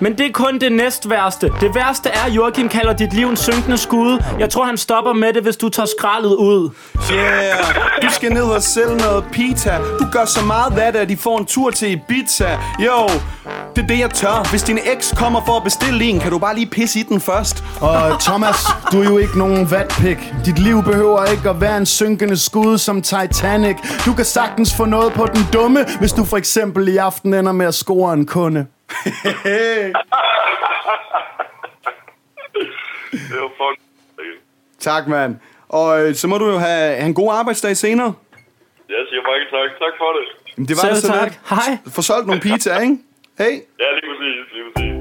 Men 0.00 0.18
det 0.18 0.26
er 0.26 0.32
kun 0.32 0.58
det 0.58 0.72
næst 0.72 1.10
værste. 1.10 1.52
Det 1.60 1.74
værste 1.74 2.08
er, 2.08 2.24
at 2.26 2.32
Joachim 2.32 2.68
kalder 2.68 2.92
dit 2.92 3.12
liv 3.12 3.28
en 3.28 3.36
synkende 3.36 3.78
skud. 3.78 4.22
Jeg 4.38 4.50
tror, 4.50 4.64
han 4.64 4.76
stopper 4.76 5.12
med 5.12 5.32
det, 5.32 5.42
hvis 5.42 5.56
du 5.56 5.68
tager 5.68 5.86
skraldet 5.98 6.34
ud. 6.34 6.70
Yeah, 7.12 7.56
du 8.02 8.10
skal 8.10 8.32
ned 8.32 8.42
og 8.42 8.62
sælge 8.62 8.96
noget 8.96 9.24
pizza. 9.32 9.78
Du 9.98 10.06
gør 10.12 10.24
så 10.24 10.44
meget 10.44 10.78
af 10.78 10.92
det, 10.92 10.98
at 10.98 11.08
de 11.08 11.16
får 11.16 11.38
en 11.38 11.46
tur 11.46 11.70
til 11.70 11.90
Ibiza. 11.92 12.58
Jo, 12.78 13.08
det 13.76 13.82
er 13.82 13.86
det, 13.86 13.98
jeg 13.98 14.10
tør. 14.10 14.50
Hvis 14.50 14.62
din 14.62 14.78
eks 14.94 15.14
kommer 15.16 15.40
for 15.46 15.56
at 15.56 15.64
bestille 15.64 16.04
en, 16.04 16.20
kan 16.20 16.30
du 16.30 16.38
bare 16.38 16.54
lige 16.54 16.66
pisse 16.66 16.98
i 16.98 17.02
den 17.02 17.20
først. 17.20 17.64
Og 17.80 18.20
Thomas, 18.20 18.56
du 18.92 19.00
er 19.00 19.04
jo 19.04 19.18
ikke 19.18 19.38
nogen 19.38 19.70
vatpik 19.70 20.32
Dit 20.44 20.58
liv 20.58 20.82
behøver 20.82 21.24
ikke 21.24 21.50
at 21.50 21.60
være 21.60 21.76
en 21.76 21.86
synkende 21.86 22.36
skud 22.36 22.78
som 22.78 23.02
Titanic 23.02 23.76
Du 24.06 24.12
kan 24.12 24.24
sagtens 24.24 24.74
få 24.74 24.84
noget 24.84 25.12
på 25.12 25.26
den 25.34 25.46
dumme 25.52 25.84
Hvis 25.98 26.12
du 26.12 26.24
for 26.24 26.36
eksempel 26.36 26.88
i 26.88 26.96
aften 26.96 27.34
ender 27.34 27.52
med 27.52 27.66
at 27.66 27.74
score 27.74 28.12
en 28.12 28.26
kunde 28.26 28.66
Det 33.12 33.36
var 33.40 33.50
fun. 33.58 33.74
Okay. 34.18 34.34
Tak, 34.78 35.08
mand. 35.08 35.36
Og 35.68 36.02
øh, 36.08 36.14
så 36.14 36.28
må 36.28 36.38
du 36.38 36.46
jo 36.46 36.58
have, 36.58 36.96
have 36.96 37.06
en 37.06 37.14
god 37.14 37.30
arbejdsdag 37.34 37.76
senere. 37.76 38.14
Jeg 38.88 38.96
siger 39.08 39.22
mange 39.22 39.44
tak. 39.50 39.70
Tak 39.78 39.94
for 39.98 40.12
det. 40.16 40.24
Jamen, 40.56 40.68
det 40.68 40.76
var 40.76 40.80
Selv 40.80 40.94
det 40.94 41.02
så 41.02 41.12
tak. 41.12 41.22
lidt. 41.24 41.40
Hej. 41.50 41.78
Få 41.94 42.02
solgt 42.02 42.26
nogle 42.26 42.40
pizza, 42.40 42.78
ikke? 42.78 42.96
Hey. 43.38 43.54
Ja, 43.82 43.88
lige 43.96 44.06
præcis. 44.10 44.44
Lige 44.54 44.64
præcis. 44.74 44.96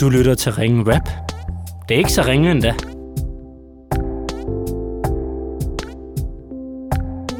Du 0.00 0.08
lytter 0.08 0.34
til 0.34 0.52
Ringen 0.52 0.94
Rap. 0.94 1.08
Det 1.88 1.94
er 1.94 1.98
ikke 1.98 2.10
så 2.12 2.22
ringe 2.22 2.50
endda. 2.50 2.74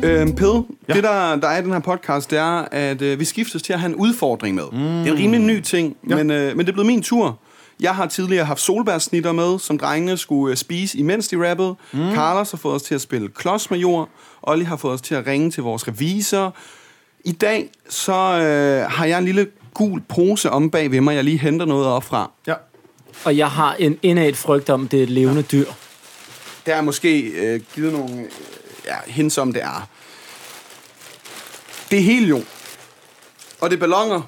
Øhm, 0.05 0.35
Ped, 0.35 0.63
ja. 0.89 0.95
det 0.95 1.03
der, 1.03 1.37
der 1.37 1.49
er 1.49 1.59
i 1.59 1.63
den 1.63 1.73
her 1.73 1.79
podcast, 1.79 2.31
det 2.31 2.39
er, 2.39 2.69
at 2.73 3.03
øh, 3.03 3.21
vi 3.21 3.25
skiftes 3.25 3.63
til 3.63 3.73
at 3.73 3.81
have 3.81 3.89
en 3.89 3.95
udfordring 3.95 4.55
med. 4.55 4.65
Mm. 4.73 4.79
Det 4.79 5.09
er 5.09 5.13
en 5.13 5.19
rimelig 5.19 5.41
ny 5.41 5.61
ting, 5.61 5.97
ja. 6.09 6.17
men, 6.17 6.31
øh, 6.31 6.57
men 6.57 6.67
det 6.67 6.69
er 6.69 6.73
blevet 6.73 6.87
min 6.87 7.03
tur. 7.03 7.39
Jeg 7.81 7.95
har 7.95 8.07
tidligere 8.07 8.45
haft 8.45 8.61
solbærsnitter 8.61 9.33
med, 9.33 9.59
som 9.59 9.79
drengene 9.79 10.17
skulle 10.17 10.51
øh, 10.51 10.57
spise, 10.57 10.99
imens 10.99 11.29
de 11.29 11.51
rappede. 11.51 11.75
Mm. 11.93 12.15
Carlos 12.15 12.51
har 12.51 12.59
fået 12.59 12.75
os 12.75 12.83
til 12.83 12.95
at 12.95 13.01
spille 13.01 13.29
klodsmajor. 13.29 14.09
Olli 14.43 14.65
har 14.65 14.77
fået 14.77 14.95
os 14.95 15.01
til 15.03 15.15
at 15.15 15.27
ringe 15.27 15.51
til 15.51 15.63
vores 15.63 15.89
revisor. 15.89 16.55
I 17.25 17.33
dag 17.33 17.71
så 17.89 18.13
øh, 18.13 18.91
har 18.91 19.05
jeg 19.05 19.19
en 19.19 19.25
lille 19.25 19.47
gul 19.75 20.01
pose 20.01 20.51
om 20.51 20.71
bag 20.71 20.91
ved 20.91 21.01
mig, 21.01 21.15
jeg 21.15 21.25
lige 21.25 21.39
henter 21.39 21.67
noget 21.67 21.87
op 21.87 22.05
fra. 22.05 22.31
Ja 22.47 22.55
Og 23.25 23.37
jeg 23.37 23.51
har 23.51 23.75
en 23.79 23.99
indad 24.03 24.35
frygt 24.35 24.71
om, 24.71 24.89
det 24.89 24.99
er 24.99 25.03
et 25.03 25.11
levende 25.11 25.43
dyr. 25.43 25.67
Der 26.67 26.75
er 26.75 26.83
måske 26.83 27.21
øh, 27.21 27.61
givet 27.75 27.93
nogle 27.93 28.15
øh, 28.15 28.25
ja, 28.87 28.97
hints 29.07 29.39
om, 29.39 29.53
det 29.53 29.63
er. 29.63 29.89
Det 31.95 32.01
er 32.01 32.05
helium. 32.05 32.45
Og 33.61 33.71
det 33.71 33.77
er 33.77 33.81
ballonger. 33.81 34.23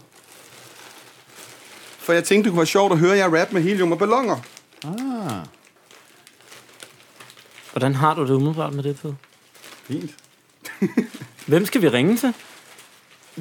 For 1.98 2.12
jeg 2.12 2.24
tænkte, 2.24 2.44
det 2.44 2.52
kunne 2.52 2.58
være 2.58 2.66
sjovt 2.66 2.92
at 2.92 2.98
høre 2.98 3.16
jer 3.16 3.40
rap 3.40 3.52
med 3.52 3.62
helium 3.62 3.92
og 3.92 3.98
ballonger. 3.98 4.36
ah, 4.84 5.46
Hvordan 7.72 7.94
har 7.94 8.14
du 8.14 8.22
det 8.22 8.30
umiddelbart 8.30 8.72
med 8.74 8.82
det, 8.82 8.98
Fed? 8.98 9.12
Fint 9.84 10.10
Hvem 11.46 11.66
skal 11.66 11.82
vi 11.82 11.88
ringe 11.88 12.16
til? 12.16 12.34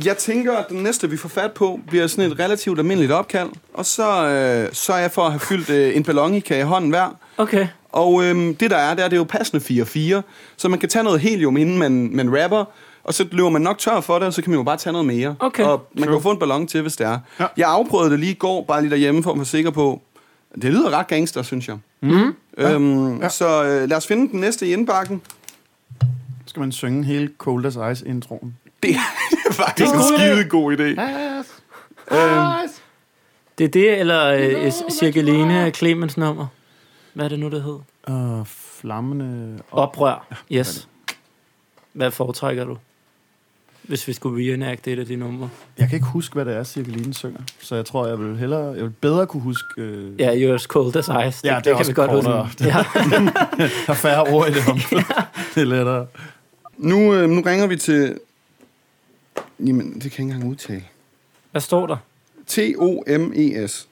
Jeg 0.06 0.18
tænker, 0.18 0.58
at 0.58 0.70
den 0.70 0.84
næste, 0.84 1.10
vi 1.10 1.18
får 1.18 1.30
fat 1.30 1.52
på, 1.54 1.80
bliver 1.88 2.08
sådan 2.08 2.32
et 2.32 2.40
relativt 2.40 2.80
almindeligt 2.80 3.12
opkald. 3.12 3.50
Og 3.74 3.86
så 3.86 4.28
øh, 4.28 4.74
sørger 4.74 5.02
jeg 5.02 5.12
for 5.12 5.26
at 5.26 5.32
have 5.32 5.40
fyldt 5.40 5.70
øh, 5.70 5.96
en 5.96 6.04
ballon 6.04 6.34
i 6.34 6.40
kage 6.40 6.62
i 6.62 6.64
hånden 6.64 6.90
hver. 6.90 7.10
Okay. 7.38 7.68
Og 7.90 8.24
øhm, 8.24 8.56
det 8.56 8.72
der 8.72 8.78
er, 8.78 8.94
det 8.94 9.04
er, 9.04 9.08
det 9.08 9.16
er 9.16 9.20
jo 9.20 9.24
passende 9.24 9.84
4-4. 10.20 10.22
Så 10.58 10.68
man 10.70 10.80
kan 10.80 10.90
tage 10.90 11.04
noget 11.04 11.20
helium, 11.20 11.58
inden 11.58 11.78
man, 11.78 12.10
man 12.16 12.44
rapper. 12.44 12.66
Og 13.06 13.14
så 13.14 13.28
løber 13.32 13.50
man 13.50 13.62
nok 13.62 13.78
tør 13.78 14.00
for 14.02 14.20
det, 14.20 14.28
og 14.28 14.34
så 14.34 14.42
kan 14.42 14.52
man 14.52 14.58
jo 14.60 14.64
bare 14.64 14.78
tage 14.78 14.92
noget 14.94 15.08
mere. 15.08 15.36
Okay. 15.40 15.64
Og 15.64 15.88
man 15.94 16.04
kan 16.04 16.14
jo 16.14 16.20
få 16.20 16.32
en 16.32 16.40
ballon 16.40 16.68
til, 16.68 16.82
hvis 16.82 16.96
det 16.96 17.08
er. 17.08 17.20
Ja. 17.40 17.46
Jeg 17.58 17.70
afprøvede 17.70 18.10
det 18.12 18.20
lige 18.20 18.32
i 18.32 18.36
går, 18.36 18.64
bare 18.64 18.82
lige 18.82 18.92
derhjemme, 18.92 19.24
for 19.24 19.32
at 19.32 19.38
være 19.38 19.46
sikker 19.46 19.72
på. 19.72 20.02
Det 20.56 20.64
lyder 20.64 20.90
ret 21.00 21.08
gangster, 21.08 21.42
synes 21.42 21.68
jeg. 21.68 21.78
Mm. 22.02 22.36
Øhm, 22.58 23.22
Ja. 23.22 23.30
Så 23.30 23.64
øh, 23.64 23.90
lad 23.90 23.98
os 23.98 24.08
finde 24.08 24.32
den 24.32 24.40
næste 24.40 24.68
i 24.68 24.74
indbakken. 24.74 25.22
skal 26.46 26.60
man 26.60 26.72
synge 26.72 27.04
hele 27.04 27.30
Cold 27.38 27.66
as 27.66 27.78
Ice 27.92 28.08
introen 28.08 28.58
Det 28.84 28.92
er 28.92 29.00
faktisk 29.52 29.94
Det 29.94 30.28
er 30.28 30.34
en 30.34 30.40
en 30.40 30.50
god 30.50 30.72
idé. 30.74 30.78
skide 30.82 31.00
god 31.00 31.00
idé. 31.00 31.02
Øhm, 32.16 32.70
Det 33.58 33.64
er 33.64 33.68
det, 33.70 34.00
eller 34.00 34.26
øh, 34.28 34.72
Cirkeline 34.92 35.72
Clemens 35.76 36.18
nummer. 36.18 36.48
Hvad 37.14 37.26
er 37.26 37.30
det 37.30 37.40
nu, 37.40 37.50
det 37.50 37.64
hed? 37.64 37.78
og 38.04 38.48
flammende 38.48 39.60
op. 39.72 39.90
Oprør. 39.90 40.28
Yes. 40.52 40.88
Hvad 41.94 42.12
foretrækker 42.12 42.66
du? 42.66 42.78
Hvis 43.88 44.08
vi 44.08 44.14
skulle 44.14 44.52
reenacte 44.52 44.92
et 44.94 45.00
af 45.00 45.06
de 45.06 45.16
numre. 45.16 45.50
Jeg 45.78 45.90
kan 45.90 45.96
ikke 45.96 46.08
huske, 46.08 46.34
hvad 46.34 46.46
det 46.46 46.54
er, 46.56 46.64
Cirkeline 46.64 47.14
synger. 47.14 47.40
Så 47.60 47.76
jeg 47.76 47.86
tror, 47.86 48.08
jeg 48.08 48.20
vil 48.20 48.38
hellere, 48.38 48.66
jeg 48.74 48.84
vil 48.84 48.90
bedre 49.02 49.28
kunne 49.28 49.42
huske... 49.44 49.68
Øh, 49.82 50.20
Ja, 50.20 50.36
Yours 50.36 50.62
Cold 50.64 50.96
as 50.96 51.06
Ice. 51.06 51.12
Det, 51.12 51.14
Ja, 51.16 51.28
det 51.32 51.48
er 51.50 51.56
det 51.56 51.64
kan 51.64 51.76
også 51.76 51.92
vi 51.92 51.96
godt 51.96 52.12
huske. 52.12 52.64
Ja. 52.64 52.68
Der 53.88 53.92
er 53.92 53.94
færre 53.94 54.24
ord 54.24 54.50
i 54.50 54.54
det 54.54 54.62
om. 54.70 54.80
det 55.56 55.62
er 55.62 55.66
lettere. 55.66 56.08
Nu, 56.78 57.14
øh, 57.14 57.30
nu 57.30 57.42
ringer 57.42 57.68
vi 57.68 57.78
til... 57.78 58.20
Jamen, 59.60 59.94
det 59.94 60.02
kan 60.02 60.04
jeg 60.04 60.06
ikke 60.06 60.22
engang 60.22 60.46
udtale. 60.52 60.84
Hvad 61.52 61.62
står 61.62 61.88
der? 61.88 61.98
T-O-M-E-S. 62.48 63.88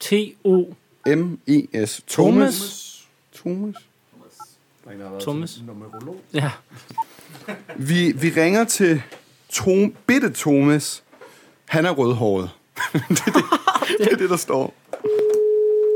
T-O... 0.00 0.64
M-E-S. 1.06 2.00
Thomas. 2.08 3.06
Thomas. 3.34 3.74
Thomas. 5.20 5.60
Ja. 6.34 6.50
Vi, 7.76 8.12
vi 8.12 8.30
ringer 8.40 8.64
til 8.64 9.02
Tom, 9.48 9.94
Bitte 10.06 10.32
Thomas. 10.34 11.04
Han 11.64 11.86
er 11.86 11.90
rødhåret. 11.90 12.50
det, 12.92 13.00
er 13.26 13.32
det, 13.32 13.44
det 13.98 14.12
er 14.12 14.16
det, 14.16 14.30
der 14.30 14.36
står. 14.36 14.74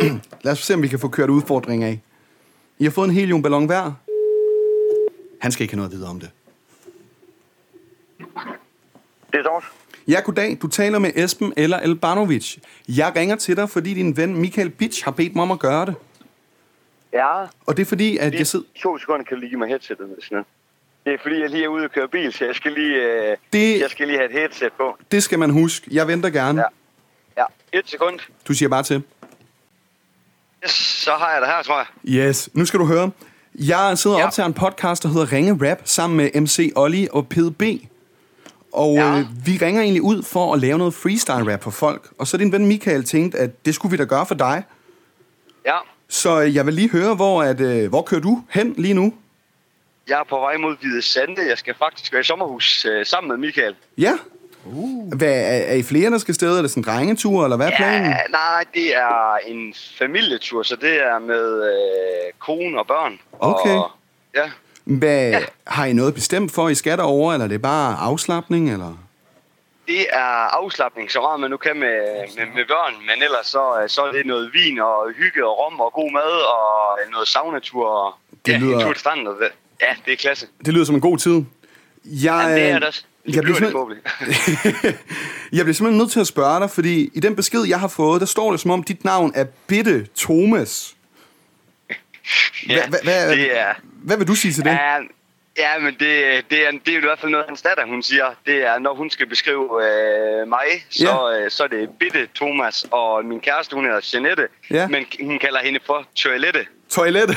Lad 0.44 0.52
os 0.52 0.58
se, 0.58 0.74
om 0.74 0.82
vi 0.82 0.88
kan 0.88 0.98
få 0.98 1.08
kørt 1.08 1.30
udfordringen 1.30 1.88
af. 1.88 2.00
I 2.78 2.84
har 2.84 2.90
fået 2.90 3.08
en 3.08 3.14
heliumballon 3.14 3.66
hver. 3.66 3.92
Han 5.40 5.52
skal 5.52 5.62
ikke 5.62 5.74
have 5.74 5.76
noget 5.76 5.90
at 5.90 5.96
vide 5.96 6.08
om 6.08 6.20
det. 6.20 6.30
Det 9.32 9.38
er 9.38 9.42
Thomas. 9.42 9.64
Ja, 10.08 10.20
goddag. 10.24 10.58
Du 10.62 10.66
taler 10.68 10.98
med 10.98 11.10
Esben 11.16 11.52
eller 11.56 11.78
Elbanovic. 11.78 12.58
Jeg 12.88 13.12
ringer 13.16 13.36
til 13.36 13.56
dig, 13.56 13.70
fordi 13.70 13.94
din 13.94 14.16
ven 14.16 14.36
Michael 14.36 14.70
Bitch 14.70 15.04
har 15.04 15.10
bedt 15.10 15.34
mig 15.34 15.42
om 15.42 15.50
at 15.50 15.58
gøre 15.58 15.86
det. 15.86 15.94
Ja, 17.12 17.42
Og 17.66 17.76
det 17.76 17.78
er 17.82 17.86
fordi, 17.86 18.18
at 18.18 18.30
lige 18.30 18.38
jeg 18.38 18.46
sidder... 18.46 18.64
to 18.82 18.98
sekunder 18.98 19.24
kan 19.24 19.40
lige 19.40 19.56
mig 19.56 19.68
headsetet. 19.68 20.08
Sådan 20.20 20.34
noget. 20.36 20.46
Det 21.04 21.12
er 21.14 21.18
fordi, 21.22 21.40
jeg 21.40 21.50
lige 21.50 21.64
er 21.64 21.68
ude 21.68 21.84
og 21.84 21.90
køre 21.90 22.08
bil, 22.08 22.32
så 22.32 22.44
jeg 22.44 22.54
skal 22.54 22.72
lige, 22.72 22.96
øh, 22.96 23.36
Det- 23.52 23.80
jeg 23.80 23.90
skal 23.90 24.06
lige 24.06 24.18
have 24.18 24.30
et 24.30 24.36
headset 24.38 24.72
på. 24.72 24.96
Det 25.12 25.22
skal 25.22 25.38
man 25.38 25.50
huske. 25.50 25.86
Jeg 25.90 26.08
venter 26.08 26.30
gerne. 26.30 26.60
Ja. 26.60 27.42
Ja, 27.72 27.78
et 27.78 27.88
sekund. 27.90 28.18
Du 28.48 28.54
siger 28.54 28.68
bare 28.68 28.82
til. 28.82 29.02
Yes, 30.64 30.70
så 30.72 31.10
har 31.10 31.32
jeg 31.32 31.40
det 31.40 31.48
her, 31.48 31.62
tror 31.62 31.78
jeg. 31.78 32.28
Yes. 32.28 32.50
Nu 32.54 32.64
skal 32.64 32.80
du 32.80 32.84
høre. 32.86 33.10
Jeg 33.54 33.98
sidder 33.98 34.16
ja. 34.16 34.20
Ja. 34.22 34.26
op 34.26 34.32
til 34.32 34.44
en 34.44 34.54
podcast, 34.54 35.02
der 35.02 35.08
hedder 35.08 35.32
Ringe 35.32 35.70
Rap, 35.70 35.78
sammen 35.84 36.16
med 36.16 36.40
MC 36.40 36.72
Olli 36.76 37.08
og 37.12 37.28
PDB. 37.28 37.62
Og. 38.72 38.94
Ja. 38.94 39.18
øh, 39.18 39.24
vi 39.46 39.58
ringer 39.62 39.82
egentlig 39.82 40.02
ud 40.02 40.22
for 40.22 40.54
at 40.54 40.60
lave 40.60 40.78
noget 40.78 40.94
freestyle 40.94 41.52
rap 41.52 41.62
for 41.62 41.70
folk. 41.70 42.08
Og 42.18 42.26
så 42.26 42.36
din 42.36 42.52
ven 42.52 42.66
Michael 42.66 43.04
tænkte, 43.04 43.38
at 43.38 43.64
det 43.66 43.74
skulle 43.74 43.90
vi 43.90 43.96
da 43.96 44.04
gøre 44.04 44.26
for 44.26 44.34
dig. 44.34 44.62
Ja, 45.66 45.76
Så 46.08 46.40
øh, 46.42 46.54
jeg 46.54 46.66
vil 46.66 46.74
lige 46.74 46.90
høre, 46.90 47.14
hvor, 47.14 47.42
at, 47.42 47.60
øh, 47.60 47.88
hvor 47.88 48.02
kører 48.02 48.20
du 48.20 48.42
hen 48.50 48.74
lige 48.78 48.94
nu? 48.94 49.14
Jeg 50.10 50.20
er 50.20 50.24
på 50.24 50.38
vej 50.40 50.56
mod 50.56 50.76
Hvide 50.80 51.02
Sande. 51.02 51.48
Jeg 51.48 51.58
skal 51.58 51.74
faktisk 51.78 52.12
være 52.12 52.20
i 52.20 52.24
sommerhus 52.24 52.84
øh, 52.84 53.06
sammen 53.06 53.28
med 53.28 53.36
Michael. 53.46 53.74
Ja. 53.98 54.12
Uh. 54.64 55.12
Hvad, 55.16 55.28
er, 55.28 55.62
er 55.72 55.74
I 55.74 55.82
flere, 55.82 56.10
der 56.10 56.18
skal 56.18 56.34
stede? 56.34 56.58
Er 56.58 56.62
det 56.62 56.70
sådan 56.70 56.80
en 56.82 56.88
drengetur, 56.88 57.44
eller 57.44 57.56
hvad 57.56 57.66
er 57.66 57.76
planen? 57.76 58.10
Ja, 58.10 58.16
nej, 58.30 58.64
det 58.74 58.96
er 58.96 59.36
en 59.46 59.74
familietur, 59.98 60.62
så 60.62 60.76
det 60.76 61.02
er 61.02 61.18
med 61.18 61.62
øh, 61.64 62.32
kone 62.38 62.78
og 62.78 62.86
børn. 62.86 63.18
Okay. 63.38 63.70
Og, 63.76 63.90
ja, 64.34 64.50
Hvad, 64.84 65.30
ja. 65.30 65.40
Har 65.66 65.84
I 65.86 65.92
noget 65.92 66.14
bestemt 66.14 66.52
for, 66.52 66.68
I 66.68 66.74
skal 66.74 66.98
derovre, 66.98 67.34
eller 67.34 67.44
er 67.44 67.48
det 67.48 67.62
bare 67.62 67.96
afslappning? 67.96 68.72
Eller? 68.72 68.96
det 69.86 70.06
er 70.12 70.56
afslappning, 70.62 71.10
så 71.10 71.20
meget 71.20 71.40
man 71.40 71.50
nu 71.50 71.56
kan 71.56 71.76
med, 71.76 71.98
med, 72.36 72.46
med 72.54 72.64
børn, 72.68 72.94
men 73.00 73.22
ellers 73.22 73.46
så, 73.46 73.80
øh, 73.82 73.88
så 73.88 74.02
er 74.02 74.12
det 74.12 74.26
noget 74.26 74.50
vin 74.52 74.78
og 74.80 75.10
hygge 75.16 75.46
og 75.48 75.58
rom 75.58 75.80
og 75.80 75.92
god 75.92 76.12
mad 76.12 76.32
og 76.56 76.98
noget 77.12 77.28
saunatur 77.28 77.88
og 77.88 78.14
Det 78.46 78.52
ja, 78.52 78.58
lyder- 78.58 78.74
en 78.76 78.80
tur 78.84 78.92
til 78.92 79.00
stranden. 79.00 79.26
og 79.26 79.34
det- 79.40 79.52
Ja, 79.82 79.94
det 80.06 80.12
er 80.12 80.16
klasse. 80.16 80.46
Det 80.64 80.74
lyder 80.74 80.84
som 80.84 80.94
en 80.94 81.00
god 81.00 81.18
tid. 81.18 81.32
Jeg, 82.04 82.44
Ja, 82.48 82.54
det 82.54 82.62
er 82.62 82.74
øh, 82.74 82.80
det 82.80 82.84
også. 82.88 83.04
Det 83.26 83.34
jeg 83.36 83.42
bliver 83.42 83.58
forhåbentlig. 83.58 84.02
jeg 85.52 85.64
bliver 85.64 85.72
simpelthen 85.74 85.96
nødt 85.98 86.10
til 86.12 86.20
at 86.20 86.26
spørge 86.26 86.60
dig, 86.60 86.70
fordi 86.70 87.10
i 87.14 87.20
den 87.20 87.36
besked, 87.36 87.64
jeg 87.68 87.80
har 87.80 87.88
fået, 87.88 88.20
der 88.20 88.26
står 88.26 88.50
det 88.50 88.60
som 88.60 88.70
om, 88.70 88.82
dit 88.82 89.04
navn 89.04 89.32
er 89.34 89.44
Bitte 89.66 90.06
Thomas. 90.18 90.94
ja, 92.68 92.82
Hva- 92.82 92.86
hva- 92.88 93.04
hvad- 93.04 93.30
det 93.36 93.58
er... 93.58 93.74
Hvad 93.82 94.16
vil 94.16 94.28
du 94.28 94.34
sige 94.34 94.52
til 94.52 94.64
det? 94.64 94.70
Ja, 94.70 94.96
ja, 95.58 95.78
men 95.78 95.92
det, 95.94 96.00
det, 96.50 96.66
er, 96.66 96.70
det 96.86 96.94
er 96.94 96.98
i 96.98 97.00
hvert 97.00 97.18
fald 97.18 97.30
noget, 97.32 97.46
hans 97.48 97.62
datter, 97.62 97.86
hun 97.86 98.02
siger. 98.02 98.24
Det 98.46 98.54
er, 98.66 98.78
når 98.78 98.94
hun 98.94 99.10
skal 99.10 99.26
beskrive 99.26 99.62
øh, 99.64 100.48
mig, 100.48 100.66
så, 100.90 101.38
øh, 101.44 101.50
så 101.50 101.64
er 101.64 101.68
det 101.68 101.88
Bitte 101.98 102.28
Thomas, 102.34 102.86
og 102.90 103.24
min 103.24 103.40
kæreste, 103.40 103.74
hun 103.74 103.84
hedder 103.84 104.10
Jeanette, 104.14 104.48
Ja. 104.70 104.88
men 104.88 105.04
hun 105.22 105.38
kalder 105.38 105.60
hende 105.62 105.80
for 105.86 106.06
Toilette. 106.14 106.66
Toilet 106.90 107.31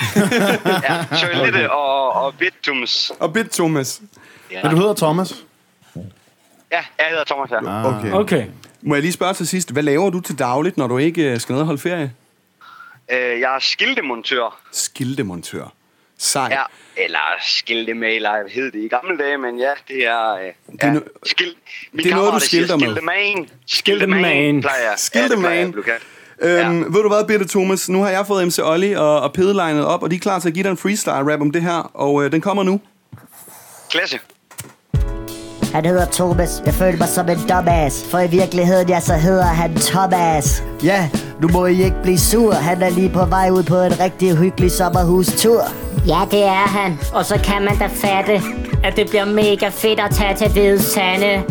Ja, 0.89 1.06
Toilette 1.18 1.72
og, 1.72 2.13
og 2.13 2.34
Bitums. 2.39 3.12
og 3.20 3.34
Bitte 3.34 3.52
Thomas. 3.54 4.02
Men 4.63 4.72
du 4.72 4.78
hedder 4.78 4.94
Thomas. 4.94 5.34
Ja, 6.72 6.84
jeg 7.00 7.08
hedder 7.10 7.24
Thomas 7.24 7.50
her. 7.50 7.68
Ah. 7.68 8.00
Okay. 8.00 8.12
Okay. 8.12 8.46
Må 8.82 8.96
jeg 8.96 9.02
lige 9.02 9.12
spørge 9.13 9.34
til 9.34 9.48
sidst, 9.48 9.72
hvad 9.72 9.84
laver 9.84 10.10
du 10.10 10.20
til 10.20 10.39
dagligt, 10.39 10.78
når 10.78 10.88
du 10.88 10.98
ikke 10.98 11.32
øh, 11.32 11.39
skal 11.39 11.54
ned 11.54 11.60
og 11.60 11.66
holde 11.66 11.82
ferie? 11.82 12.13
Øh, 13.12 13.39
jeg 13.39 13.56
er 13.56 13.60
skiltemontør. 13.60 14.60
Skiltemontør. 14.72 15.74
Sej. 16.18 16.48
Ja, 16.52 16.63
eller 17.04 17.20
skiltemaler, 17.42 18.50
hed 18.50 18.72
det 18.72 18.80
i 18.84 18.88
gamle 18.88 19.18
dage, 19.18 19.38
men 19.38 19.60
ja, 19.60 19.72
det 19.88 20.06
er... 20.06 20.34
Øh, 20.34 20.42
er 20.80 20.94
ja, 20.94 21.00
skil, 21.26 21.56
det 21.96 22.12
er 22.12 22.16
noget, 22.16 22.34
du 22.34 22.39
skilter 22.39 22.78
med. 22.78 22.86
Skiltemagen. 22.86 23.50
Skiltemagen. 23.68 24.62
plejer 24.62 24.84
jeg. 24.89 24.94
Skiltemagen. 24.98 25.60
Ja, 25.60 25.66
det 25.66 25.84
plejer 25.84 25.94
jeg 25.94 26.22
kaldt. 26.41 26.67
Øhm, 26.67 26.93
Ved 26.93 27.02
du 27.04 27.08
hvad, 27.08 27.28
Bitte 27.28 27.48
Thomas? 27.48 27.89
Nu 27.89 28.02
har 28.04 28.10
jeg 28.10 28.28
fået 28.28 28.48
MC 28.48 28.60
Olli 28.63 28.93
og, 28.93 29.19
og 29.22 29.34
Pede 29.34 29.54
legnet 29.54 29.86
op, 29.86 30.04
og 30.04 30.12
de 30.12 30.15
er 30.15 30.19
klar 30.19 30.39
til 30.39 30.48
at 30.48 30.54
give 30.54 30.63
dig 30.63 30.69
en 30.72 30.78
freestyle 30.78 31.34
rap 31.34 31.41
om 31.41 31.52
det 31.52 31.62
her, 31.62 31.91
og 31.93 32.24
øh, 32.26 32.32
den 32.32 32.41
kommer 32.41 32.63
nu. 32.63 32.80
Klasse. 33.89 34.19
Han 35.74 35.86
hedder 35.86 36.06
Thomas. 36.12 36.62
Jeg 36.65 36.74
føler 36.74 36.98
mig 36.98 37.08
som 37.08 37.30
en 37.30 37.38
dumbass. 37.50 38.06
For 38.12 38.19
i 38.19 38.28
virkeligheden, 38.28 38.89
ja, 38.89 39.00
så 39.00 39.13
hedder 39.13 39.43
han 39.46 39.76
Thomas. 39.76 40.63
Ja, 40.84 41.10
nu 41.41 41.48
må 41.48 41.65
I 41.65 41.84
ikke 41.84 42.02
blive 42.04 42.19
sur. 42.19 42.54
Han 42.54 42.82
er 42.82 42.89
lige 42.89 43.10
på 43.10 43.26
vej 43.26 43.50
ud 43.50 43.63
på 43.63 43.76
en 43.82 44.00
rigtig 44.00 44.38
hyggelig 44.38 44.72
sommerhustur. 44.72 45.62
Ja, 46.08 46.19
det 46.32 46.43
er 46.43 46.67
han. 46.67 47.00
Og 47.13 47.26
så 47.26 47.39
kan 47.43 47.62
man 47.62 47.78
da 47.80 47.86
fatte, 47.88 48.41
at 48.84 48.96
det 48.96 49.10
bliver 49.10 49.26
mega 49.26 49.69
fedt 49.69 50.00
at 50.00 50.12
tage 50.12 50.36
til 50.36 50.52
Hvide 50.52 50.82
Sande. 50.82 51.43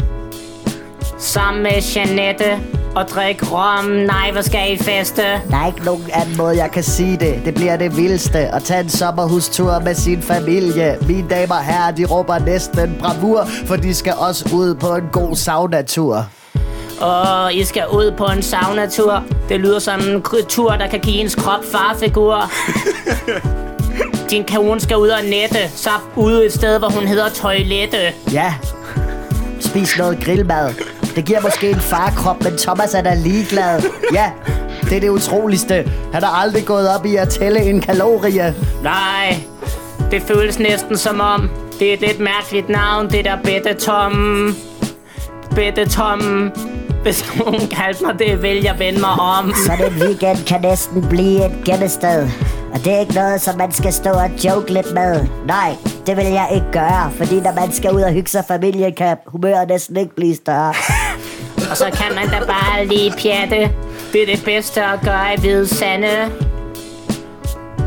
Sammen 1.18 1.62
med 1.62 1.72
Janette 1.94 2.60
og 2.94 3.08
drikke 3.08 3.46
rom. 3.46 3.84
Nej, 3.84 4.30
hvor 4.32 4.40
skal 4.40 4.72
I 4.72 4.76
feste? 4.76 5.22
Der 5.22 5.56
er 5.56 5.66
ikke 5.66 5.84
nogen 5.84 6.04
anden 6.12 6.36
måde, 6.36 6.56
jeg 6.56 6.70
kan 6.70 6.82
sige 6.82 7.16
det. 7.16 7.42
Det 7.44 7.54
bliver 7.54 7.76
det 7.76 7.96
vildeste 7.96 8.38
at 8.38 8.62
tage 8.64 8.80
en 8.80 8.88
sommerhustur 8.88 9.78
med 9.78 9.94
sin 9.94 10.22
familie. 10.22 10.98
Mine 11.08 11.28
damer 11.28 11.54
og 11.54 11.64
herrer, 11.64 11.90
de 11.90 12.04
råber 12.04 12.38
næsten 12.38 12.96
bravur, 13.00 13.46
for 13.66 13.76
de 13.76 13.94
skal 13.94 14.14
også 14.18 14.50
ud 14.54 14.74
på 14.74 14.94
en 14.94 15.08
god 15.12 15.36
saunatur. 15.36 16.26
Og 17.00 17.54
I 17.54 17.64
skal 17.64 17.84
ud 17.92 18.12
på 18.16 18.24
en 18.24 18.42
saunatur. 18.42 19.22
Det 19.48 19.60
lyder 19.60 19.78
som 19.78 20.00
en 20.00 20.22
tur, 20.48 20.70
der 20.70 20.86
kan 20.86 21.00
give 21.00 21.16
ens 21.16 21.34
krop 21.34 21.64
farfigur. 21.72 22.50
Din 24.30 24.44
kone 24.54 24.80
skal 24.80 24.96
ud 24.96 25.08
og 25.08 25.24
nette, 25.24 25.68
så 25.76 25.90
ude 26.16 26.46
et 26.46 26.52
sted, 26.52 26.78
hvor 26.78 26.88
hun 26.88 27.06
hedder 27.06 27.28
toilette. 27.28 27.98
Ja, 28.32 28.54
spis 29.60 29.98
noget 29.98 30.24
grillmad. 30.24 30.74
Det 31.16 31.24
giver 31.24 31.40
måske 31.40 31.70
en 31.70 31.80
farkrop, 31.80 32.44
men 32.44 32.58
Thomas 32.58 32.94
er 32.94 33.02
da 33.02 33.14
ligeglad. 33.14 33.82
Ja, 34.14 34.30
det 34.82 34.96
er 34.96 35.00
det 35.00 35.08
utroligste. 35.08 35.90
Han 36.12 36.22
har 36.22 36.42
aldrig 36.42 36.64
gået 36.64 36.88
op 36.94 37.06
i 37.06 37.16
at 37.16 37.28
tælle 37.28 37.62
en 37.62 37.80
kalorie. 37.80 38.54
Nej, 38.82 39.36
det 40.10 40.22
føles 40.22 40.58
næsten 40.58 40.98
som 40.98 41.20
om, 41.20 41.50
det 41.78 41.88
er 41.88 41.92
et 41.92 42.00
lidt 42.00 42.20
mærkeligt 42.20 42.68
navn, 42.68 43.10
det 43.10 43.24
der 43.24 43.36
Bette 43.44 43.74
Tom. 43.74 44.56
Bette 45.54 45.88
Tom. 45.88 46.50
Hvis 47.02 47.24
nogen 47.38 47.68
kaldte 47.68 48.04
mig 48.04 48.18
det, 48.18 48.42
vil 48.42 48.62
jeg 48.62 48.78
vende 48.78 49.00
mig 49.00 49.10
om. 49.10 49.52
Så 49.66 49.72
den 49.84 50.02
weekend 50.02 50.46
kan 50.46 50.60
næsten 50.60 51.08
blive 51.08 51.46
et 51.46 51.64
gemmested. 51.64 52.28
Og 52.74 52.84
det 52.84 52.92
er 52.92 52.98
ikke 52.98 53.14
noget, 53.14 53.40
som 53.40 53.58
man 53.58 53.72
skal 53.72 53.92
stå 53.92 54.10
og 54.10 54.30
joke 54.44 54.72
lidt 54.72 54.94
med. 54.94 55.26
Nej, 55.46 55.76
det 56.06 56.16
vil 56.16 56.24
jeg 56.24 56.48
ikke 56.54 56.66
gøre. 56.72 57.10
Fordi 57.16 57.40
når 57.40 57.54
man 57.60 57.72
skal 57.72 57.92
ud 57.92 58.00
og 58.00 58.12
hygge 58.12 58.30
sig 58.30 58.44
familien, 58.48 58.94
kan 58.94 59.16
humøret 59.26 59.68
næsten 59.68 59.96
ikke 59.96 60.14
blive 60.16 60.36
større. 60.36 60.74
Og 61.72 61.78
så 61.78 61.84
kan 61.84 62.14
man 62.14 62.28
da 62.28 62.46
bare 62.46 62.86
lige 62.86 63.12
pjatte. 63.22 63.70
Det 64.12 64.22
er 64.22 64.26
det 64.36 64.44
bedste 64.44 64.82
at 64.82 65.00
gøre 65.04 65.34
i 65.36 65.40
Hvide 65.40 65.68
Sande. 65.68 66.08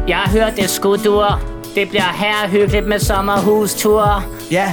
Jeg 0.07 0.17
har 0.17 0.31
hørt 0.31 0.53
det 0.55 0.69
skudur. 0.69 1.41
Det 1.75 1.89
bliver 1.89 2.13
her 2.15 2.47
hyggeligt 2.49 2.87
med 2.87 2.99
sommerhustur. 2.99 4.23
Ja, 4.51 4.71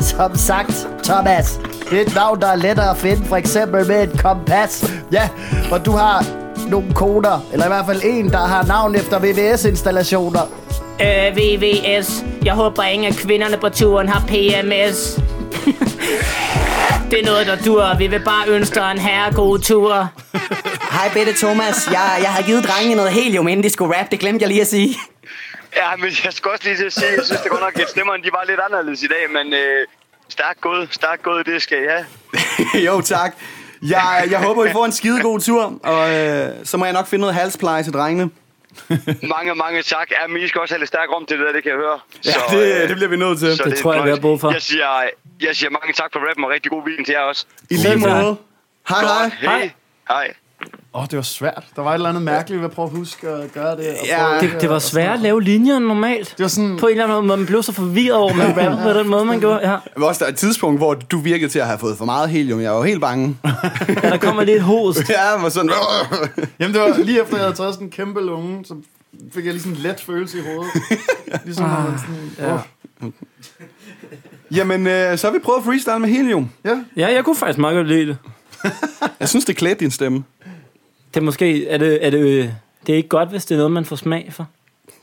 som 0.00 0.36
sagt, 0.36 0.88
Thomas. 1.04 1.60
Det 1.90 1.98
er 1.98 2.06
et 2.06 2.14
navn, 2.14 2.40
der 2.40 2.46
er 2.46 2.56
lettere 2.56 2.90
at 2.90 2.96
finde, 2.96 3.24
for 3.24 3.36
eksempel 3.36 3.86
med 3.86 4.02
et 4.02 4.22
kompas. 4.22 4.92
Ja, 5.12 5.28
og 5.72 5.86
du 5.86 5.92
har 5.92 6.24
nogle 6.68 6.94
koder, 6.94 7.44
eller 7.52 7.66
i 7.66 7.68
hvert 7.68 7.86
fald 7.86 8.00
en, 8.04 8.30
der 8.30 8.46
har 8.46 8.64
navn 8.66 8.94
efter 8.94 9.18
VVS-installationer. 9.18 10.40
Øh, 11.00 11.36
VVS. 11.36 12.24
Jeg 12.44 12.54
håber, 12.54 12.82
ingen 12.82 13.08
af 13.08 13.14
kvinderne 13.14 13.56
på 13.56 13.68
turen 13.68 14.08
har 14.08 14.20
PMS. 14.28 15.21
Det 17.12 17.20
er 17.20 17.24
noget, 17.24 17.46
der 17.46 17.56
dur. 17.56 17.96
Vi 17.98 18.06
vil 18.06 18.22
bare 18.24 18.48
ønske 18.48 18.74
dig 18.74 18.90
en 18.90 18.98
herre 18.98 19.34
god 19.34 19.58
tur. 19.58 20.08
Hej 20.92 21.10
Bette 21.14 21.32
Thomas. 21.32 21.86
Jeg, 21.86 22.18
jeg 22.22 22.32
har 22.32 22.42
givet 22.42 22.64
drengene 22.64 22.94
noget 22.94 23.12
helium, 23.12 23.48
inden 23.48 23.64
de 23.64 23.70
skulle 23.70 23.98
rap. 23.98 24.10
Det 24.10 24.20
glemte 24.20 24.42
jeg 24.42 24.48
lige 24.48 24.60
at 24.60 24.66
sige. 24.66 24.96
Ja, 25.76 25.96
men 25.96 26.10
jeg 26.24 26.32
skal 26.32 26.50
også 26.50 26.64
lige 26.64 26.76
til 26.76 26.84
at 26.84 26.92
sige, 26.92 27.06
jeg 27.16 27.24
synes 27.24 27.40
det 27.40 27.50
godt 27.50 27.60
nok, 27.60 27.78
at 27.78 27.90
stemmerne 27.90 28.22
de 28.22 28.30
var 28.32 28.44
lidt 28.48 28.60
anderledes 28.66 29.02
i 29.02 29.06
dag, 29.06 29.30
men 29.30 29.54
øh, 29.54 29.86
stærkt 30.28 30.60
gået, 30.60 30.88
stærkt 30.90 31.22
gået, 31.22 31.46
det 31.46 31.62
skal 31.62 31.78
have. 31.88 32.04
jo, 32.86 33.00
tak. 33.00 33.34
Jeg, 33.82 34.26
jeg 34.30 34.38
håber, 34.38 34.64
I 34.64 34.72
får 34.72 34.84
en 34.84 34.92
skide 34.92 35.22
god 35.22 35.40
tur, 35.40 35.80
og 35.82 36.14
øh, 36.14 36.50
så 36.64 36.76
må 36.76 36.84
jeg 36.84 36.94
nok 36.94 37.06
finde 37.06 37.20
noget 37.20 37.34
halspleje 37.34 37.82
til 37.82 37.92
drengene. 37.92 38.30
mange, 39.36 39.54
mange 39.54 39.82
tak. 39.82 40.10
Ja, 40.10 40.26
men 40.28 40.42
I 40.42 40.48
skal 40.48 40.60
også 40.60 40.74
have 40.74 40.78
lidt 40.78 40.88
stærk 40.88 41.08
rum 41.14 41.26
til 41.26 41.38
det 41.38 41.46
der, 41.46 41.52
det 41.52 41.62
kan 41.62 41.72
jeg 41.72 41.78
høre. 41.78 42.00
Ja, 42.24 42.56
det, 42.56 42.88
det 42.88 42.96
bliver 42.96 43.08
vi 43.08 43.16
nødt 43.16 43.38
til. 43.38 43.56
så 43.56 43.64
Det 43.64 43.72
er 43.72 43.82
tror 43.82 43.94
jeg, 43.94 44.04
vi 44.04 44.10
har 44.10 44.20
brug 44.20 44.40
for. 44.40 44.52
Jeg 44.52 44.62
siger, 44.62 44.86
jeg 45.40 45.56
siger 45.56 45.70
mange 45.70 45.92
tak 45.92 46.10
for 46.12 46.20
rappen, 46.28 46.44
og 46.44 46.50
rigtig 46.50 46.70
god 46.70 46.82
weekend 46.86 47.06
til 47.06 47.12
jer 47.12 47.20
også. 47.20 47.46
I 47.70 47.74
lige 47.74 47.96
måde. 47.96 48.36
Hej, 48.88 49.00
hej. 49.00 49.30
Hej. 49.40 49.70
Hej. 50.08 50.34
Åh, 50.94 51.00
oh, 51.02 51.06
det 51.10 51.16
var 51.16 51.22
svært. 51.22 51.64
Der 51.76 51.82
var 51.82 51.90
et 51.90 51.94
eller 51.94 52.08
andet 52.08 52.22
mærkeligt 52.22 52.60
ved 52.60 52.68
at 52.68 52.74
prøve 52.74 52.86
at 52.86 52.96
huske 52.96 53.28
at 53.28 53.52
gøre 53.52 53.76
det. 53.76 53.88
og 53.88 54.06
Ja, 54.06 54.38
Det, 54.40 54.60
det 54.60 54.70
var 54.70 54.78
sværere 54.78 55.14
at 55.14 55.20
lave 55.20 55.42
linjer 55.42 55.76
end 55.76 55.84
normalt. 55.84 56.34
Det 56.36 56.42
var 56.42 56.48
sådan... 56.48 56.76
På 56.76 56.86
en 56.86 56.90
eller 56.92 57.04
anden 57.04 57.26
måde, 57.26 57.38
man 57.38 57.46
blev 57.46 57.62
så 57.62 57.72
forvirret 57.72 58.16
over, 58.16 58.34
man 58.34 58.46
rappede 58.58 58.80
på 58.82 58.98
den 58.98 59.08
måde, 59.08 59.24
man 59.24 59.40
gjorde. 59.40 59.58
Ja. 59.62 59.66
Der 59.70 59.78
var 60.00 60.06
også 60.06 60.24
der 60.24 60.30
et 60.30 60.36
tidspunkt, 60.36 60.80
hvor 60.80 60.94
du 60.94 61.18
virkede 61.18 61.50
til 61.50 61.58
at 61.58 61.66
have 61.66 61.78
fået 61.78 61.98
for 61.98 62.04
meget 62.04 62.30
helium. 62.30 62.60
Jeg 62.60 62.72
var 62.72 62.84
helt 62.84 63.00
bange. 63.00 63.36
ja, 63.88 64.10
der 64.10 64.16
kommer 64.16 64.44
lidt 64.44 64.62
host. 64.62 65.08
Ja, 65.08 65.40
var 65.42 65.48
sådan... 65.48 65.70
Jamen, 66.60 66.74
det 66.74 66.82
var 66.82 66.98
lige 67.04 67.22
efter, 67.22 67.36
jeg 67.36 67.44
havde 67.44 67.56
taget 67.56 67.74
sådan 67.74 67.86
en 67.86 67.90
kæmpe 67.90 68.20
lunge, 68.20 68.64
så 68.64 68.74
fik 69.34 69.44
jeg 69.44 69.52
lige 69.52 69.62
sådan 69.62 69.76
en 69.76 69.82
let 69.82 70.00
følelse 70.00 70.38
i 70.38 70.40
hovedet. 70.42 70.72
Ligesom 71.44 71.68
man 71.68 71.98
sådan... 71.98 72.30
Ja. 72.38 72.54
Oh. 72.54 73.10
Jamen, 74.56 74.86
øh, 74.86 75.18
så 75.18 75.26
har 75.26 75.32
vi 75.32 75.38
prøvet 75.38 75.58
at 75.58 75.64
freestyle 75.64 75.98
med 75.98 76.08
helium. 76.08 76.50
Ja. 76.64 76.78
Ja, 76.96 77.12
jeg 77.14 77.24
kunne 77.24 77.36
faktisk 77.36 77.58
meget 77.58 77.74
godt 77.76 77.88
lide 77.88 78.06
det. 78.06 78.16
Jeg 79.20 79.28
synes, 79.28 79.44
det 79.44 79.56
klædte 79.56 79.80
din 79.80 79.90
stemme. 79.90 80.24
Det 81.14 81.20
er 81.20 81.24
måske... 81.24 81.68
Er 81.68 81.78
det, 81.78 82.06
er 82.06 82.10
det, 82.10 82.54
det 82.86 82.92
er 82.92 82.96
ikke 82.96 83.08
godt, 83.08 83.28
hvis 83.28 83.44
det 83.44 83.54
er 83.54 83.58
noget, 83.58 83.72
man 83.72 83.84
får 83.84 83.96
smag 83.96 84.28
for. 84.32 84.48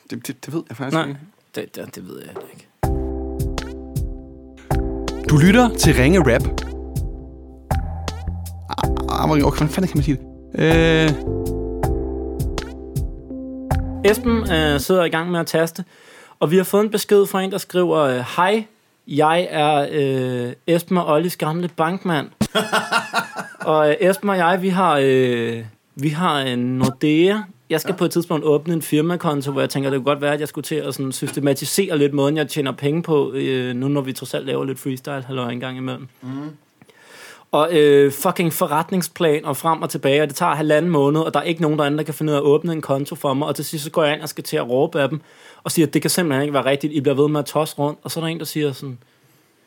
Det, 0.10 0.28
det, 0.28 0.46
det 0.46 0.54
ved 0.54 0.64
jeg 0.70 0.78
faktisk 0.78 0.94
Nej, 0.94 1.08
ikke. 1.08 1.20
det, 1.56 1.76
det, 1.76 1.96
det 1.96 2.08
ved 2.08 2.22
jeg 2.22 2.30
ikke. 2.54 2.68
Du 5.30 5.38
lytter 5.38 5.70
til 5.78 5.94
Ringe 5.94 6.20
Rap. 6.20 6.44
Ah, 9.10 9.32
okay, 9.32 9.42
hvordan 9.42 9.70
fanden 9.70 9.88
kan 9.88 9.98
man 9.98 10.04
sige 10.04 10.18
det? 10.18 10.26
Øh, 10.56 11.10
Esben 14.12 14.52
øh, 14.52 14.80
sidder 14.80 15.04
i 15.04 15.10
gang 15.10 15.32
med 15.32 15.40
at 15.40 15.48
taste, 15.48 15.86
og 16.40 16.52
vi 16.52 16.58
har 16.58 16.64
fået 16.64 16.84
en 16.84 16.90
besked 16.90 17.26
fra 17.26 17.42
en, 17.42 17.52
der 17.52 17.58
skriver, 17.58 17.98
øh, 17.98 18.24
Hej, 18.36 18.66
jeg 19.08 19.48
er 19.50 19.88
øh, 19.92 20.54
Esben 20.68 20.98
og 20.98 21.14
Ollis 21.14 21.38
gamle 21.38 21.68
bankmand. 21.68 22.28
og 23.60 23.90
øh, 23.90 23.96
Esben 24.00 24.30
og 24.30 24.38
jeg, 24.38 24.62
vi 24.62 24.70
har, 24.70 25.00
øh, 25.04 25.64
vi 26.02 26.10
har 26.10 26.40
en 26.40 26.60
Nordea. 26.60 27.38
Jeg 27.70 27.82
skal 27.82 27.92
ja. 27.92 27.98
på 27.98 28.06
et 28.06 28.12
tidspunkt 28.12 28.46
åbne 28.46 28.74
en 28.74 28.82
firmakonto, 28.82 29.52
hvor 29.52 29.62
jeg 29.62 29.70
tænker, 29.70 29.90
det 29.90 29.98
kunne 29.98 30.06
godt 30.06 30.22
være, 30.22 30.34
at 30.34 30.40
jeg 30.40 30.48
skulle 30.48 30.66
til 30.66 30.76
at 30.76 30.94
sådan 30.94 31.12
systematisere 31.12 31.98
lidt 31.98 32.14
måden, 32.14 32.38
jeg 32.38 32.48
tjener 32.48 32.72
penge 32.72 33.04
på, 33.04 33.32
øh, 33.34 33.76
nu 33.76 33.88
når 33.88 34.02
vi 34.02 34.14
trods 34.14 34.34
alt 34.34 34.46
laver 34.46 34.66
lidt 34.66 34.80
freestyle, 34.80 35.24
halløj 35.28 35.52
en 35.52 35.60
gang 35.60 35.78
imellem. 35.78 36.08
Mm. 36.22 36.30
Og 37.52 37.70
øh, 37.78 38.12
fucking 38.12 38.54
forretningsplan 38.54 39.46
og 39.46 39.58
frem 39.58 39.82
og 39.82 39.90
tilbage, 39.90 40.22
og 40.22 40.28
det 40.28 40.36
tager 40.36 40.56
halvanden 40.56 40.92
måned, 40.92 41.22
og 41.22 41.34
der 41.34 41.40
er 41.40 41.44
ikke 41.44 41.62
nogen 41.62 41.80
derinde, 41.80 41.98
der 41.98 42.04
kan 42.04 42.14
finde 42.14 42.32
ud 42.32 42.36
af 42.36 42.40
at 42.40 42.46
åbne 42.46 42.72
en 42.72 42.82
konto 42.82 43.16
for 43.16 43.34
mig, 43.34 43.48
og 43.48 43.56
til 43.56 43.66
sidst 43.66 43.84
så 43.84 43.92
går 43.92 44.04
jeg 44.04 44.14
ind 44.14 44.22
og 44.22 44.30
skal 44.30 44.44
til 44.44 44.58
at 44.58 44.70
råbe 44.70 45.02
af 45.02 45.10
dem, 45.10 45.22
og 45.64 45.72
siger, 45.72 45.88
at 45.88 45.94
det 45.94 46.02
kan 46.02 46.12
simpelthen 46.12 46.42
ikke 46.42 46.54
være 46.54 46.66
rigtigt, 46.66 46.94
I 46.94 47.02
bliver 47.02 47.16
ved 47.16 47.28
med 47.28 47.40
at 47.40 47.46
tosse 47.46 47.76
rundt, 47.80 48.00
og 48.04 48.12
så 48.12 48.20
er 48.20 48.24
der 48.24 48.30
en, 48.30 48.40
der 48.40 48.46
siger 48.46 48.72
sådan, 48.72 48.98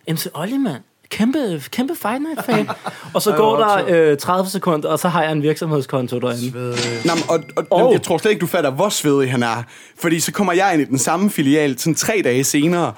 MC 0.09 0.27
Olli, 0.35 0.57
mand, 0.57 0.83
kæmpe, 1.12 1.62
kæmpe 1.70 1.94
Fight 2.03 2.22
Night 2.22 2.44
fan. 2.46 2.68
og 3.14 3.22
så 3.22 3.33
går 3.33 3.57
der 3.57 3.85
øh, 3.88 4.18
30 4.18 4.51
sekunder, 4.51 4.88
og 4.88 4.98
så 4.98 5.09
har 5.09 5.22
jeg 5.22 5.33
en 5.33 5.42
virksomhedskonto 5.42 6.18
derinde. 6.18 6.59
Nå, 7.05 7.14
men, 7.14 7.25
og, 7.29 7.40
og, 7.57 7.66
og, 7.70 7.92
jeg 7.92 8.03
tror 8.03 8.18
slet 8.18 8.31
ikke, 8.31 8.40
du 8.40 8.46
fatter, 8.46 8.70
hvor 8.70 8.88
svedig 8.88 9.31
han 9.31 9.42
er. 9.42 9.62
Fordi 9.98 10.20
så 10.20 10.33
kommer 10.33 10.53
jeg 10.53 10.72
ind 10.72 10.83
i 10.83 10.85
den 10.85 10.98
samme 10.98 11.31
filial, 11.31 11.79
sådan 11.79 11.94
tre 11.94 12.20
dage 12.25 12.44
senere, 12.44 12.92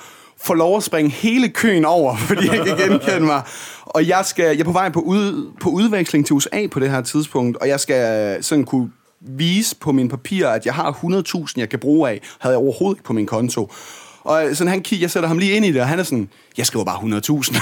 får 0.45 0.55
lov 0.55 0.77
at 0.77 0.83
springe 0.83 1.11
hele 1.11 1.49
køen 1.49 1.85
over, 1.85 2.17
fordi 2.29 2.47
jeg 2.47 2.67
kan 2.67 2.77
genkende 2.77 3.27
mig. 3.27 3.43
Og 3.81 4.09
jeg, 4.09 4.25
skal, 4.25 4.45
jeg 4.45 4.61
er 4.61 4.65
på 4.65 4.73
vej 4.73 4.89
på, 4.89 5.01
ud, 5.01 5.53
på 5.61 5.69
udveksling 5.69 6.27
til 6.27 6.35
USA 6.35 6.67
på 6.73 6.81
det 6.81 6.91
her 6.91 7.01
tidspunkt, 7.01 7.57
og 7.57 7.69
jeg 7.69 7.81
skal 7.81 8.45
sådan 8.45 8.65
kunne 8.65 8.91
vise 9.21 9.77
på 9.77 9.93
mine 9.93 10.09
papirer, 10.09 10.49
at 10.49 10.67
jeg 10.67 10.75
har 10.75 10.93
100.000, 10.93 11.53
jeg 11.57 11.69
kan 11.69 11.79
bruge 11.79 12.11
af, 12.11 12.21
havde 12.39 12.53
jeg 12.53 12.63
overhovedet 12.63 12.97
ikke 12.97 13.05
på 13.05 13.13
min 13.13 13.27
konto. 13.27 13.71
Og 14.25 14.47
øh, 14.47 14.55
sådan 14.55 14.71
han 14.71 14.83
kigger, 14.83 15.05
jeg 15.05 15.11
sætter 15.11 15.29
ham 15.29 15.39
lige 15.39 15.53
ind 15.53 15.65
i 15.67 15.73
det, 15.73 15.81
og 15.81 15.89
han 15.89 15.99
er 15.99 16.03
sådan, 16.03 16.29
jeg 16.59 16.67
skriver 16.67 16.85
bare 16.85 16.99
100.000. 16.99 17.59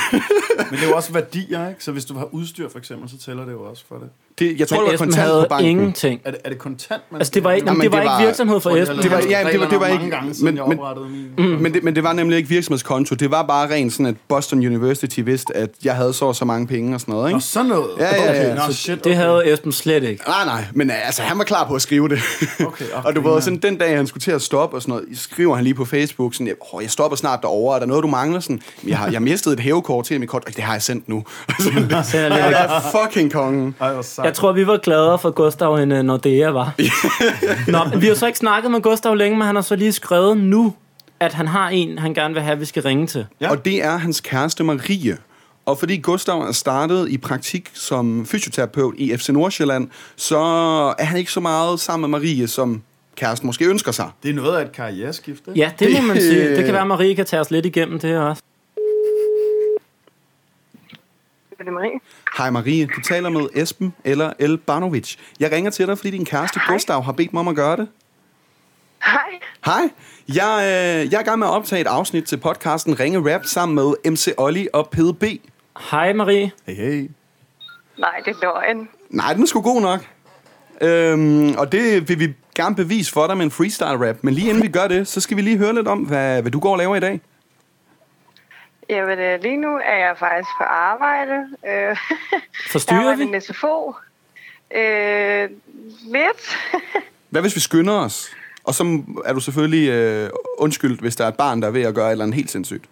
Men 0.70 0.78
det 0.78 0.84
er 0.84 0.88
jo 0.88 0.96
også 0.96 1.12
værdier, 1.12 1.68
ikke? 1.68 1.84
Så 1.84 1.92
hvis 1.92 2.04
du 2.04 2.14
har 2.14 2.24
udstyr, 2.24 2.68
for 2.68 2.78
eksempel, 2.78 3.10
så 3.10 3.18
tæller 3.18 3.44
det 3.44 3.52
jo 3.52 3.62
også 3.62 3.84
for 3.88 3.98
det. 3.98 4.08
Det, 4.38 4.58
jeg 4.60 4.68
tror, 4.68 4.76
Men 4.80 4.84
det 4.90 4.92
var 5.00 5.04
kontant 5.06 5.22
havde 5.26 5.42
på 5.42 5.46
banken. 5.48 5.70
ingenting. 5.70 6.20
Er 6.24 6.30
det, 6.30 6.40
er 6.44 6.48
det 6.48 6.58
kontant, 6.58 7.02
man 7.10 7.20
Altså, 7.20 7.30
det 7.34 7.44
var 7.44 7.52
ikke- 7.52 7.66
Nå, 7.66 7.72
men 7.72 7.80
det 7.82 7.92
var 7.92 8.00
ikke 8.00 8.26
virksomhed 8.26 8.60
for 8.60 8.70
Esben. 8.70 8.98
Det 8.98 9.10
var, 9.10 9.16
ja, 9.30 9.44
det 9.52 9.60
var, 9.60 9.68
det 9.68 9.80
var 9.80 9.86
ikke, 9.86 10.10
gange, 10.10 10.34
men, 10.44 10.56
jeg 10.56 10.64
men, 10.68 10.78
min. 11.10 11.30
mm. 11.38 11.62
men, 11.62 11.74
det, 11.74 11.84
men 11.84 11.94
det 11.94 12.04
var 12.04 12.12
nemlig 12.12 12.36
ikke 12.36 12.48
virksomhedskonto. 12.48 13.14
Det 13.14 13.30
var 13.30 13.42
bare 13.42 13.70
rent 13.70 13.92
sådan, 13.92 14.06
at 14.06 14.14
Boston 14.28 14.58
University 14.58 15.20
vidste, 15.20 15.56
at 15.56 15.70
jeg 15.84 15.94
havde 15.96 16.12
så 16.12 16.24
og 16.24 16.36
så 16.36 16.44
mange 16.44 16.66
penge 16.66 16.94
og 16.94 17.00
sådan 17.00 17.12
noget. 17.14 17.28
Ikke? 17.28 17.36
Nå, 17.36 17.40
sådan 17.40 17.66
noget. 17.68 17.86
Ja, 17.98 18.04
ja, 18.14 18.22
ja. 18.24 18.30
Okay, 18.30 18.54
nå, 18.56 18.62
Så 18.72 18.76
shit, 18.76 19.04
Det 19.04 19.16
havde 19.16 19.52
Esben 19.52 19.72
slet 19.72 20.02
ikke. 20.02 20.24
Nej, 20.26 20.44
nej, 20.44 20.64
men 20.74 20.90
øh, 20.90 21.06
altså, 21.06 21.22
han 21.22 21.38
var 21.38 21.44
klar 21.44 21.66
på 21.66 21.74
at 21.74 21.82
skrive 21.82 22.08
det. 22.08 22.18
Okay, 22.60 22.64
okay, 22.66 22.84
og 23.06 23.16
du 23.16 23.20
ved, 23.32 23.40
sådan 23.42 23.58
den 23.58 23.76
dag, 23.76 23.96
han 23.96 24.06
skulle 24.06 24.22
til 24.22 24.30
at 24.30 24.42
stoppe 24.42 24.76
og 24.76 24.82
sådan 24.82 24.92
noget, 24.92 25.18
skriver 25.18 25.54
han 25.54 25.64
lige 25.64 25.74
på 25.74 25.84
Facebook, 25.84 26.34
sådan, 26.34 26.54
oh, 26.72 26.82
jeg 26.82 26.90
stopper 26.90 27.16
snart 27.16 27.38
derovre, 27.42 27.74
er 27.74 27.78
der 27.78 27.86
noget, 27.86 28.02
du 28.02 28.08
mangler? 28.08 28.40
Sådan, 28.40 28.60
"Men 28.82 28.88
jeg 28.90 28.98
har 28.98 29.10
jeg 29.10 29.22
mistet 29.22 29.52
et 29.52 29.60
hævekort 29.60 30.04
til 30.04 30.20
mit 30.20 30.28
kort, 30.28 30.42
"Ej, 30.46 30.52
det 30.56 30.64
har 30.64 30.72
jeg 30.72 30.82
sendt 30.82 31.08
nu. 31.08 31.24
Han 32.12 32.32
er 32.32 32.80
fucking 32.92 33.32
kongen. 33.32 33.74
Ej, 33.80 34.02
sejt. 34.22 34.26
Jeg 34.26 34.34
tror, 34.34 34.52
vi 34.52 34.66
var 34.66 34.76
gladere 34.78 35.18
for 35.18 35.30
Gustav, 35.30 35.74
end 35.74 35.92
uh, 35.92 35.98
Nordea 35.98 36.50
var. 36.50 36.74
Nå, 37.92 37.98
vi 37.98 38.06
har 38.06 38.14
så 38.14 38.26
ikke 38.26 38.38
snakket 38.38 38.70
med 38.70 38.80
Gustav 38.80 39.14
længe, 39.14 39.38
men 39.38 39.46
han 39.46 39.54
har 39.54 39.62
så 39.62 39.76
lige 39.76 39.92
skrevet 39.92 40.36
nu, 40.36 40.74
at 41.20 41.32
han 41.32 41.48
har 41.48 41.68
en, 41.68 41.98
han 41.98 42.14
gerne 42.14 42.34
vil 42.34 42.42
have, 42.42 42.58
vi 42.58 42.64
skal 42.64 42.82
ringe 42.82 43.06
til. 43.06 43.26
Ja. 43.40 43.50
Og 43.50 43.64
det 43.64 43.84
er 43.84 43.96
hans 43.96 44.20
kæreste 44.20 44.64
Marie. 44.64 45.16
Og 45.66 45.78
fordi 45.78 45.96
Gustav 45.96 46.40
er 46.40 46.52
startet 46.52 47.08
i 47.08 47.18
praktik 47.18 47.70
som 47.74 48.26
fysioterapeut 48.26 48.94
i 48.98 49.16
FC 49.16 49.28
Nordsjælland, 49.28 49.88
så 50.16 50.38
er 50.98 51.04
han 51.04 51.18
ikke 51.18 51.32
så 51.32 51.40
meget 51.40 51.80
sammen 51.80 52.10
med 52.10 52.18
Marie, 52.18 52.48
som 52.48 52.82
kæresten 53.16 53.46
måske 53.46 53.64
ønsker 53.68 53.92
sig. 53.92 54.10
Det 54.22 54.30
er 54.30 54.34
noget 54.34 54.56
af 54.56 54.64
et 54.64 54.72
karriereskift, 54.72 55.42
ikke? 55.48 55.60
Ja, 55.60 55.70
det 55.78 56.02
må 56.02 56.06
man 56.06 56.20
sige. 56.20 56.56
Det 56.56 56.64
kan 56.64 56.72
være, 56.78 56.82
at 56.82 56.86
Marie 56.86 57.14
kan 57.14 57.26
tage 57.26 57.40
os 57.40 57.50
lidt 57.50 57.66
igennem 57.66 57.98
det 57.98 58.10
her 58.10 58.20
også. 58.20 58.42
Er 61.60 61.64
det 61.64 61.72
Marie? 61.72 61.98
Hej 62.38 62.50
Marie, 62.50 62.86
du 62.86 63.00
taler 63.00 63.28
med 63.28 63.48
Esben 63.54 63.94
eller 64.04 64.32
El 64.38 64.58
Banovic. 64.58 65.16
Jeg 65.40 65.52
ringer 65.52 65.70
til 65.70 65.86
dig, 65.86 65.98
fordi 65.98 66.10
din 66.10 66.24
kæreste 66.24 66.60
Gustav 66.68 67.02
har 67.02 67.12
bedt 67.12 67.32
mig 67.32 67.40
om 67.40 67.48
at 67.48 67.56
gøre 67.56 67.76
det. 67.76 67.88
Hej. 69.04 69.20
Hej, 69.64 69.90
jeg, 70.28 70.58
øh, 70.60 71.12
jeg 71.12 71.18
er 71.18 71.20
i 71.20 71.24
gang 71.24 71.38
med 71.38 71.46
at 71.46 71.50
optage 71.50 71.80
et 71.80 71.86
afsnit 71.86 72.24
til 72.24 72.36
podcasten 72.36 73.00
Ringe 73.00 73.34
Rap 73.34 73.44
sammen 73.44 73.74
med 73.74 74.10
MC 74.10 74.28
Olli 74.36 74.68
og 74.72 74.88
PDB. 74.90 75.24
Hej 75.90 76.12
Marie. 76.12 76.50
Hey, 76.66 76.74
hey. 76.74 77.10
Nej, 77.98 78.20
det 78.24 78.36
er 78.36 78.40
løgn. 78.42 78.88
Nej, 79.10 79.32
den 79.32 79.42
er 79.42 79.46
sgu 79.46 79.60
god 79.60 79.80
nok. 79.80 80.06
Øhm, 80.80 81.54
og 81.58 81.72
det 81.72 82.08
vil 82.08 82.18
vi 82.18 82.34
gerne 82.56 82.76
bevise 82.76 83.12
for 83.12 83.26
dig 83.26 83.36
med 83.36 83.44
en 83.44 83.50
freestyle 83.50 84.08
rap. 84.08 84.16
Men 84.22 84.34
lige 84.34 84.48
inden 84.48 84.62
vi 84.62 84.68
gør 84.68 84.88
det, 84.88 85.08
så 85.08 85.20
skal 85.20 85.36
vi 85.36 85.42
lige 85.42 85.58
høre 85.58 85.74
lidt 85.74 85.88
om, 85.88 85.98
hvad, 85.98 86.42
hvad 86.42 86.50
du 86.50 86.60
går 86.60 86.72
og 86.72 86.78
laver 86.78 86.96
i 86.96 87.00
dag. 87.00 87.20
Jamen, 88.92 89.18
øh, 89.18 89.42
lige 89.42 89.56
nu 89.56 89.76
er 89.84 89.96
jeg 89.96 90.14
faktisk 90.18 90.48
på 90.58 90.64
arbejde. 90.64 91.48
Øh, 91.68 91.96
Forstyrrer 92.70 93.08
jeg 93.10 93.18
vi? 93.18 93.22
en 93.24 93.40
SFO. 93.40 93.94
Øh, 94.74 95.50
lidt. 96.06 96.56
Hvad 97.30 97.40
hvis 97.42 97.54
vi 97.56 97.60
skynder 97.60 97.94
os? 97.94 98.30
Og 98.64 98.74
så 98.74 99.02
er 99.24 99.32
du 99.32 99.40
selvfølgelig 99.40 99.88
øh, 99.90 100.30
undskyldt, 100.58 101.00
hvis 101.00 101.16
der 101.16 101.24
er 101.24 101.28
et 101.28 101.36
barn, 101.36 101.62
der 101.62 101.68
er 101.68 101.72
ved 101.72 101.82
at 101.82 101.94
gøre 101.94 102.06
et 102.06 102.12
eller 102.12 102.24
andet 102.24 102.34
helt 102.36 102.50
sindssygt. 102.50 102.84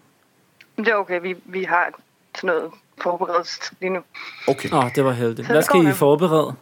Det 0.77 0.89
er 0.89 0.95
okay, 0.95 1.21
vi, 1.23 1.37
vi 1.45 1.65
har 1.65 1.89
sådan 2.35 2.49
noget 2.49 2.71
forberedt 3.03 3.71
lige 3.81 3.91
nu. 3.91 4.01
Okay. 4.49 4.69
Åh, 4.73 4.85
oh, 4.85 4.91
det 4.95 5.05
var 5.05 5.13
heldigt. 5.13 5.47
Så 5.47 5.53
Hvad 5.53 5.63
skal 5.63 5.87
I 5.87 5.93
forberede? 5.93 6.55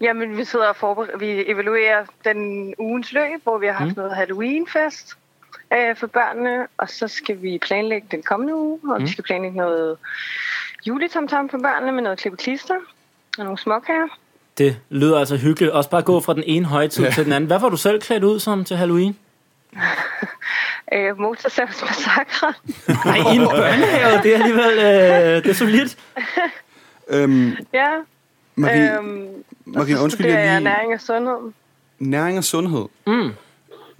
Jamen, 0.00 0.36
vi 0.36 0.44
sidder 0.44 0.66
og 0.68 0.76
forbered- 0.76 1.18
vi 1.18 1.44
evaluerer 1.50 2.04
den 2.24 2.74
ugens 2.78 3.12
løb, 3.12 3.42
hvor 3.42 3.58
vi 3.58 3.66
har 3.66 3.72
haft 3.72 3.96
mm. 3.96 4.02
noget 4.02 4.16
Halloweenfest 4.16 5.16
øh, 5.72 5.96
for 5.96 6.06
børnene, 6.06 6.66
og 6.78 6.88
så 6.88 7.08
skal 7.08 7.42
vi 7.42 7.58
planlægge 7.62 8.06
den 8.10 8.22
kommende 8.22 8.54
uge, 8.54 8.78
og 8.94 8.98
mm. 9.00 9.06
vi 9.06 9.10
skal 9.12 9.24
planlægge 9.24 9.56
noget 9.56 9.96
juletomtom 10.86 11.48
for 11.48 11.58
børnene 11.58 11.92
med 11.92 12.02
noget 12.02 12.18
klippeklister 12.18 12.74
og 13.38 13.44
nogle 13.44 13.58
småkager. 13.58 14.18
Det 14.58 14.76
lyder 14.90 15.18
altså 15.18 15.36
hyggeligt. 15.36 15.72
Også 15.72 15.90
bare 15.90 16.02
gå 16.02 16.20
fra 16.20 16.34
den 16.34 16.42
ene 16.46 16.66
højtid 16.66 17.04
Ja. 17.04 17.10
til 17.10 17.24
den 17.24 17.32
anden. 17.32 17.46
Hvad 17.46 17.58
var 17.60 17.68
du 17.68 17.76
selv 17.76 18.00
klædt 18.00 18.24
ud 18.24 18.40
som 18.40 18.64
til 18.64 18.76
Halloween? 18.76 19.16
Øh, 20.92 21.18
Motorsavs 21.20 21.82
Massakre. 21.82 22.54
Nej, 23.04 23.16
i 23.32 23.36
en 23.36 23.40
børnehave. 23.48 24.22
Det 24.22 24.34
er 24.34 24.38
alligevel 24.38 24.78
øh, 24.78 25.44
det 25.44 25.50
er 25.50 25.54
solidt. 25.54 25.96
Øhm, 27.12 27.52
ja. 27.72 27.88
Marie, 28.56 28.96
øhm, 28.98 29.28
Marie, 29.64 30.00
undskyld, 30.02 30.26
jeg 30.26 30.60
lige- 30.60 30.64
næring 30.64 30.94
og 30.94 31.00
sundhed. 31.00 31.52
næring 31.98 32.38
og 32.38 32.44
sundhed. 32.44 32.86
Mm. 33.06 33.30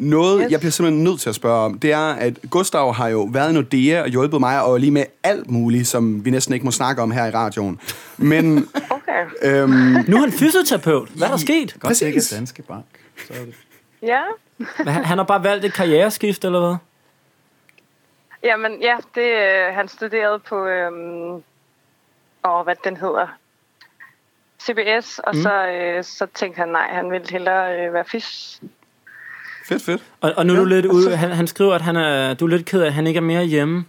Noget, 0.01 0.41
Yes. 0.45 0.51
jeg 0.51 0.61
bliver 0.61 0.71
simpelthen 0.73 1.05
nødt 1.05 1.21
til 1.21 1.29
at 1.29 1.35
spørge 1.35 1.65
om, 1.65 1.79
det 1.79 1.93
er, 1.93 2.13
at 2.13 2.39
Gustav 2.51 2.93
har 2.95 3.09
jo 3.09 3.29
været 3.33 3.51
i 3.51 3.55
Nordea 3.55 4.03
og 4.03 4.09
hjulpet 4.09 4.41
mig, 4.41 4.63
og 4.63 4.81
lige 4.81 4.91
med 4.91 5.05
alt 5.23 5.51
muligt, 5.51 5.87
som 5.89 6.25
vi 6.25 6.31
næsten 6.31 6.55
ikke 6.55 6.65
må 6.65 6.71
snakke 6.71 7.03
om 7.03 7.11
her 7.11 7.27
i 7.27 7.31
radioen. 7.31 7.81
Men 8.17 8.69
Okay. 8.91 9.27
øhm, 9.43 9.71
Nu 10.09 10.17
er 10.17 10.21
han 10.21 10.33
fysioterapeut. 10.33 11.09
Hvad 11.09 11.27
er 11.27 11.31
der 11.31 11.39
sket? 11.39 11.77
Godt, 11.81 12.03
er 12.03 12.35
Danske 12.37 12.63
Bank. 12.63 12.85
Så 13.27 13.33
er 13.33 13.45
det. 13.45 13.55
Ja. 14.03 14.21
Han 14.77 15.05
han 15.05 15.19
har 15.19 15.25
bare 15.25 15.45
valgt 15.45 15.65
et 15.65 15.73
karriereskift, 15.73 16.45
eller 16.45 16.61
hvad? 16.61 16.77
Jamen, 18.45 18.73
ja, 18.83 18.97
det, 19.15 19.23
øh, 19.69 19.75
han 19.75 19.89
studerede 19.89 20.39
på, 20.39 20.67
øhm, 20.67 21.43
åh, 22.45 22.65
hvad 22.65 22.75
den 22.85 22.97
hedder, 22.97 23.27
CBS, 24.63 25.19
og 25.19 25.37
mm. 25.37 25.43
så, 25.43 25.67
øh, 25.67 26.05
så 26.05 26.27
tænkte 26.35 26.59
han, 26.59 26.69
nej, 26.69 26.89
han 26.93 27.11
ville 27.11 27.27
hellere 27.31 27.87
øh, 27.87 27.93
være 27.95 28.05
fys. 28.05 28.61
Fedt, 29.71 29.83
fedt. 29.83 30.03
Og, 30.21 30.33
og 30.37 30.47
nu 30.47 30.53
er 30.53 30.57
du 30.59 30.65
lidt 30.65 30.87
ude. 30.87 31.17
Han, 31.17 31.31
han 31.31 31.47
skriver, 31.47 31.75
at 31.75 31.81
han 31.83 31.97
er, 31.97 32.35
du 32.35 32.45
er 32.45 32.49
lidt 32.51 32.67
ked 32.67 32.83
af, 32.83 32.87
at 32.87 32.93
han 32.93 33.07
ikke 33.07 33.19
er 33.19 33.23
mere 33.23 33.45
hjemme. 33.45 33.85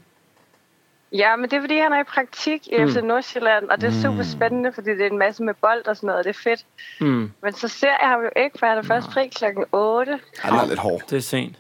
Ja, 1.14 1.36
men 1.36 1.50
det 1.50 1.58
er, 1.58 1.62
fordi 1.62 1.78
han 1.78 1.94
er 1.94 2.00
i 2.02 2.04
praktik 2.04 2.68
i 2.68 2.72
FC 2.88 2.96
Nordsjælland, 3.04 3.70
og 3.70 3.82
det 3.82 3.88
er 3.88 4.02
super 4.02 4.24
spændende, 4.24 4.72
fordi 4.74 4.90
det 4.90 5.02
er 5.02 5.10
en 5.10 5.18
masse 5.18 5.44
med 5.44 5.54
bold 5.62 5.88
og 5.88 5.96
sådan 5.96 6.08
noget, 6.08 6.20
og 6.20 6.24
det 6.24 6.30
er 6.30 6.40
fedt. 6.44 6.66
Mm, 7.00 7.32
Men 7.44 7.54
så 7.54 7.68
ser 7.68 7.88
jeg 8.02 8.10
ham 8.10 8.20
jo 8.22 8.30
ikke, 8.44 8.60
for 8.60 8.66
han 8.66 8.78
er 8.78 8.82
først 8.84 9.08
fri 9.14 9.28
klokken 9.36 9.66
8. 9.72 10.20
Han 10.40 10.54
er 10.54 10.68
lidt 10.68 10.80
hård. 10.80 11.02
det 11.10 11.18
er 11.18 11.22
sent. 11.22 11.56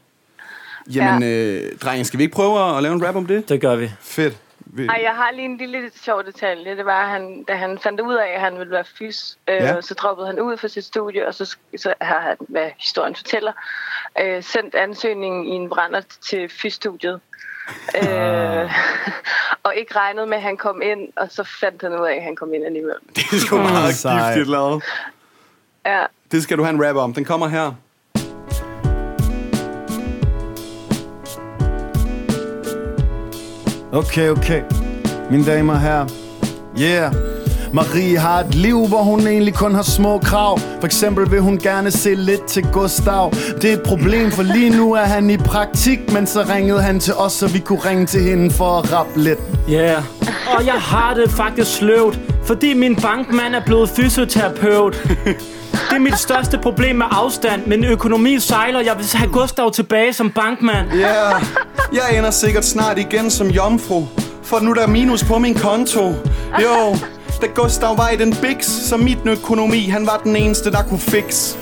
Jamen, 0.95 1.23
øh, 1.23 1.77
drenge, 1.77 2.05
skal 2.05 2.17
vi 2.17 2.23
ikke 2.23 2.35
prøve 2.35 2.77
at 2.77 2.83
lave 2.83 2.95
en 2.95 3.07
rap 3.07 3.15
om 3.15 3.25
det? 3.25 3.49
Det 3.49 3.61
gør 3.61 3.75
vi. 3.75 3.91
Fedt. 4.01 4.37
Vi, 4.73 4.85
Ej, 4.85 4.99
jeg 5.03 5.15
har 5.15 5.31
lige 5.31 5.45
en 5.45 5.57
lille 5.57 5.91
sjov 5.95 6.23
detalje. 6.23 6.75
Det 6.77 6.85
var, 6.85 7.03
at 7.03 7.09
han, 7.09 7.43
da 7.43 7.55
han 7.55 7.79
fandt 7.79 8.01
ud 8.01 8.13
af, 8.15 8.27
at 8.35 8.41
han 8.41 8.57
ville 8.59 8.71
være 8.71 8.83
fys, 8.97 9.37
øh, 9.47 9.55
Ja. 9.55 9.81
så 9.81 9.93
droppede 9.93 10.27
han 10.27 10.39
ud 10.39 10.57
fra 10.57 10.67
sit 10.67 10.85
studie, 10.85 11.27
og 11.27 11.33
så, 11.33 11.55
så 11.77 11.93
har 12.01 12.19
han, 12.19 12.37
hvad 12.39 12.69
historien 12.77 13.15
fortæller, 13.15 13.51
øh, 14.21 14.43
sendt 14.43 14.75
ansøgningen 14.75 15.45
i 15.45 15.49
en 15.49 15.69
brænder 15.69 16.01
til 16.29 16.49
fysstudiet. 16.49 17.19
Øh, 18.03 18.71
og 19.63 19.75
ikke 19.75 19.95
regnede 19.95 20.25
med, 20.27 20.37
at 20.37 20.43
han 20.43 20.57
kom 20.57 20.81
ind, 20.81 21.07
og 21.15 21.27
så 21.31 21.43
fandt 21.43 21.81
han 21.81 21.99
ud 21.99 22.05
af, 22.05 22.15
at 22.15 22.23
han 22.23 22.35
kom 22.35 22.53
ind 22.53 22.65
alligevel. 22.65 22.95
Det 23.15 23.23
er 23.33 23.37
sgu 23.37 23.57
meget 23.57 23.93
Sej. 23.95 24.27
giftigt 24.27 24.49
lavet. 24.49 24.83
Ja. 25.85 26.05
Det 26.31 26.43
skal 26.43 26.57
du 26.57 26.63
have 26.63 26.73
en 26.75 26.87
rap 26.87 26.95
om. 26.95 27.13
Den 27.13 27.25
kommer 27.25 27.47
her. 27.47 27.73
Okay, 33.93 34.29
okay. 34.29 34.61
Mine 35.31 35.45
damer 35.45 35.73
og 35.73 35.81
herrer. 35.81 36.07
Yeah. 36.81 37.13
Marie 37.73 38.17
har 38.17 38.39
et 38.39 38.55
liv, 38.55 38.87
hvor 38.87 39.03
hun 39.03 39.27
egentlig 39.27 39.53
kun 39.53 39.75
har 39.75 39.81
små 39.81 40.17
krav. 40.19 40.59
For 40.59 40.85
eksempel 40.85 41.31
vil 41.31 41.39
hun 41.41 41.57
gerne 41.57 41.91
se 41.91 42.15
lidt 42.15 42.45
til 42.45 42.63
Gustav. 42.73 43.31
Det 43.61 43.65
er 43.65 43.73
et 43.73 43.83
problem, 43.83 44.31
for 44.31 44.43
lige 44.43 44.69
nu 44.69 44.93
er 44.93 45.03
han 45.03 45.29
i 45.29 45.37
praktik, 45.37 46.13
men 46.13 46.27
så 46.27 46.45
ringede 46.49 46.81
han 46.81 46.99
til 46.99 47.13
os, 47.13 47.33
så 47.33 47.47
vi 47.47 47.59
kunne 47.59 47.79
ringe 47.79 48.05
til 48.05 48.21
hende 48.21 48.51
for 48.51 48.79
at 48.79 48.93
rappe 48.93 49.19
lidt. 49.19 49.39
Ja, 49.69 49.73
yeah. 49.73 50.03
og 50.57 50.65
jeg 50.65 50.73
har 50.73 51.13
det 51.13 51.31
faktisk 51.31 51.77
sløvt, 51.77 52.19
fordi 52.43 52.73
min 52.73 52.95
bankmand 52.95 53.55
er 53.55 53.65
blevet 53.65 53.89
fysioterapeut. 53.89 54.95
Det 55.71 55.95
er 55.95 55.99
mit 55.99 56.19
største 56.19 56.57
problem 56.57 56.95
med 56.95 57.05
afstand, 57.11 57.65
men 57.65 57.83
økonomi 57.83 58.39
sejler. 58.39 58.79
Jeg 58.79 58.93
vil 58.97 59.05
have 59.13 59.31
Gustav 59.31 59.71
tilbage 59.71 60.13
som 60.13 60.31
bankmand. 60.31 60.91
Ja, 60.91 60.97
yeah. 60.97 61.41
jeg 61.93 62.17
ender 62.17 62.31
sikkert 62.31 62.65
snart 62.65 62.97
igen 62.97 63.31
som 63.31 63.47
jomfru. 63.47 64.03
For 64.43 64.59
nu 64.59 64.71
er 64.71 64.75
der 64.75 64.87
minus 64.87 65.23
på 65.23 65.37
min 65.37 65.55
konto. 65.55 66.13
Jo, 66.61 66.95
da 67.41 67.47
Gustav 67.55 67.97
var 67.97 68.09
i 68.09 68.15
den 68.15 68.35
biks, 68.41 68.67
så 68.67 68.97
mit 68.97 69.17
økonomi, 69.25 69.89
han 69.89 70.05
var 70.05 70.21
den 70.23 70.35
eneste, 70.35 70.71
der 70.71 70.83
kunne 70.83 70.99
fix. 70.99 71.55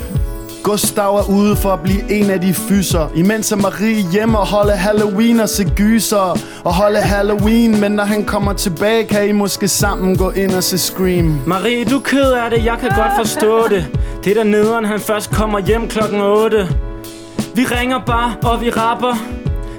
Gustav 0.64 1.16
er 1.16 1.30
ude 1.30 1.56
for 1.56 1.70
at 1.70 1.80
blive 1.80 2.12
en 2.12 2.30
af 2.30 2.42
de 2.42 2.54
fyser 2.54 3.08
Imens 3.16 3.52
er 3.52 3.56
Marie 3.56 4.06
hjemme 4.12 4.40
og 4.40 4.48
holde 4.48 4.72
Halloween 4.72 5.40
og 5.40 5.50
se 5.50 5.64
gyser 5.76 6.38
Og 6.64 6.74
holde 6.74 7.00
Halloween, 7.00 7.82
men 7.82 7.92
når 7.92 8.04
han 8.04 8.26
kommer 8.26 8.54
tilbage 8.54 9.06
Kan 9.06 9.30
I 9.30 9.32
måske 9.32 9.68
sammen 9.68 10.18
gå 10.18 10.30
ind 10.30 10.52
og 10.52 10.64
se 10.64 10.78
Scream 10.78 11.40
Marie, 11.46 11.86
du 11.86 11.98
er 11.98 12.02
ked 12.02 12.32
af 12.32 12.50
det. 12.50 12.66
Jeg 12.66 12.78
kan 12.80 12.90
godt 12.90 13.12
forstå 13.18 13.68
det. 13.68 13.88
Det 14.24 14.32
er 14.32 14.36
der 14.36 14.44
nederen, 14.44 14.86
han 14.86 15.00
først 15.00 15.32
kommer 15.32 15.60
hjem 15.60 15.88
klokken 15.88 16.22
8. 16.22 16.70
Vi 17.56 17.66
ringer 17.66 18.00
bare, 18.06 18.36
og 18.44 18.62
vi 18.62 18.70
rapper. 18.70 19.16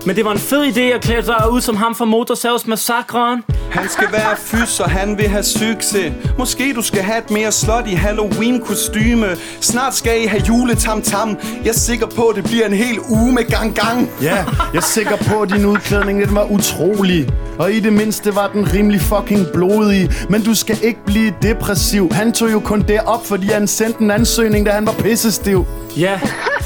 Men 0.07 0.17
det 0.17 0.25
var 0.25 0.33
en 0.33 0.39
fed 0.39 0.65
idé 0.77 0.81
at 0.81 1.01
klæde 1.01 1.25
sig 1.25 1.53
ud 1.53 1.61
som 1.61 1.77
ham 1.77 1.95
fra 1.95 2.05
Motorsavsmassakren. 2.05 3.45
Han 3.71 3.89
skal 3.89 4.09
være 4.13 4.37
fys, 4.37 4.81
og 4.81 4.91
han 4.91 5.19
vil 5.19 5.29
have 5.29 5.43
succes. 5.43 6.13
Måske 6.39 6.73
du 6.75 6.83
skal 6.83 7.03
have 7.03 7.19
et 7.19 7.31
mere 7.31 7.53
slot 7.53 7.87
i 7.87 7.95
halloween 7.95 8.61
kostyme 8.61 9.27
Snart 9.61 9.95
skal 9.95 10.23
I 10.23 10.27
have 10.27 10.43
juletamtam. 10.49 11.39
Jeg 11.65 11.69
er 11.69 11.73
sikker 11.75 12.07
på, 12.07 12.27
at 12.27 12.37
det 12.37 12.45
bliver 12.45 12.67
en 12.67 12.73
hel 12.73 12.99
uge 13.09 13.33
med 13.33 13.45
gang 13.51 13.75
gang. 13.75 14.11
Ja, 14.23 14.35
jeg 14.35 14.45
er 14.75 14.81
sikker 14.81 15.17
på, 15.17 15.41
at 15.41 15.51
din 15.51 15.65
udklædning 15.67 16.27
den 16.27 16.35
var 16.35 16.45
utrolig 16.51 17.29
Og 17.59 17.73
i 17.73 17.81
det 17.81 17.93
mindste 17.93 18.35
var 18.35 18.51
den 18.53 18.73
rimelig 18.75 19.01
fucking 19.01 19.47
blodig 19.55 20.11
Men 20.31 20.43
du 20.43 20.55
skal 20.55 20.79
ikke 20.83 21.01
blive 21.07 21.35
depressiv 21.43 22.13
Han 22.13 22.33
tog 22.33 22.53
jo 22.53 22.61
kun 22.61 22.83
det 22.89 23.01
op, 23.07 23.27
fordi 23.27 23.47
han 23.47 23.67
sendte 23.67 24.01
en 24.01 24.11
ansøgning, 24.11 24.67
da 24.67 24.71
han 24.71 24.87
var 24.87 24.93
pissestiv 24.93 25.67
Ja, 25.97 26.21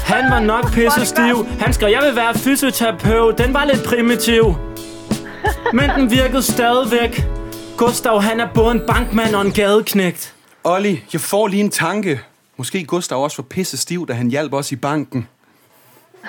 han 0.05 0.31
var 0.31 0.39
nok 0.39 0.71
pisse 0.71 1.05
stiv. 1.05 1.47
Han 1.59 1.73
skrev, 1.73 1.89
jeg 1.89 2.01
vil 2.07 2.15
være 2.15 2.33
fysioterapeut. 2.35 3.37
Den 3.37 3.53
var 3.53 3.65
lidt 3.65 3.83
primitiv. 3.83 4.55
Men 5.73 5.89
den 5.89 6.11
virkede 6.11 6.43
stadigvæk. 6.43 7.23
Gustav, 7.77 8.21
han 8.21 8.39
er 8.39 8.47
både 8.53 8.71
en 8.71 8.81
bankmand 8.87 9.35
og 9.35 9.41
en 9.41 9.51
gadeknægt. 9.51 10.33
Olli, 10.63 11.03
jeg 11.13 11.21
får 11.21 11.47
lige 11.47 11.63
en 11.63 11.71
tanke. 11.71 12.21
Måske 12.57 12.85
Gustav 12.85 13.23
også 13.23 13.41
var 13.41 13.47
pisse 13.49 13.77
stiv, 13.77 14.07
da 14.07 14.13
han 14.13 14.27
hjalp 14.29 14.53
os 14.53 14.71
i 14.71 14.75
banken. 14.75 15.29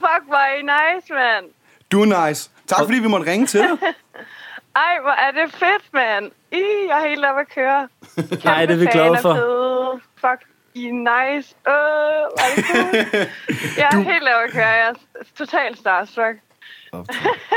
Fuck, 0.00 0.24
hvor 0.26 0.36
er 0.36 0.54
I 0.58 0.62
nice, 0.62 1.12
mand. 1.12 1.44
Du 1.92 2.02
er 2.02 2.26
nice. 2.28 2.50
Tak 2.66 2.78
fordi 2.84 2.98
vi 2.98 3.08
måtte 3.08 3.30
ringe 3.30 3.46
til 3.46 3.60
dig. 3.60 3.68
Ej, 4.76 4.98
hvor 5.02 5.10
er 5.10 5.30
det 5.30 5.52
fedt, 5.52 5.84
mand. 5.92 6.30
I, 6.52 6.62
jeg 6.88 7.04
er 7.04 7.08
helt 7.08 7.24
oppe 7.24 7.40
at 7.40 7.48
køre. 7.54 7.88
Nej, 8.44 8.66
det 8.66 8.72
er 8.74 8.78
vi 8.78 8.86
glade 8.86 9.18
for. 9.22 9.34
fede. 9.34 10.00
Fuck, 10.20 10.48
I 10.74 10.90
nice. 10.90 11.54
Øh, 11.68 11.72
hvor 12.34 12.40
er 12.40 12.54
det 12.56 12.64
cool. 12.64 13.26
Jeg 13.76 13.88
er 13.92 14.12
helt 14.12 14.28
oppe 14.34 14.44
at 14.46 14.50
køre. 14.52 14.66
Jeg 14.66 14.88
er 14.88 14.94
totalt 15.38 15.78
starstruck. 15.78 16.36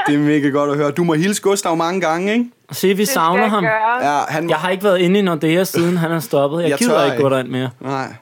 Det 0.07 0.15
er 0.15 0.19
mega 0.19 0.49
godt 0.49 0.71
at 0.71 0.77
høre. 0.77 0.91
Du 0.91 1.03
må 1.03 1.13
hilse 1.13 1.41
Gustav 1.41 1.75
mange 1.75 2.01
gange, 2.01 2.33
ikke? 2.33 2.45
Se, 2.71 2.87
vi 2.87 3.05
skal 3.05 3.13
savner 3.13 3.41
jeg 3.41 3.49
ham. 3.51 3.63
gøre. 3.63 4.13
Ja, 4.13 4.19
han... 4.27 4.49
Jeg 4.49 4.57
har 4.57 4.69
ikke 4.69 4.83
været 4.83 4.99
inde 4.99 5.19
i 5.19 5.21
Nordea, 5.21 5.63
siden 5.63 5.97
han 5.97 6.11
er 6.11 6.19
stoppet. 6.19 6.61
Jeg, 6.61 6.69
Jeg 6.69 6.77
gider 6.77 7.05
ikke 7.05 7.17
gå 7.23 7.29
derind 7.29 7.47
mere. 7.47 7.69
Nej. 7.79 8.13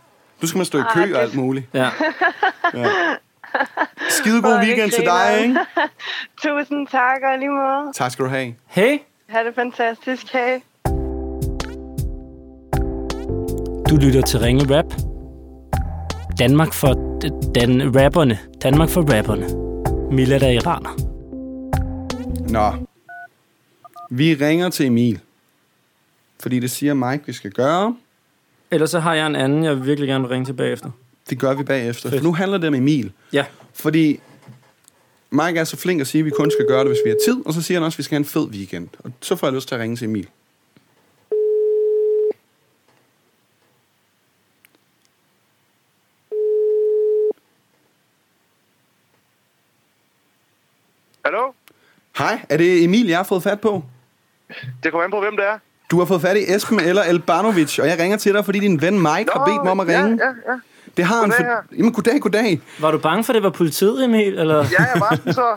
Du 0.41 0.47
skal 0.47 0.58
man 0.58 0.65
stå 0.65 0.78
i 0.78 0.82
Ej, 0.82 0.88
kø 0.93 1.01
det- 1.01 1.15
og 1.15 1.21
alt 1.21 1.36
muligt. 1.36 1.65
Ja. 1.73 1.89
Skide 4.10 4.39
Hvor 4.41 4.49
god 4.49 4.56
er 4.56 4.60
det 4.60 4.67
weekend 4.67 4.91
til 4.91 5.04
dig, 5.06 5.39
ikke? 5.43 5.56
Tusind 6.43 6.88
tak, 6.88 7.17
og 7.34 7.39
lige 7.39 7.49
måde. 7.49 7.93
Tak 7.95 8.12
skal 8.12 8.25
du 8.25 8.30
have. 8.30 8.54
Hey, 8.67 8.97
Ha' 9.30 9.39
det 9.43 9.56
fantastisk. 9.56 10.34
Hej. 10.34 10.62
du 13.89 13.95
lytter 13.95 14.21
til 14.21 14.39
Ringe 14.39 14.78
Rap. 14.78 14.86
Danmark 16.39 16.73
for 16.73 16.88
d- 17.23 17.51
den 17.56 17.95
rapperne. 18.01 18.39
Danmark 18.63 18.89
for 18.89 19.01
rapperne. 19.17 19.45
Milad 20.15 20.41
er 20.41 20.49
iraner. 20.49 20.89
Nå. 22.49 22.88
Vi 24.10 24.34
ringer 24.34 24.69
til 24.69 24.86
Emil. 24.86 25.19
Fordi 26.39 26.60
det 26.60 26.71
siger 26.71 26.93
Mike, 26.93 27.23
vi 27.25 27.34
skal 27.34 27.51
gøre. 27.51 27.97
Ellers 28.71 28.89
så 28.89 28.99
har 28.99 29.13
jeg 29.13 29.27
en 29.27 29.36
anden, 29.36 29.63
jeg 29.63 29.86
virkelig 29.86 30.08
gerne 30.08 30.23
vil 30.23 30.29
ringe 30.29 30.45
tilbage 30.45 30.71
efter. 30.71 30.91
Det 31.29 31.39
gør 31.39 31.53
vi 31.53 31.63
bagefter. 31.63 32.10
Fedt. 32.10 32.21
For 32.21 32.27
nu 32.27 32.34
handler 32.34 32.58
det 32.58 32.67
om 32.67 32.73
Emil. 32.73 33.12
Ja. 33.34 33.45
Fordi 33.73 34.19
Mike 35.29 35.60
er 35.60 35.63
så 35.63 35.77
flink 35.77 36.01
at 36.01 36.08
sige, 36.08 36.19
at 36.19 36.25
vi 36.25 36.29
kun 36.29 36.51
skal 36.51 36.67
gøre 36.67 36.79
det, 36.79 36.88
hvis 36.88 37.01
vi 37.05 37.10
har 37.10 37.17
tid. 37.25 37.45
Og 37.45 37.53
så 37.53 37.62
siger 37.62 37.79
han 37.79 37.86
også, 37.86 37.95
at 37.95 37.97
vi 37.97 38.03
skal 38.03 38.15
have 38.15 38.19
en 38.19 38.25
fed 38.25 38.47
weekend. 38.47 38.88
Og 38.99 39.12
så 39.21 39.36
får 39.36 39.47
jeg 39.47 39.53
lyst 39.53 39.67
til 39.67 39.75
at 39.75 39.81
ringe 39.81 39.95
til 39.95 40.05
Emil. 40.05 40.29
Hallo? 51.25 51.51
Hej, 52.17 52.39
er 52.49 52.58
det 52.58 52.84
Emil, 52.84 53.08
jeg 53.08 53.17
har 53.17 53.23
fået 53.23 53.43
fat 53.43 53.62
på? 53.62 53.84
Det 54.84 54.91
kommer 54.91 55.04
an 55.04 55.12
på, 55.12 55.19
hvem 55.19 55.36
det 55.36 55.45
er. 55.45 55.58
Du 55.91 55.99
har 55.99 56.06
fået 56.06 56.21
fat 56.21 56.38
i 56.38 56.56
Esben 56.56 56.80
eller 56.80 57.04
Elbanovic, 57.04 57.80
og 57.80 57.88
jeg 57.88 57.99
ringer 57.99 58.17
til 58.17 58.34
dig, 58.34 58.45
fordi 58.45 58.60
din 58.60 58.82
ven 58.82 58.93
Mike 58.93 59.32
har 59.34 59.45
bedt 59.45 59.63
mig 59.63 59.71
om 59.71 59.80
at 59.80 59.88
ringe. 59.88 59.99
Ja, 59.99 60.25
ja, 60.25 60.51
ja. 60.51 60.58
Det 60.97 61.05
har 61.05 61.15
han 61.21 61.29
Goddag, 61.29 61.45
for... 61.45 61.75
Jamen, 61.77 61.93
goddag, 61.93 62.19
goddag. 62.21 62.62
Var 62.79 62.91
du 62.91 62.97
bange 62.97 63.23
for, 63.23 63.34
at 63.34 63.36
det 63.36 63.43
var 63.43 63.49
politiet, 63.49 64.03
Emil? 64.03 64.39
Eller? 64.39 64.55
Ja, 64.55 64.84
jeg 64.93 65.01
var 65.01 65.15
sådan 65.15 65.34
så. 65.34 65.47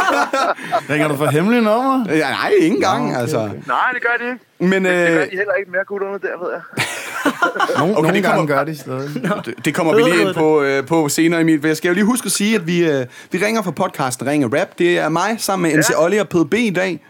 Ringer 0.92 1.08
du 1.08 1.16
for 1.16 1.26
hemmelige 1.26 1.62
nummer? 1.62 2.04
Ja, 2.08 2.30
nej, 2.30 2.48
ikke 2.60 2.74
engang, 2.76 3.08
okay, 3.10 3.20
altså. 3.20 3.38
Nej, 3.66 3.90
det 3.94 4.02
gør 4.02 4.24
de 4.26 4.32
ikke. 4.32 4.44
Men 4.58 4.84
Det 4.84 4.92
gør 4.92 5.20
øh, 5.20 5.30
de 5.30 5.36
heller 5.36 5.54
ikke 5.58 5.70
mere 5.70 5.84
gutterne 5.86 6.12
der, 6.18 6.44
ved 6.44 6.52
jeg. 6.52 6.60
Nogle, 7.78 7.92
Okay, 7.92 8.02
nogle 8.02 8.14
det 8.14 8.22
gange 8.22 8.36
kommer- 8.36 8.54
gør 8.56 8.64
de 8.64 8.76
stadig. 8.78 9.08
det, 9.46 9.64
det 9.64 9.74
kommer 9.74 9.94
vi 9.96 10.02
lige 10.02 10.20
ind 10.22 10.34
på, 10.34 10.62
øh, 10.62 10.86
på 10.86 11.08
senere, 11.08 11.40
Emil. 11.40 11.60
For 11.60 11.66
jeg 11.66 11.76
skal 11.76 11.88
jo 11.88 11.94
lige 11.94 12.04
huske 12.04 12.26
at 12.26 12.32
sige, 12.32 12.54
at 12.56 12.66
vi, 12.66 12.90
øh, 12.90 13.06
vi 13.32 13.38
ringer 13.46 13.62
fra 13.62 13.70
podcasten 13.70 14.26
Ringe 14.26 14.60
Rap. 14.60 14.68
Det 14.78 14.98
er 14.98 15.08
mig 15.08 15.36
sammen 15.38 15.70
med 15.72 15.78
MC 15.78 15.90
Ja. 15.90 16.04
Olli 16.04 16.18
og 16.18 16.28
PDB 16.28 16.54
i 16.54 16.70
dag. 16.70 17.04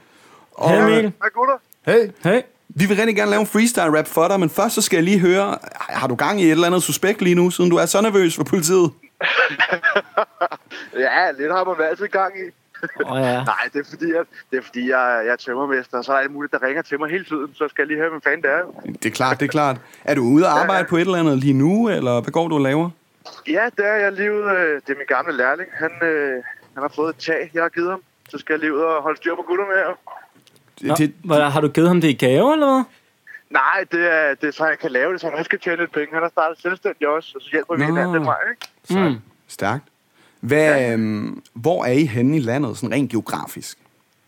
Og 0.53 0.71
Hey, 0.71 0.79
øh, 0.79 0.85
Emil. 0.85 1.03
Hej, 1.03 1.29
gutter. 1.35 1.55
Hey, 1.87 2.11
Hey. 2.33 2.41
Vi 2.69 2.87
vil 2.87 2.97
rigtig 2.97 3.17
gerne 3.17 3.31
lave 3.31 3.41
en 3.41 3.47
freestyle 3.47 3.99
rap 3.99 4.07
for 4.07 4.29
dig, 4.29 4.41
men 4.41 4.51
først 4.51 4.75
så 4.75 4.83
skal 4.83 4.97
jeg 4.97 5.05
lige 5.05 5.19
høre, 5.19 5.59
har 5.81 6.07
du 6.07 6.15
gang 6.15 6.41
i 6.41 6.45
et 6.45 6.51
eller 6.51 6.67
andet 6.67 6.83
suspekt 6.83 7.23
lige 7.23 7.35
nu, 7.35 7.51
siden 7.51 7.71
du 7.71 7.77
er 7.77 7.87
så 7.87 8.01
nervøs 8.01 8.37
for 8.37 8.45
politiet? 8.45 8.91
Ja, 10.99 11.31
lidt 11.39 11.53
har 11.53 11.65
man 11.65 11.87
altid 11.91 12.09
gang 12.09 12.33
i. 12.39 12.47
Åh 13.05 13.13
oh, 13.13 13.21
ja. 13.21 13.45
Nej, 13.53 13.65
det 13.73 13.81
er 13.81 13.85
fordi, 13.91 14.09
jeg, 14.15 14.25
det 14.51 14.57
er 14.59 14.63
fordi 14.63 14.89
jeg, 14.91 15.23
jeg 15.27 15.33
er 15.33 15.37
tømmermester, 15.37 15.99
og 15.99 16.05
så 16.05 16.13
er 16.13 16.17
der 16.17 16.23
alt 16.23 16.33
muligt, 16.33 16.53
der 16.53 16.63
ringer 16.63 16.83
til 16.83 16.99
mig 17.01 17.11
hele 17.11 17.25
tiden. 17.25 17.55
Så 17.55 17.69
skal 17.69 17.83
jeg 17.83 17.87
lige 17.89 17.99
høre, 17.99 18.11
hvem 18.11 18.21
fanden 18.23 18.43
det 18.43 18.51
er. 18.51 18.63
Det 19.03 19.07
er 19.07 19.11
klart, 19.11 19.41
det 19.41 19.47
er 19.47 19.51
klart. 19.51 19.77
Er 20.05 20.15
du 20.15 20.23
ude 20.23 20.47
at 20.47 20.53
arbejde 20.53 20.89
på 20.89 20.97
et 20.97 21.01
eller 21.01 21.19
andet 21.19 21.39
lige 21.39 21.53
nu, 21.53 21.89
eller 21.89 22.21
hvad 22.21 22.33
går 22.33 22.49
du 22.49 22.55
og 22.55 22.61
laver? 22.61 22.91
Ja, 23.49 23.65
det 23.77 23.87
er 23.87 23.95
jeg 23.95 24.13
lige 24.13 24.33
ude. 24.33 24.45
øh, 24.45 24.75
Det 24.87 24.91
er 24.95 24.99
min 25.03 25.07
gamle 25.09 25.33
lærling. 25.37 25.69
Han, 25.73 25.91
øh, 26.09 26.35
han 26.75 26.83
har 26.83 26.93
fået 26.97 27.11
et 27.15 27.21
tag, 27.23 27.51
jeg 27.55 27.63
har 27.63 27.69
givet 27.69 27.91
ham. 27.91 28.03
Så 28.29 28.39
skal 28.39 28.53
jeg 28.53 28.61
lige 28.61 28.75
ud 28.75 28.81
og 28.81 29.03
holde 29.03 29.17
styr 29.17 29.35
på 29.35 29.43
gutterne 29.49 29.75
her. 29.81 29.91
Nå, 30.83 30.95
Det, 30.95 31.15
hvad, 31.25 31.41
har 31.41 31.61
du 31.61 31.69
givet 31.69 31.89
ham 31.89 32.01
det 32.01 32.09
i 32.09 32.13
gave, 32.13 32.53
eller 32.53 32.67
hvad? 32.67 32.85
Nej, 33.51 33.85
det 33.93 34.13
er, 34.15 34.35
det 34.35 34.49
er 34.49 34.53
så, 34.53 34.65
han 34.65 34.77
kan 34.81 34.91
lave 34.91 35.13
det, 35.13 35.21
så 35.21 35.27
han 35.27 35.39
også 35.39 35.51
kan 35.51 35.59
tjene 35.59 35.77
lidt 35.77 35.93
penge. 35.93 36.09
Han 36.13 36.23
har 36.23 36.29
startet 36.29 36.63
selvstændig 36.63 37.09
også, 37.09 37.33
og 37.35 37.41
så 37.43 37.49
hjælper 37.53 37.77
vi 37.77 37.85
hinanden 37.85 38.15
den 38.15 38.25
vej, 38.25 38.37
ikke? 38.51 39.09
Mm. 39.09 39.21
Stærkt. 39.49 39.85
Hvad, 40.41 40.93
øhm, 40.93 41.43
hvor 41.53 41.85
er 41.85 41.93
I 41.93 42.07
henne 42.07 42.37
i 42.37 42.41
landet, 42.41 42.77
sådan 42.79 42.95
rent 42.95 43.11
geografisk? 43.11 43.79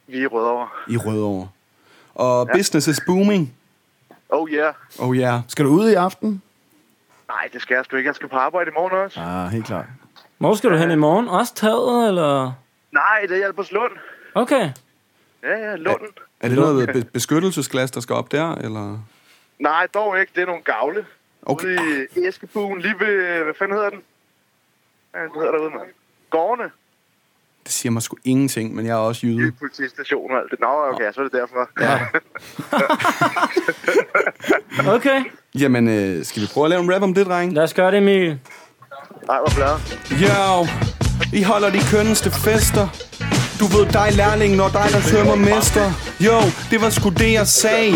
Vi 0.07 0.19
er 0.19 0.23
i 0.23 0.27
Rødovre. 0.27 0.69
I 0.89 0.97
Rødovre. 0.97 1.49
Og 2.15 2.47
ja. 2.49 2.57
business 2.59 2.89
is 2.89 3.01
booming. 3.07 3.55
Oh 4.29 4.51
yeah. 4.51 4.75
Oh 4.99 5.17
yeah. 5.17 5.41
skal 5.49 5.65
du 5.65 5.71
ud 5.71 5.89
i 5.91 5.95
aften? 5.95 6.43
Nej, 7.29 7.49
det 7.53 7.63
skal 7.63 7.75
jeg 7.75 7.85
sgu 7.85 7.97
ikke. 7.97 8.09
Jeg 8.09 8.15
skal 8.15 8.29
på 8.29 8.37
arbejde 8.37 8.71
i 8.71 8.73
morgen 8.75 9.05
også. 9.05 9.21
Ah, 9.21 9.49
helt 9.49 9.67
klart. 9.67 9.85
Hvor 10.39 10.55
skal 10.55 10.71
du 10.71 10.77
hen 10.77 10.91
i 10.91 10.95
morgen? 10.97 11.29
Også 11.29 11.55
taget, 11.55 12.09
eller? 12.09 12.53
Nej, 12.93 13.27
det 13.29 13.43
er 13.43 13.47
Albertslund. 13.47 13.93
Okay. 14.35 14.71
Ja, 15.47 15.71
ja, 15.71 15.77
Lunden. 15.77 16.09
Er 16.41 16.49
det 16.49 16.59
noget 16.59 16.89
be- 16.89 17.05
beskyttelsesglas, 17.13 17.91
der 17.91 18.01
skal 18.01 18.15
op 18.15 18.33
der, 18.33 18.55
eller? 18.55 18.99
Nej, 19.59 19.87
dog 19.95 20.21
ikke. 20.21 20.33
Det 20.35 20.43
er 20.43 20.47
nogle 20.47 20.63
gavle. 20.63 21.07
Okay. 21.43 21.67
Ude 21.67 22.07
i 22.17 22.27
Eskebuen, 22.29 22.81
lige 22.81 22.95
ved... 23.01 23.45
Hvad 23.45 23.55
fanden 23.59 23.77
hedder 23.77 23.91
den? 23.91 24.01
Hvad 25.11 25.21
hedder 25.35 25.53
derude, 25.53 25.71
mand? 25.71 25.89
Gårdene. 26.31 26.71
Det 27.65 27.73
siger 27.73 27.93
mig 27.93 28.03
sgu 28.03 28.17
ingenting, 28.25 28.75
men 28.75 28.87
jeg 28.87 28.93
er 28.93 28.97
også 28.97 29.27
jyde. 29.27 29.53
Politistation 29.53 30.31
og 30.31 30.39
alt 30.39 30.51
det. 30.51 30.61
Nå, 30.61 30.67
okay, 30.93 31.13
så 31.13 31.21
er 31.21 31.25
det 31.25 31.33
derfor. 31.33 31.71
Ja. 31.81 32.01
Okay, 34.97 35.25
Jamen, 35.59 35.89
øh, 35.89 36.25
skal 36.25 36.43
vi 36.43 36.47
prøve 36.53 36.65
at 36.67 36.71
lave 36.71 36.83
en 36.83 36.95
rap 36.95 37.03
om 37.03 37.15
det, 37.15 37.27
dreng? 37.27 37.53
lad 37.53 37.63
os 37.63 37.75
gøre 37.75 37.91
det, 37.91 37.99
Emil. 37.99 38.27
Nej, 39.27 39.39
hvor 39.39 39.53
blad. 39.57 39.77
Yo, 40.23 40.67
I 41.39 41.43
holder 41.43 41.71
de 41.71 41.79
kønneste 41.93 42.31
fester. 42.31 42.89
Du 43.61 43.67
ved 43.67 43.87
dig, 43.87 44.09
lærling, 44.13 44.57
når 44.57 44.69
dig, 44.69 44.89
der 44.93 45.01
tømmer 45.01 45.35
mester. 45.35 45.93
Jo, 46.21 46.41
det 46.71 46.81
var 46.81 46.91
sgu 46.91 47.09
det, 47.09 47.33
jeg 47.33 47.47
sagde. 47.47 47.95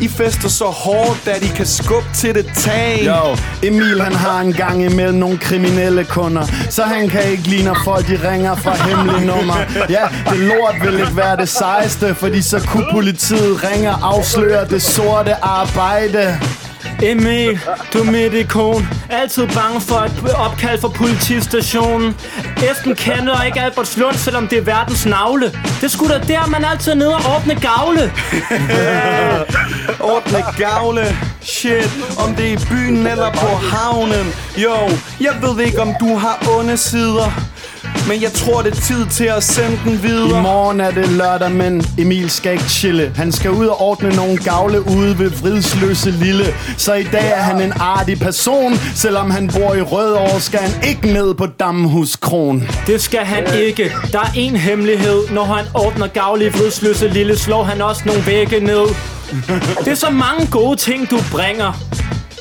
I 0.00 0.08
fester 0.08 0.48
så 0.48 0.64
hårdt, 0.64 1.28
at 1.28 1.42
I 1.42 1.46
kan 1.46 1.66
skubbe 1.66 2.08
til 2.14 2.34
det 2.34 2.46
tag. 2.56 3.02
Jo, 3.06 3.36
Emil 3.68 4.00
han 4.00 4.12
har 4.12 4.40
en 4.40 4.52
gang 4.52 4.84
imellem 4.84 5.18
nogle 5.18 5.38
kriminelle 5.38 6.04
kunder 6.04 6.46
Så 6.70 6.82
han 6.82 7.08
kan 7.08 7.30
ikke 7.30 7.42
lide, 7.42 7.64
når 7.64 7.76
folk 7.84 8.06
de 8.08 8.30
ringer 8.30 8.54
fra 8.56 8.74
hemmelige 8.74 9.26
nummer 9.26 9.54
Ja, 9.88 10.04
det 10.30 10.38
lort 10.38 10.74
vil 10.84 11.00
ikke 11.00 11.16
være 11.16 11.36
det 11.36 11.48
sejeste 11.48 12.14
Fordi 12.14 12.42
så 12.42 12.60
kunne 12.66 12.86
politiet 12.92 13.64
ringe 13.64 13.90
og 13.90 13.98
afsløre 14.02 14.68
det 14.68 14.82
sorte 14.82 15.44
arbejde 15.44 16.38
Emil, 17.02 17.60
du 17.92 17.98
er 17.98 18.04
mit 18.04 18.34
ikon. 18.34 18.88
Altid 19.10 19.46
bange 19.46 19.80
for 19.80 19.96
et 19.96 20.34
opkald 20.34 20.80
fra 20.80 20.88
politistationen. 20.88 22.16
Esben 22.70 22.94
kender 22.94 23.42
ikke 23.42 23.60
Albertslund, 23.60 24.14
selvom 24.14 24.48
det 24.48 24.58
er 24.58 24.62
verdens 24.62 25.06
navle. 25.06 25.52
Det 25.80 25.90
skulle 25.90 26.14
da 26.14 26.20
der, 26.26 26.46
man 26.46 26.64
altid 26.64 26.92
er 26.92 26.96
nede 26.96 27.14
og 27.14 27.36
åbne 27.36 27.54
gavle. 27.54 28.12
Ordne 30.12 30.44
gavle. 30.58 31.16
Shit, 31.40 31.90
om 32.18 32.34
det 32.34 32.48
er 32.48 32.52
i 32.52 32.58
byen 32.70 33.06
eller 33.06 33.30
på 33.30 33.46
havnen. 33.46 34.34
Jo, 34.56 34.74
jeg 35.20 35.32
ved 35.42 35.64
ikke, 35.64 35.80
om 35.80 35.94
du 36.00 36.16
har 36.16 36.48
onde 36.58 36.76
sider. 36.76 37.51
Men 38.08 38.22
jeg 38.22 38.32
tror, 38.32 38.62
det 38.62 38.72
er 38.76 38.80
tid 38.80 39.06
til 39.06 39.24
at 39.24 39.42
sende 39.44 39.78
den 39.84 39.92
I 39.92 39.96
videre. 39.96 40.42
morgen 40.42 40.80
er 40.80 40.90
det 40.90 41.08
lørdag, 41.08 41.50
men 41.50 41.86
Emil 41.98 42.30
skal 42.30 42.52
ikke 42.52 42.64
chille 42.64 43.12
Han 43.16 43.32
skal 43.32 43.50
ud 43.50 43.66
og 43.66 43.80
ordne 43.80 44.16
nogle 44.16 44.36
gavle 44.36 44.88
ude 44.88 45.18
ved 45.18 45.30
Vridsløse 45.30 46.10
Lille 46.10 46.44
Så 46.76 46.94
i 46.94 47.02
dag 47.02 47.30
er 47.34 47.42
han 47.42 47.60
en 47.62 47.72
artig 47.80 48.18
person 48.18 48.74
Selvom 48.94 49.30
han 49.30 49.48
bor 49.48 49.74
i 49.74 49.82
Rødovre, 49.82 50.40
skal 50.40 50.60
han 50.60 50.88
ikke 50.88 51.06
ned 51.12 51.34
på 51.34 51.46
Damhus 51.46 52.16
Kron 52.16 52.68
Det 52.86 53.02
skal 53.02 53.20
han 53.20 53.44
ikke. 53.54 53.92
Der 54.12 54.18
er 54.18 54.32
en 54.36 54.56
hemmelighed. 54.56 55.28
Når 55.30 55.44
han 55.44 55.64
ordner 55.74 56.06
gavle 56.06 56.46
i 56.46 56.48
vridsløse 56.48 57.08
lille, 57.08 57.38
slår 57.38 57.62
han 57.64 57.82
også 57.82 58.02
nogle 58.06 58.26
vægge 58.26 58.60
ned. 58.60 58.86
Det 59.84 59.88
er 59.88 59.94
så 59.94 60.10
mange 60.10 60.46
gode 60.50 60.76
ting, 60.76 61.10
du 61.10 61.18
bringer. 61.32 61.72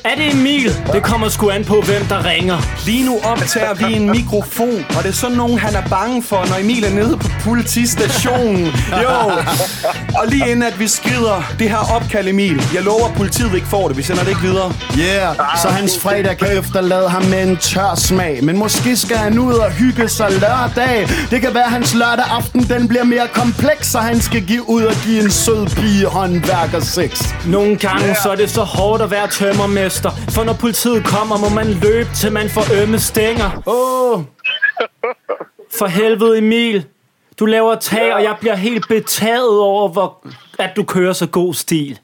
Er 0.04 0.16
det 0.16 0.34
Emil? 0.34 0.76
Det 0.93 1.04
kommer 1.04 1.30
sgu 1.30 1.49
an 1.49 1.66
på, 1.66 1.82
hvem 1.82 2.06
der 2.06 2.26
ringer. 2.26 2.58
Lige 2.86 3.06
nu 3.06 3.20
optager 3.24 3.74
vi 3.74 3.93
en 3.93 4.10
mikrofon, 4.12 4.86
og 4.97 5.04
det 5.04 5.10
er 5.10 5.14
sådan 5.14 5.38
nogen, 5.38 5.60
han 5.60 5.76
er 5.76 5.89
bange 5.89 6.24
for, 6.24 6.45
når 6.49 6.58
Emil 6.60 6.84
er 6.84 6.89
nede 6.89 7.18
på 7.18 7.28
politistationen. 7.43 8.66
Jo, 9.04 9.32
og 10.20 10.28
lige 10.28 10.49
inden 10.49 10.64
at 10.64 10.80
vi 10.80 10.88
skrider 10.88 11.54
det 11.60 11.70
her 11.70 11.95
opkald, 11.95 12.28
Emil. 12.28 12.64
Jeg 12.74 12.84
lover, 12.84 13.08
at 13.08 13.14
politiet 13.14 13.56
ikke 13.56 13.68
får 13.68 13.88
det. 13.88 13.97
Vi 13.97 14.04
sender 14.04 14.22
det 14.22 14.30
ikke 14.30 14.41
videre. 14.41 14.74
Yeah, 14.99 15.36
så 15.62 15.68
hans 15.68 15.99
fredag 15.99 16.38
kan 16.38 16.58
efterlade 16.60 17.10
ham 17.10 17.24
med 17.24 17.47
en 17.47 17.58
tør 17.58 17.95
smag 17.95 18.43
Men 18.43 18.58
måske 18.58 18.95
skal 18.95 19.18
han 19.18 19.39
ud 19.39 19.54
og 19.54 19.72
hygge 19.72 20.10
sig 20.10 20.32
lørdag 20.32 21.08
Det 21.32 21.41
kan 21.41 21.54
være, 21.54 21.64
at 21.64 21.72
hans 21.72 21.93
lørdag 21.93 22.26
aften 22.30 22.64
den 22.64 22.88
bliver 22.88 23.04
mere 23.04 23.28
kompleks 23.34 23.88
Så 23.88 23.99
han 23.99 24.22
skal 24.22 24.41
give 24.45 24.70
ud 24.70 24.84
og 24.84 24.93
give 25.06 25.24
en 25.24 25.32
sød 25.32 25.68
pige 25.68 26.06
håndværker 26.06 26.80
sex 26.80 27.34
Nogle 27.45 27.78
gange 27.78 28.16
så 28.24 28.30
er 28.30 28.36
det 28.36 28.49
så 28.49 28.64
hårdt 28.64 29.02
at 29.04 29.12
være 29.12 29.28
tømmermester. 29.91 30.31
For 30.31 30.43
når 30.43 30.53
politiet 30.53 31.05
kommer, 31.05 31.37
må 31.37 31.49
man 31.49 31.67
løbe, 31.67 32.09
til 32.15 32.31
man 32.31 32.49
får 32.49 32.81
ømme 32.81 32.99
stænger. 32.99 33.49
Åh, 33.67 34.13
oh, 34.13 34.23
For 35.79 35.85
helvede, 35.85 36.37
Emil. 36.37 36.87
Du 37.39 37.45
laver 37.45 37.75
tag, 37.75 38.13
og 38.13 38.23
jeg 38.23 38.35
bliver 38.39 38.55
helt 38.55 38.87
betaget 38.87 39.59
over, 39.59 39.87
hvor, 39.87 40.27
at 40.59 40.71
du 40.75 40.83
kører 40.83 41.13
så 41.13 41.27
god 41.27 41.53
stil. 41.53 41.99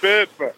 Fedt, 0.00 0.30
mand. 0.40 0.50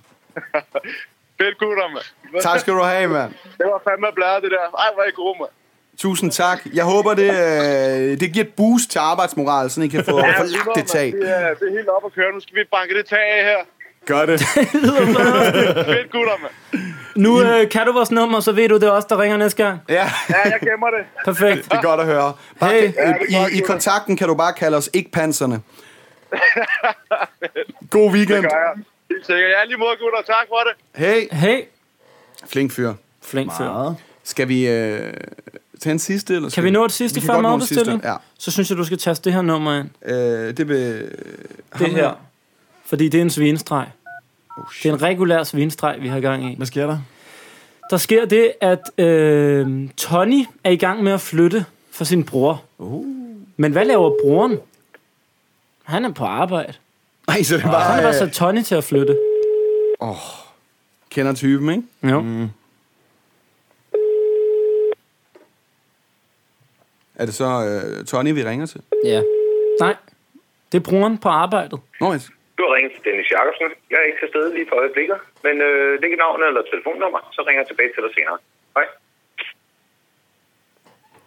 Fedt 1.38 1.58
gutter, 1.58 1.88
mand. 1.94 2.42
Tak 2.42 2.60
skal 2.60 2.72
du 2.72 2.82
have, 2.82 3.08
mand. 3.08 3.32
Det 3.58 3.66
var 3.66 3.80
fandme 3.88 4.06
bladet, 4.14 4.42
det 4.42 4.50
der. 4.50 4.78
Ej, 4.78 4.88
hvor 4.94 5.02
er 5.02 5.08
I 5.08 5.12
gode, 5.14 5.38
mand. 5.40 5.50
Tusind 5.98 6.30
tak. 6.30 6.58
Jeg 6.74 6.84
håber, 6.84 7.14
det, 7.14 7.30
øh, 7.30 8.20
det 8.20 8.32
giver 8.32 8.44
et 8.44 8.54
boost 8.54 8.90
til 8.90 8.98
arbejdsmoral, 8.98 9.70
så 9.70 9.82
I 9.82 9.86
kan 9.86 10.04
få, 10.04 10.10
få 10.10 10.42
lige 10.42 10.52
lagt 10.52 10.66
måde, 10.66 10.80
det 10.80 10.86
tag. 10.86 11.12
Det 11.12 11.30
er, 11.38 11.54
det 11.54 11.68
er 11.68 11.74
helt 11.78 11.88
op 11.88 12.04
at 12.06 12.12
køre. 12.12 12.32
Nu 12.32 12.40
skal 12.40 12.56
vi 12.56 12.64
banke 12.72 12.98
det 12.98 13.06
tag 13.06 13.26
af 13.38 13.44
her. 13.44 13.64
Gør 14.06 14.26
det. 14.26 14.40
Fedt 15.92 16.10
gutter, 16.12 16.38
mand. 16.42 16.82
Nu 17.16 17.42
øh, 17.42 17.68
kan 17.70 17.86
du 17.86 17.92
vores 17.92 18.10
nummer, 18.10 18.40
så 18.40 18.52
ved 18.52 18.68
du, 18.68 18.74
det 18.74 18.82
er 18.82 18.90
os, 18.90 19.04
der 19.04 19.18
ringer 19.22 19.36
næste 19.36 19.64
gang. 19.64 19.80
Ja, 19.88 19.94
Ja, 20.28 20.42
jeg 20.44 20.58
gemmer 20.60 20.86
det. 20.90 21.04
Perfekt. 21.24 21.64
det 21.64 21.72
er 21.72 21.82
godt 21.82 22.00
at 22.00 22.06
høre. 22.06 22.32
Bare, 22.60 22.72
Hey. 22.72 22.80
hey. 22.80 22.92
Ja, 22.96 23.06
det 23.08 23.16
godt, 23.40 23.52
i, 23.52 23.58
I 23.58 23.60
kontakten 23.60 24.16
kan 24.16 24.28
du 24.28 24.34
bare 24.34 24.52
kalde 24.52 24.76
os 24.76 24.90
ikke 24.92 25.10
panserne. 25.10 25.60
God 27.90 28.12
weekend. 28.12 28.42
Gør 28.42 28.48
jeg. 28.48 28.82
Helt 29.10 29.26
sikkert. 29.26 29.50
Ja, 29.50 29.64
lige 29.64 29.76
måde, 29.76 29.90
gutter. 30.00 30.22
Tak 30.26 30.46
for 30.48 30.62
det. 30.66 31.04
Hey. 31.06 31.28
Hey, 31.32 31.60
Flink 32.46 32.72
fyr. 32.72 32.92
flink 33.24 33.52
fyr. 33.56 33.94
Skal 34.24 34.48
vi 34.48 34.68
øh, 34.68 35.12
tage 35.80 35.92
en 35.92 35.98
sidste? 35.98 36.34
Eller 36.34 36.48
skal 36.48 36.62
Kan 36.62 36.64
vi 36.64 36.70
nå 36.70 36.84
et 36.84 36.92
sidste 36.92 37.20
før 37.20 37.40
madbestilling? 37.40 38.00
Ja. 38.04 38.14
Så 38.38 38.50
synes 38.50 38.70
jeg, 38.70 38.78
du 38.78 38.84
skal 38.84 38.98
taste 38.98 39.24
det 39.24 39.32
her 39.32 39.42
nummer 39.42 39.78
ind. 39.78 39.88
Øh, 40.12 40.56
det 40.56 40.68
vil... 40.68 41.10
Det 41.78 41.90
her. 41.90 42.12
Fordi 42.92 43.08
det 43.08 43.18
er 43.18 43.22
en 43.22 43.30
svinestreg. 43.30 43.86
Oh, 44.58 44.64
Det 44.82 44.88
er 44.88 44.92
en 44.94 45.02
regulær 45.02 45.42
svinestreg, 45.42 45.96
vi 46.00 46.08
har 46.08 46.20
gang 46.20 46.52
i. 46.52 46.56
hvad 46.56 46.66
sker 46.66 46.86
der? 46.86 46.98
Der 47.90 47.96
sker 47.96 48.24
det, 48.24 48.52
at 48.60 48.80
øh, 49.04 49.88
Tony 49.96 50.44
er 50.64 50.70
i 50.70 50.76
gang 50.76 51.02
med 51.02 51.12
at 51.12 51.20
flytte 51.20 51.64
for 51.90 52.04
sin 52.04 52.24
bror. 52.24 52.62
Uh. 52.78 53.06
Men 53.56 53.72
hvad 53.72 53.84
laver 53.84 54.10
broren? 54.24 54.58
Han 55.84 56.04
er 56.04 56.12
på 56.12 56.24
arbejde. 56.24 56.72
Nej, 57.26 57.42
så 57.42 57.56
det 57.56 57.62
er 57.64 57.68
Og 57.68 57.72
han 57.74 57.80
har 57.82 57.92
bare... 57.92 58.02
bare 58.02 58.08
Øh, 58.12 58.18
sat 58.18 58.32
Tony 58.32 58.62
til 58.62 58.74
at 58.74 58.84
flytte. 58.84 59.18
kender 61.10 61.32
typen, 61.34 61.70
ikke? 61.70 62.12
Jo. 62.14 62.20
Mm. 62.20 62.48
Er 67.14 67.24
det 67.26 67.34
så 67.34 67.44
øh, 67.98 68.04
Tony, 68.04 68.32
vi 68.34 68.44
ringer 68.44 68.66
til? 68.66 68.80
Ja. 69.04 69.22
Nej, 69.80 69.96
det 70.72 70.78
er 70.78 70.82
broren 70.82 71.18
på 71.18 71.28
arbejdet. 71.28 71.80
Nå, 72.00 72.12
ja. 72.12 72.18
Du 72.56 72.60
har 72.64 72.70
ringet 72.76 72.92
til 72.94 73.04
Dennis 73.06 73.30
Jacobsen. 73.34 73.70
Jeg 73.90 73.98
er 74.00 74.06
ikke 74.08 74.20
til 74.22 74.32
stede 74.32 74.48
lige 74.56 74.68
for 74.70 74.76
øjeblikket, 74.82 75.18
men 75.46 75.54
øh, 75.68 76.00
læg 76.02 76.12
navn 76.24 76.40
eller 76.48 76.62
telefonnummer, 76.72 77.20
så 77.34 77.40
ringer 77.46 77.60
jeg 77.62 77.68
tilbage 77.70 77.90
til 77.94 78.02
dig 78.04 78.12
senere. 78.16 78.38
Hej. 78.76 78.86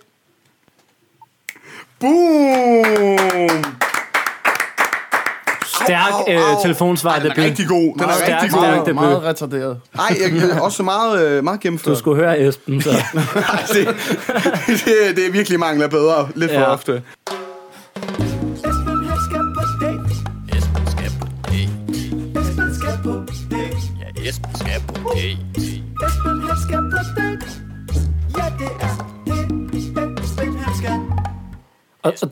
Boom! 2.00 3.64
Stærk 5.84 6.12
au, 6.12 6.24
øh, 6.34 6.50
au. 6.52 6.62
telefonsvar. 6.62 7.10
Ej, 7.10 7.18
den 7.18 7.30
er 7.30 7.44
rigtig 7.44 7.68
god. 7.68 7.94
Den 7.98 8.08
er 8.08 8.12
Stærk, 8.14 8.42
rigtig 8.42 8.50
stærk 8.50 8.76
god. 8.78 8.86
debut. 8.86 8.94
Meget 9.02 9.22
retarderet. 9.22 9.80
Ej, 9.98 10.16
jeg, 10.20 10.42
jeg, 10.50 10.60
også 10.62 10.82
meget, 10.82 11.26
øh, 11.26 11.44
meget 11.44 11.60
gennemført. 11.60 11.94
Du 11.94 11.98
skulle 11.98 12.22
høre 12.22 12.40
Esben, 12.40 12.82
så. 12.82 12.90
Ej, 12.90 13.62
det, 13.72 13.88
det, 14.84 15.16
det 15.16 15.26
er 15.26 15.30
virkelig 15.32 15.58
mangler 15.60 15.88
bedre. 15.88 16.28
Lidt 16.34 16.52
for 16.54 16.60
Ja. 25.16 25.36
ofte. 26.42 26.62
Og, 32.02 32.12
og, 32.22 32.30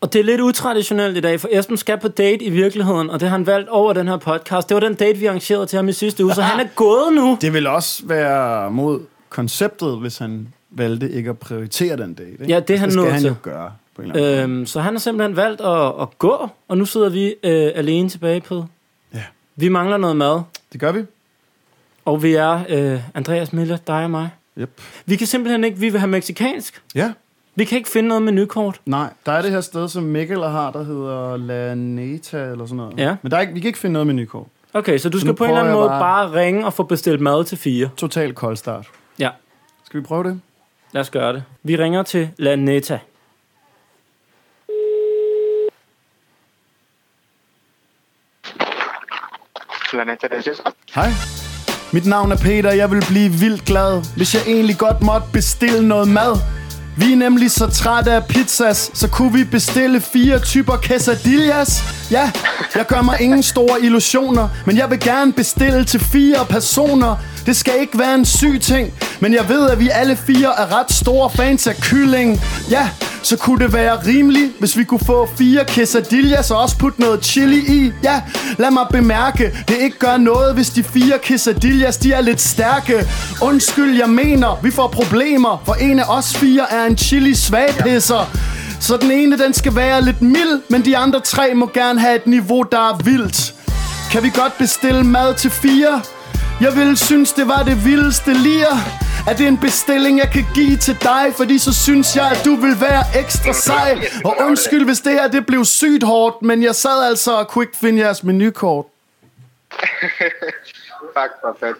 og 0.00 0.12
det 0.12 0.18
er 0.20 0.24
lidt 0.24 0.40
utraditionelt 0.40 1.16
i 1.16 1.20
dag, 1.20 1.40
for 1.40 1.48
Esben 1.52 1.76
skal 1.76 1.98
på 1.98 2.08
date 2.08 2.44
i 2.44 2.50
virkeligheden, 2.50 3.10
og 3.10 3.20
det 3.20 3.28
har 3.28 3.36
han 3.36 3.46
valgt 3.46 3.68
over 3.68 3.92
den 3.92 4.08
her 4.08 4.16
podcast. 4.16 4.68
Det 4.68 4.74
var 4.74 4.80
den 4.80 4.94
date, 4.94 5.18
vi 5.18 5.26
arrangerede 5.26 5.66
til 5.66 5.76
ham 5.76 5.88
i 5.88 5.92
sidste 5.92 6.24
uge, 6.24 6.34
så 6.34 6.42
han 6.42 6.66
er 6.66 6.68
gået 6.74 7.12
nu. 7.12 7.38
Det 7.40 7.52
vil 7.52 7.66
også 7.66 8.02
være 8.06 8.70
mod 8.70 9.00
konceptet, 9.28 9.98
hvis 9.98 10.18
han 10.18 10.48
valgte 10.70 11.10
ikke 11.10 11.30
at 11.30 11.38
prioritere 11.38 11.96
den 11.96 12.14
dag. 12.14 12.26
Ikke? 12.28 12.44
Ja, 12.48 12.60
det 12.60 12.74
er 12.74 12.78
han 12.78 12.88
det 12.88 12.92
skal 12.92 13.02
nødt 13.02 13.12
han 13.12 13.20
til. 13.20 13.28
jo 13.28 13.34
gøre. 13.42 13.68
På 13.68 13.74
På 13.96 14.02
en 14.02 14.10
eller 14.10 14.42
anden 14.42 14.50
Øhm, 14.56 14.66
så 14.66 14.80
han 14.80 14.94
har 14.94 14.98
simpelthen 14.98 15.36
valgt 15.36 15.60
at, 15.60 15.86
at 16.02 16.18
gå, 16.18 16.48
og 16.68 16.78
nu 16.78 16.84
sidder 16.84 17.08
vi 17.08 17.26
øh, 17.42 17.72
alene 17.74 18.08
tilbage 18.08 18.40
på. 18.40 18.64
Ja. 19.14 19.22
Vi 19.56 19.68
mangler 19.68 19.96
noget 19.96 20.16
mad, 20.16 20.40
Det 20.72 20.80
gør 20.80 20.92
vi. 20.92 21.02
Og 22.04 22.22
vi 22.22 22.34
er 22.34 22.60
øh, 22.68 23.00
Andreas 23.14 23.52
Miller, 23.52 23.76
dig 23.76 24.04
og 24.04 24.10
mig. 24.10 24.30
Yep. 24.58 24.80
Vi 25.06 25.16
kan 25.16 25.26
simpelthen 25.26 25.64
ikke, 25.64 25.78
vi 25.78 25.88
vil 25.88 26.00
have 26.00 26.10
meksikansk. 26.10 26.82
Ja. 26.94 27.12
Vi 27.54 27.64
kan 27.64 27.78
ikke 27.78 27.90
finde 27.90 28.08
noget 28.08 28.22
menukort. 28.22 28.80
Nej, 28.86 29.12
der 29.26 29.32
er 29.32 29.42
det 29.42 29.50
her 29.50 29.60
sted, 29.60 29.88
som 29.88 30.02
Mikkel 30.02 30.42
har, 30.42 30.70
der 30.70 30.82
hedder 30.84 31.36
La 31.36 31.74
Neta 31.74 32.42
eller 32.44 32.64
sådan 32.66 32.76
noget. 32.76 32.98
Ja. 32.98 33.16
Men 33.22 33.30
der 33.30 33.36
er 33.36 33.40
ikke, 33.40 33.52
vi 33.52 33.60
kan 33.60 33.68
ikke 33.68 33.78
finde 33.78 33.92
noget 33.92 34.06
menukort. 34.06 34.46
Okay, 34.74 34.98
så 34.98 35.08
du 35.08 35.18
Så 35.18 35.24
skal 35.26 35.34
på 35.34 35.44
en 35.44 35.50
eller 35.50 35.60
anden 35.60 35.74
måde 35.74 35.88
bare... 35.88 36.00
bare 36.00 36.32
ringe 36.40 36.66
og 36.66 36.72
få 36.72 36.82
bestilt 36.82 37.20
mad 37.20 37.44
til 37.44 37.58
fire. 37.58 37.90
Total 37.96 38.32
kold 38.34 38.56
start. 38.56 38.86
Ja, 39.18 39.30
Skal 39.84 40.00
vi 40.00 40.04
prøve 40.06 40.24
det? 40.24 40.40
lad 40.92 41.00
os 41.00 41.10
gøre 41.10 41.32
det. 41.32 41.44
Vi 41.62 41.76
ringer 41.76 42.02
til 42.02 42.30
La 42.38 42.56
Neta. 42.56 42.98
Hej. 50.94 51.49
Mit 51.92 52.06
navn 52.06 52.32
er 52.32 52.36
Peter, 52.36 52.72
jeg 52.72 52.90
vil 52.90 53.04
blive 53.08 53.32
vildt 53.32 53.64
glad, 53.64 54.02
hvis 54.16 54.34
jeg 54.34 54.42
egentlig 54.46 54.78
godt 54.78 55.02
måtte 55.02 55.26
bestille 55.32 55.88
noget 55.88 56.08
mad. 56.08 56.36
Vi 56.96 57.12
er 57.12 57.16
nemlig 57.16 57.50
så 57.50 57.66
trætte 57.66 58.12
af 58.12 58.26
pizzas, 58.26 58.90
så 58.94 59.08
kunne 59.08 59.32
vi 59.32 59.44
bestille 59.44 60.00
fire 60.00 60.38
typer 60.38 60.76
quesadillas. 60.82 61.82
Ja, 62.10 62.30
jeg 62.74 62.86
gør 62.86 63.02
mig 63.02 63.20
ingen 63.20 63.42
store 63.42 63.82
illusioner, 63.82 64.48
men 64.66 64.76
jeg 64.76 64.90
vil 64.90 65.00
gerne 65.00 65.32
bestille 65.32 65.84
til 65.84 66.00
fire 66.00 66.46
personer. 66.48 67.16
Det 67.50 67.56
skal 67.56 67.72
ikke 67.80 67.98
være 67.98 68.14
en 68.14 68.24
syg 68.24 68.58
ting, 68.62 68.92
men 69.20 69.34
jeg 69.34 69.48
ved, 69.48 69.70
at 69.70 69.80
vi 69.80 69.88
alle 69.88 70.16
fire 70.16 70.48
er 70.58 70.78
ret 70.78 70.92
store 70.92 71.30
fans 71.30 71.66
af 71.66 71.76
kylling. 71.76 72.40
Ja, 72.70 72.88
så 73.22 73.36
kunne 73.36 73.64
det 73.64 73.72
være 73.72 74.06
rimeligt, 74.06 74.52
hvis 74.58 74.76
vi 74.76 74.84
kunne 74.84 75.00
få 75.06 75.28
fire 75.38 75.64
quesadillas 75.68 76.50
og 76.50 76.60
også 76.60 76.78
putte 76.78 77.00
noget 77.00 77.24
chili 77.24 77.58
i. 77.58 77.92
Ja, 78.02 78.22
lad 78.58 78.70
mig 78.70 78.86
bemærke, 78.90 79.64
det 79.68 79.76
ikke 79.76 79.98
gør 79.98 80.16
noget, 80.16 80.54
hvis 80.54 80.70
de 80.70 80.82
fire 80.82 81.18
quesadillas, 81.22 81.96
de 81.96 82.12
er 82.12 82.20
lidt 82.20 82.40
stærke. 82.40 83.06
Undskyld, 83.42 83.98
jeg 83.98 84.08
mener, 84.08 84.58
vi 84.62 84.70
får 84.70 84.88
problemer, 84.88 85.62
for 85.66 85.74
en 85.74 85.98
af 85.98 86.04
os 86.08 86.36
fire 86.36 86.72
er 86.72 86.84
en 86.84 86.98
chili 86.98 87.34
svagpisser. 87.34 88.30
Så 88.80 88.96
den 88.96 89.10
ene, 89.10 89.38
den 89.38 89.54
skal 89.54 89.76
være 89.76 90.04
lidt 90.04 90.22
mild, 90.22 90.60
men 90.68 90.84
de 90.84 90.96
andre 90.96 91.20
tre 91.20 91.54
må 91.54 91.70
gerne 91.74 92.00
have 92.00 92.16
et 92.16 92.26
niveau, 92.26 92.62
der 92.62 92.78
er 92.78 93.02
vildt. 93.04 93.54
Kan 94.10 94.22
vi 94.22 94.30
godt 94.34 94.58
bestille 94.58 95.04
mad 95.04 95.34
til 95.34 95.50
fire? 95.50 96.00
Jeg 96.60 96.76
ville 96.76 96.96
synes, 96.96 97.32
det 97.32 97.48
var 97.48 97.62
det 97.62 97.84
vildeste 97.84 98.32
lir. 98.32 98.66
Er 99.28 99.34
det 99.36 99.46
en 99.46 99.58
bestilling, 99.60 100.18
jeg 100.18 100.30
kan 100.32 100.44
give 100.54 100.76
til 100.76 100.96
dig? 101.02 101.32
Fordi 101.36 101.58
så 101.58 101.74
synes 101.84 102.16
jeg, 102.16 102.30
at 102.30 102.40
du 102.44 102.54
vil 102.54 102.74
være 102.80 103.02
ekstra 103.22 103.52
sej. 103.52 103.98
Og 104.24 104.36
undskyld, 104.46 104.84
hvis 104.84 104.98
det 105.00 105.12
her 105.12 105.28
det 105.28 105.46
blev 105.46 105.64
sygt 105.64 106.02
hårdt, 106.04 106.42
men 106.42 106.62
jeg 106.62 106.74
sad 106.74 107.08
altså 107.10 107.32
og 107.38 107.48
kunne 107.48 107.62
ikke 107.64 107.76
finde 107.76 107.98
jeres 108.02 108.22
menukort. 108.22 108.86
Fuck, 111.16 111.32
hvor 111.42 111.56
fedt. 111.60 111.76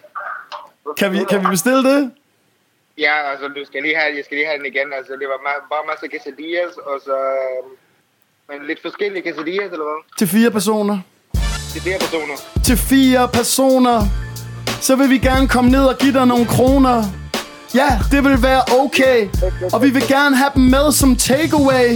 Kan 0.98 1.12
vi, 1.12 1.18
kan 1.30 1.40
vi 1.40 1.46
bestille 1.50 1.82
det? 1.94 2.10
Ja, 2.98 3.30
altså, 3.30 3.48
du 3.48 3.64
skal 3.66 3.82
lige 3.82 3.96
have, 3.96 4.16
jeg 4.16 4.24
skal 4.24 4.36
lige 4.36 4.46
have 4.46 4.58
den 4.58 4.66
igen. 4.66 4.88
Altså, 4.98 5.12
det 5.12 5.26
var 5.32 5.38
ma- 5.46 5.68
bare 5.72 5.84
masser 5.90 6.04
af 6.06 6.10
quesadillas, 6.10 6.74
og 6.90 7.00
så... 7.04 7.16
Øh, 7.16 7.62
men 8.48 8.66
lidt 8.66 8.82
forskellige 8.82 9.22
quesadillas, 9.22 9.70
eller 9.72 9.86
hvad? 9.90 10.00
Til 10.18 10.28
fire 10.28 10.50
personer. 10.50 10.98
Til 11.72 11.80
flere 11.82 11.98
personer. 11.98 12.36
Til 12.64 12.76
fire 12.76 13.28
personer. 13.38 13.98
Så 14.80 14.96
vil 14.96 15.10
vi 15.10 15.18
gerne 15.18 15.48
komme 15.48 15.70
ned 15.70 15.84
og 15.84 15.98
give 15.98 16.12
dig 16.12 16.26
nogle 16.26 16.46
kroner. 16.46 17.04
Ja, 17.74 17.98
det 18.10 18.24
vil 18.24 18.42
være 18.42 18.62
okay. 18.80 19.28
Og 19.72 19.82
vi 19.82 19.90
vil 19.90 20.08
gerne 20.08 20.36
have 20.36 20.50
dem 20.54 20.62
med 20.62 20.92
som 20.92 21.16
takeaway. 21.16 21.88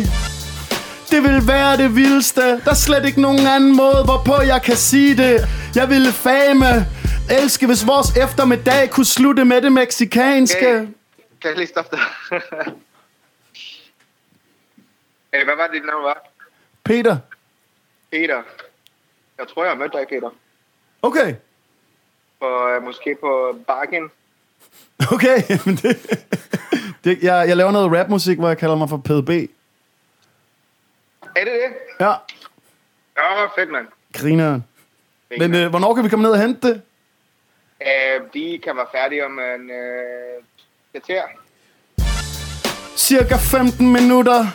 Det 1.10 1.22
vil 1.22 1.46
være 1.46 1.76
det 1.76 1.96
vildeste. 1.96 2.40
Der 2.40 2.70
er 2.70 2.74
slet 2.74 3.04
ikke 3.06 3.20
nogen 3.20 3.46
anden 3.46 3.76
måde, 3.76 4.04
hvorpå 4.04 4.42
jeg 4.42 4.62
kan 4.62 4.76
sige 4.76 5.16
det. 5.16 5.40
Jeg 5.74 5.88
ville 5.88 6.12
fame. 6.12 6.86
Elske, 7.30 7.66
hvis 7.66 7.86
vores 7.86 8.16
eftermiddag 8.16 8.90
kunne 8.90 9.06
slutte 9.06 9.44
med 9.44 9.62
det 9.62 9.72
meksikanske. 9.72 10.68
Okay. 10.68 10.86
Kan 11.40 11.50
jeg 11.50 11.56
lige 11.56 11.66
stoppe 11.66 11.96
dig? 11.96 12.00
hey, 15.32 15.44
hvad 15.44 15.56
var 15.56 15.68
dit 15.72 15.84
navn, 15.86 16.04
var? 16.04 16.18
Peter. 16.84 17.16
Peter. 18.12 18.42
Jeg 19.38 19.46
tror, 19.48 19.64
jeg 19.64 19.72
har 19.72 19.78
mødt 19.78 19.92
dig, 19.92 20.06
Peter. 20.08 20.30
Okay. 21.02 21.34
På, 22.44 22.68
øh, 22.68 22.82
måske 22.82 23.16
på 23.20 23.58
Bakken. 23.66 24.10
Okay, 25.12 25.42
men 25.66 25.76
det, 25.76 25.96
det, 27.04 27.22
jeg, 27.22 27.48
jeg 27.48 27.56
laver 27.56 27.70
noget 27.70 27.98
rapmusik, 28.00 28.38
hvor 28.38 28.48
jeg 28.48 28.58
kalder 28.58 28.76
mig 28.76 28.88
for 28.88 28.96
PDB. 28.96 29.30
Er 31.36 31.44
det 31.44 31.52
det? 31.62 31.70
Ja, 32.00 32.12
Ja, 33.16 33.44
fedt, 33.58 33.70
mand. 33.72 33.86
grineren. 34.14 34.64
Men 35.38 35.54
øh, 35.54 35.70
hvornår 35.70 35.94
kan 35.94 36.04
vi 36.04 36.08
komme 36.08 36.22
ned 36.22 36.30
og 36.30 36.40
hente 36.40 36.68
det? 36.68 36.82
Øh, 37.82 38.20
de 38.34 38.60
kan 38.64 38.76
være 38.76 38.86
færdige 38.94 39.26
om 39.26 39.32
en 39.38 39.70
øh, 39.70 40.42
kvarter. 40.92 41.22
Cirka 42.96 43.36
15 43.36 43.92
minutter. 43.92 44.46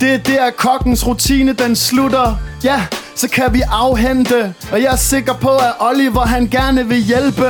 Det 0.00 0.14
er 0.14 0.18
der 0.18 0.50
kokkens 0.50 1.06
rutine, 1.06 1.52
den 1.52 1.76
slutter. 1.76 2.36
Ja, 2.64 2.86
så 3.18 3.30
kan 3.30 3.54
vi 3.54 3.62
afhente. 3.70 4.54
Og 4.72 4.82
jeg 4.82 4.92
er 4.92 4.96
sikker 4.96 5.34
på, 5.34 5.48
at 5.48 5.74
Oliver 5.80 6.20
han 6.20 6.46
gerne 6.48 6.88
vil 6.88 6.96
hjælpe. 6.96 7.48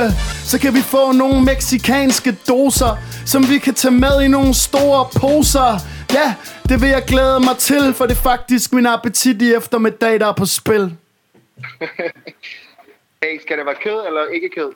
Så 0.51 0.59
kan 0.59 0.73
vi 0.73 0.81
få 0.81 1.11
nogle 1.11 1.43
meksikanske 1.43 2.31
doser, 2.47 2.97
som 3.25 3.49
vi 3.49 3.57
kan 3.57 3.73
tage 3.73 3.91
med 3.91 4.21
i 4.21 4.27
nogle 4.27 4.53
store 4.53 5.01
poser. 5.19 5.71
Ja, 6.13 6.35
det 6.69 6.81
vil 6.81 6.89
jeg 6.89 7.03
glæde 7.07 7.39
mig 7.39 7.57
til, 7.57 7.93
for 7.93 8.05
det 8.05 8.17
er 8.17 8.21
faktisk 8.21 8.73
min 8.73 8.85
appetit 8.85 9.41
i 9.41 9.53
eftermiddag, 9.53 10.19
der 10.19 10.27
er 10.27 10.33
på 10.33 10.45
spil. 10.45 10.83
Hey, 13.23 13.41
skal 13.41 13.57
det 13.57 13.65
være 13.65 13.75
kød 13.83 14.07
eller 14.07 14.21
ikke 14.33 14.49
kød? 14.55 14.71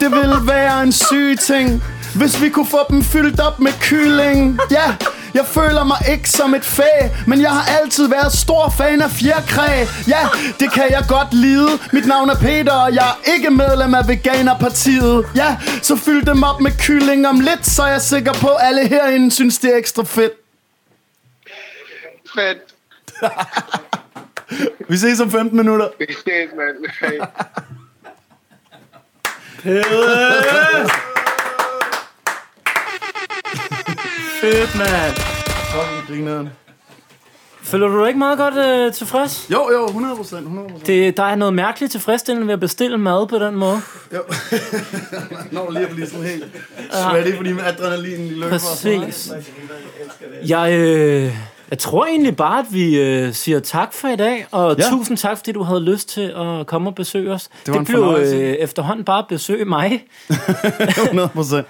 Det 0.00 0.10
ville 0.10 0.36
være 0.46 0.82
en 0.82 0.92
syg 0.92 1.36
ting, 1.40 1.84
hvis 2.16 2.42
vi 2.42 2.48
kunne 2.48 2.66
få 2.66 2.78
dem 2.90 3.02
fyldt 3.02 3.40
op 3.40 3.60
med 3.60 3.72
kylling. 3.80 4.60
Ja, 4.70 4.94
jeg 5.34 5.46
føler 5.46 5.84
mig 5.84 5.96
ikke 6.10 6.30
som 6.30 6.54
et 6.54 6.64
fæ, 6.64 6.82
men 7.26 7.40
jeg 7.40 7.50
har 7.50 7.80
altid 7.80 8.08
været 8.08 8.32
stor 8.32 8.74
fan 8.78 9.02
af 9.02 9.10
fjerkræ. 9.10 9.84
Ja, 10.08 10.28
det 10.60 10.72
kan 10.72 10.90
jeg 10.90 11.04
godt 11.08 11.34
lide. 11.34 11.68
Mit 11.92 12.06
navn 12.06 12.30
er 12.30 12.34
Peter, 12.34 12.72
og 12.72 12.94
jeg 12.94 13.08
er 13.08 13.32
ikke 13.34 13.50
medlem 13.50 13.94
af 13.94 14.08
Veganerpartiet. 14.08 15.26
Ja, 15.36 15.56
så 15.82 15.96
fyld 15.96 16.26
dem 16.26 16.42
op 16.42 16.60
med 16.60 16.70
kylling 16.78 17.28
om 17.28 17.40
lidt, 17.40 17.66
så 17.66 17.82
er 17.82 17.90
jeg 17.90 18.00
sikker 18.00 18.32
på, 18.32 18.48
at 18.48 18.66
alle 18.66 18.86
herinde 18.88 19.30
synes, 19.30 19.58
det 19.58 19.72
er 19.74 19.78
ekstra 19.78 20.02
fedt. 20.02 20.32
Fedt. 22.34 22.58
Vi 24.88 24.96
ses 24.96 25.20
om 25.20 25.30
15 25.30 25.56
minutter. 25.56 25.88
Vi 25.98 26.06
ses, 26.08 26.50
mand. 26.56 27.22
Hey. 29.62 29.82
Fedt, 34.40 34.78
mand. 34.78 35.16
Fucking 35.72 36.06
grineren. 36.08 36.48
Føler 37.62 37.88
du 37.88 38.00
dig 38.00 38.08
ikke 38.08 38.18
meget 38.18 38.38
godt 38.38 38.54
øh, 38.56 38.92
tilfreds? 38.92 39.46
Jo, 39.50 39.70
jo, 39.72 39.86
100 39.86 40.16
procent, 40.16 40.46
100% 40.46 40.86
Det, 40.86 41.16
der 41.16 41.22
er 41.22 41.34
noget 41.34 41.54
mærkeligt 41.54 41.92
tilfredsstillende 41.92 42.46
ved 42.46 42.54
at 42.54 42.60
bestille 42.60 42.98
mad 42.98 43.26
på 43.28 43.38
den 43.38 43.54
måde. 43.54 43.80
Jo. 44.14 44.22
Når 45.52 45.70
lige 45.70 45.86
at 45.86 45.90
blive 45.90 46.06
sådan 46.06 46.26
helt 46.26 46.44
sweaty, 46.92 47.36
fordi 47.36 47.52
med 47.52 47.62
adrenalin 47.64 48.20
i 48.26 48.30
løber. 48.30 48.48
Præcis. 48.50 49.32
Jeg, 50.48 50.72
øh, 50.72 51.36
jeg 51.72 51.78
tror 51.78 52.06
egentlig 52.06 52.36
bare, 52.36 52.58
at 52.58 52.64
vi 52.70 53.00
øh, 53.00 53.32
siger 53.32 53.60
tak 53.60 53.92
for 53.92 54.08
i 54.08 54.16
dag, 54.16 54.46
og 54.50 54.76
Ja. 54.78 54.84
tusind 54.90 55.16
tak, 55.16 55.36
fordi 55.36 55.52
du 55.52 55.62
havde 55.62 55.80
lyst 55.80 56.08
til 56.08 56.32
at 56.36 56.66
komme 56.66 56.90
og 56.90 56.94
besøge 56.94 57.32
os. 57.32 57.48
Det 57.66 57.74
var 57.74 57.80
en 57.80 57.86
blev 57.86 58.16
øh, 58.18 58.40
efterhånden 58.52 59.04
bare 59.04 59.18
at 59.18 59.24
besøge 59.28 59.64
mig, 59.64 60.04
100 61.04 61.28
procent. 61.28 61.66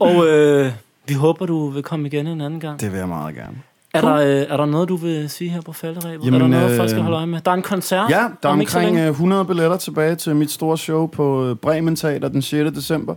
og 0.00 0.26
øh, 0.28 0.72
vi 1.08 1.14
håber, 1.14 1.46
du 1.46 1.68
vil 1.68 1.82
komme 1.82 2.06
igen 2.06 2.26
en 2.26 2.40
anden 2.40 2.60
gang. 2.60 2.80
Det 2.80 2.92
vil 2.92 2.98
jeg 2.98 3.08
meget 3.08 3.34
gerne. 3.34 3.56
Er, 3.94 4.00
der, 4.00 4.14
øh, 4.14 4.46
er 4.48 4.56
der 4.56 4.66
noget, 4.66 4.88
du 4.88 4.96
vil 4.96 5.30
sige 5.30 5.50
her 5.50 5.60
på 5.60 5.72
falderæbet? 5.72 6.20
er 6.20 6.24
Jamen, 6.24 6.40
der 6.40 6.46
noget, 6.46 6.70
øh, 6.70 6.76
folk 6.76 6.90
skal 6.90 7.02
holde 7.02 7.16
øje 7.16 7.26
med? 7.26 7.40
Der 7.40 7.50
er 7.50 7.54
en 7.54 7.62
koncert 7.62 8.10
Ja, 8.10 8.16
der 8.42 8.48
er 8.48 8.52
om 8.52 8.58
omkring 8.60 8.84
længe. 8.86 9.02
øh, 9.04 9.10
100 9.10 9.44
billetter 9.44 9.76
tilbage 9.76 10.14
til 10.14 10.36
mit 10.36 10.50
store 10.50 10.78
show 10.78 11.06
på 11.06 11.46
øh, 11.46 11.56
Bremen 11.56 11.96
Teater 11.96 12.28
den 12.28 12.42
6. 12.42 12.70
december. 12.74 13.14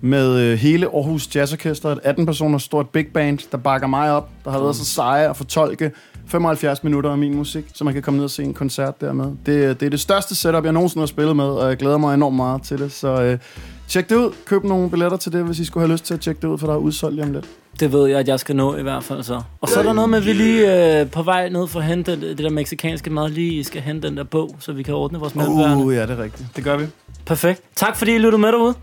Med 0.00 0.38
øh, 0.40 0.58
hele 0.58 0.86
Aarhus 0.86 1.36
Jazz 1.36 1.52
Orkester, 1.52 1.88
et 1.88 1.98
18 2.04 2.26
personers 2.26 2.62
stort 2.62 2.88
big 2.88 3.06
band, 3.06 3.38
der 3.52 3.58
bakker 3.58 3.86
mig 3.86 4.12
op. 4.12 4.28
Der 4.44 4.50
har 4.50 4.60
været 4.60 4.76
så 4.76 4.84
seje 4.84 5.30
at 5.30 5.36
fortolke 5.36 5.90
75 6.26 6.84
minutter 6.84 7.10
af 7.10 7.18
min 7.18 7.34
musik, 7.34 7.64
så 7.74 7.84
man 7.84 7.94
kan 7.94 8.02
komme 8.02 8.18
ned 8.18 8.24
og 8.24 8.30
se 8.30 8.42
en 8.42 8.54
koncert 8.54 9.00
dermed. 9.00 9.24
Det, 9.46 9.52
øh, 9.52 9.68
det 9.68 9.82
er 9.82 9.90
det 9.90 10.00
største 10.00 10.34
setup, 10.34 10.64
jeg 10.64 10.72
nogensinde 10.72 11.02
har 11.02 11.06
spillet 11.06 11.36
med, 11.36 11.44
og 11.44 11.68
jeg 11.68 11.76
glæder 11.76 11.98
mig 11.98 12.14
enormt 12.14 12.36
meget 12.36 12.62
til 12.62 12.78
det. 12.78 12.92
Så 12.92 13.22
øh, 13.22 13.38
tjek 13.88 14.08
det 14.08 14.16
ud. 14.16 14.32
Køb 14.44 14.64
nogle 14.64 14.90
billetter 14.90 15.16
til 15.16 15.32
det, 15.32 15.44
hvis 15.44 15.58
I 15.58 15.64
skulle 15.64 15.86
have 15.86 15.92
lyst 15.92 16.04
til 16.04 16.14
at 16.14 16.20
tjekke 16.20 16.40
det 16.40 16.48
ud, 16.48 16.58
for 16.58 16.66
der 16.66 16.74
er 16.74 16.78
udsolgt 16.78 17.14
lige 17.14 17.24
om 17.24 17.32
lidt. 17.32 17.46
Det 17.80 17.92
ved 17.92 18.06
jeg, 18.06 18.18
at 18.18 18.28
jeg 18.28 18.40
skal 18.40 18.56
nå 18.56 18.76
i 18.76 18.82
hvert 18.82 19.04
fald 19.04 19.22
så. 19.22 19.42
Og 19.60 19.68
så 19.68 19.78
er 19.78 19.82
der 19.82 19.92
noget 19.92 20.10
med, 20.10 20.18
at 20.18 20.26
vi 20.26 20.32
lige 20.32 21.00
øh, 21.00 21.10
på 21.10 21.22
vej 21.22 21.48
ned 21.48 21.66
for 21.66 21.80
at 21.80 21.86
hente 21.86 22.12
det, 22.12 22.20
det 22.20 22.38
der 22.38 22.50
meksikanske 22.50 23.10
mad, 23.10 23.28
lige 23.28 23.64
skal 23.64 23.82
hente 23.82 24.08
den 24.08 24.16
der 24.16 24.24
bog, 24.24 24.56
så 24.58 24.72
vi 24.72 24.82
kan 24.82 24.94
ordne 24.94 25.18
vores 25.18 25.34
mellemværende. 25.34 25.84
Uh, 25.84 25.94
ja, 25.94 26.02
det 26.02 26.10
er 26.10 26.22
rigtigt. 26.22 26.48
Det 26.56 26.64
gør 26.64 26.76
vi. 26.76 26.86
Perfekt. 27.26 27.62
Tak 27.76 27.96
fordi 27.96 28.14
I 28.14 28.18
lyttede 28.18 28.40
med 28.40 28.52
derude. 28.52 28.74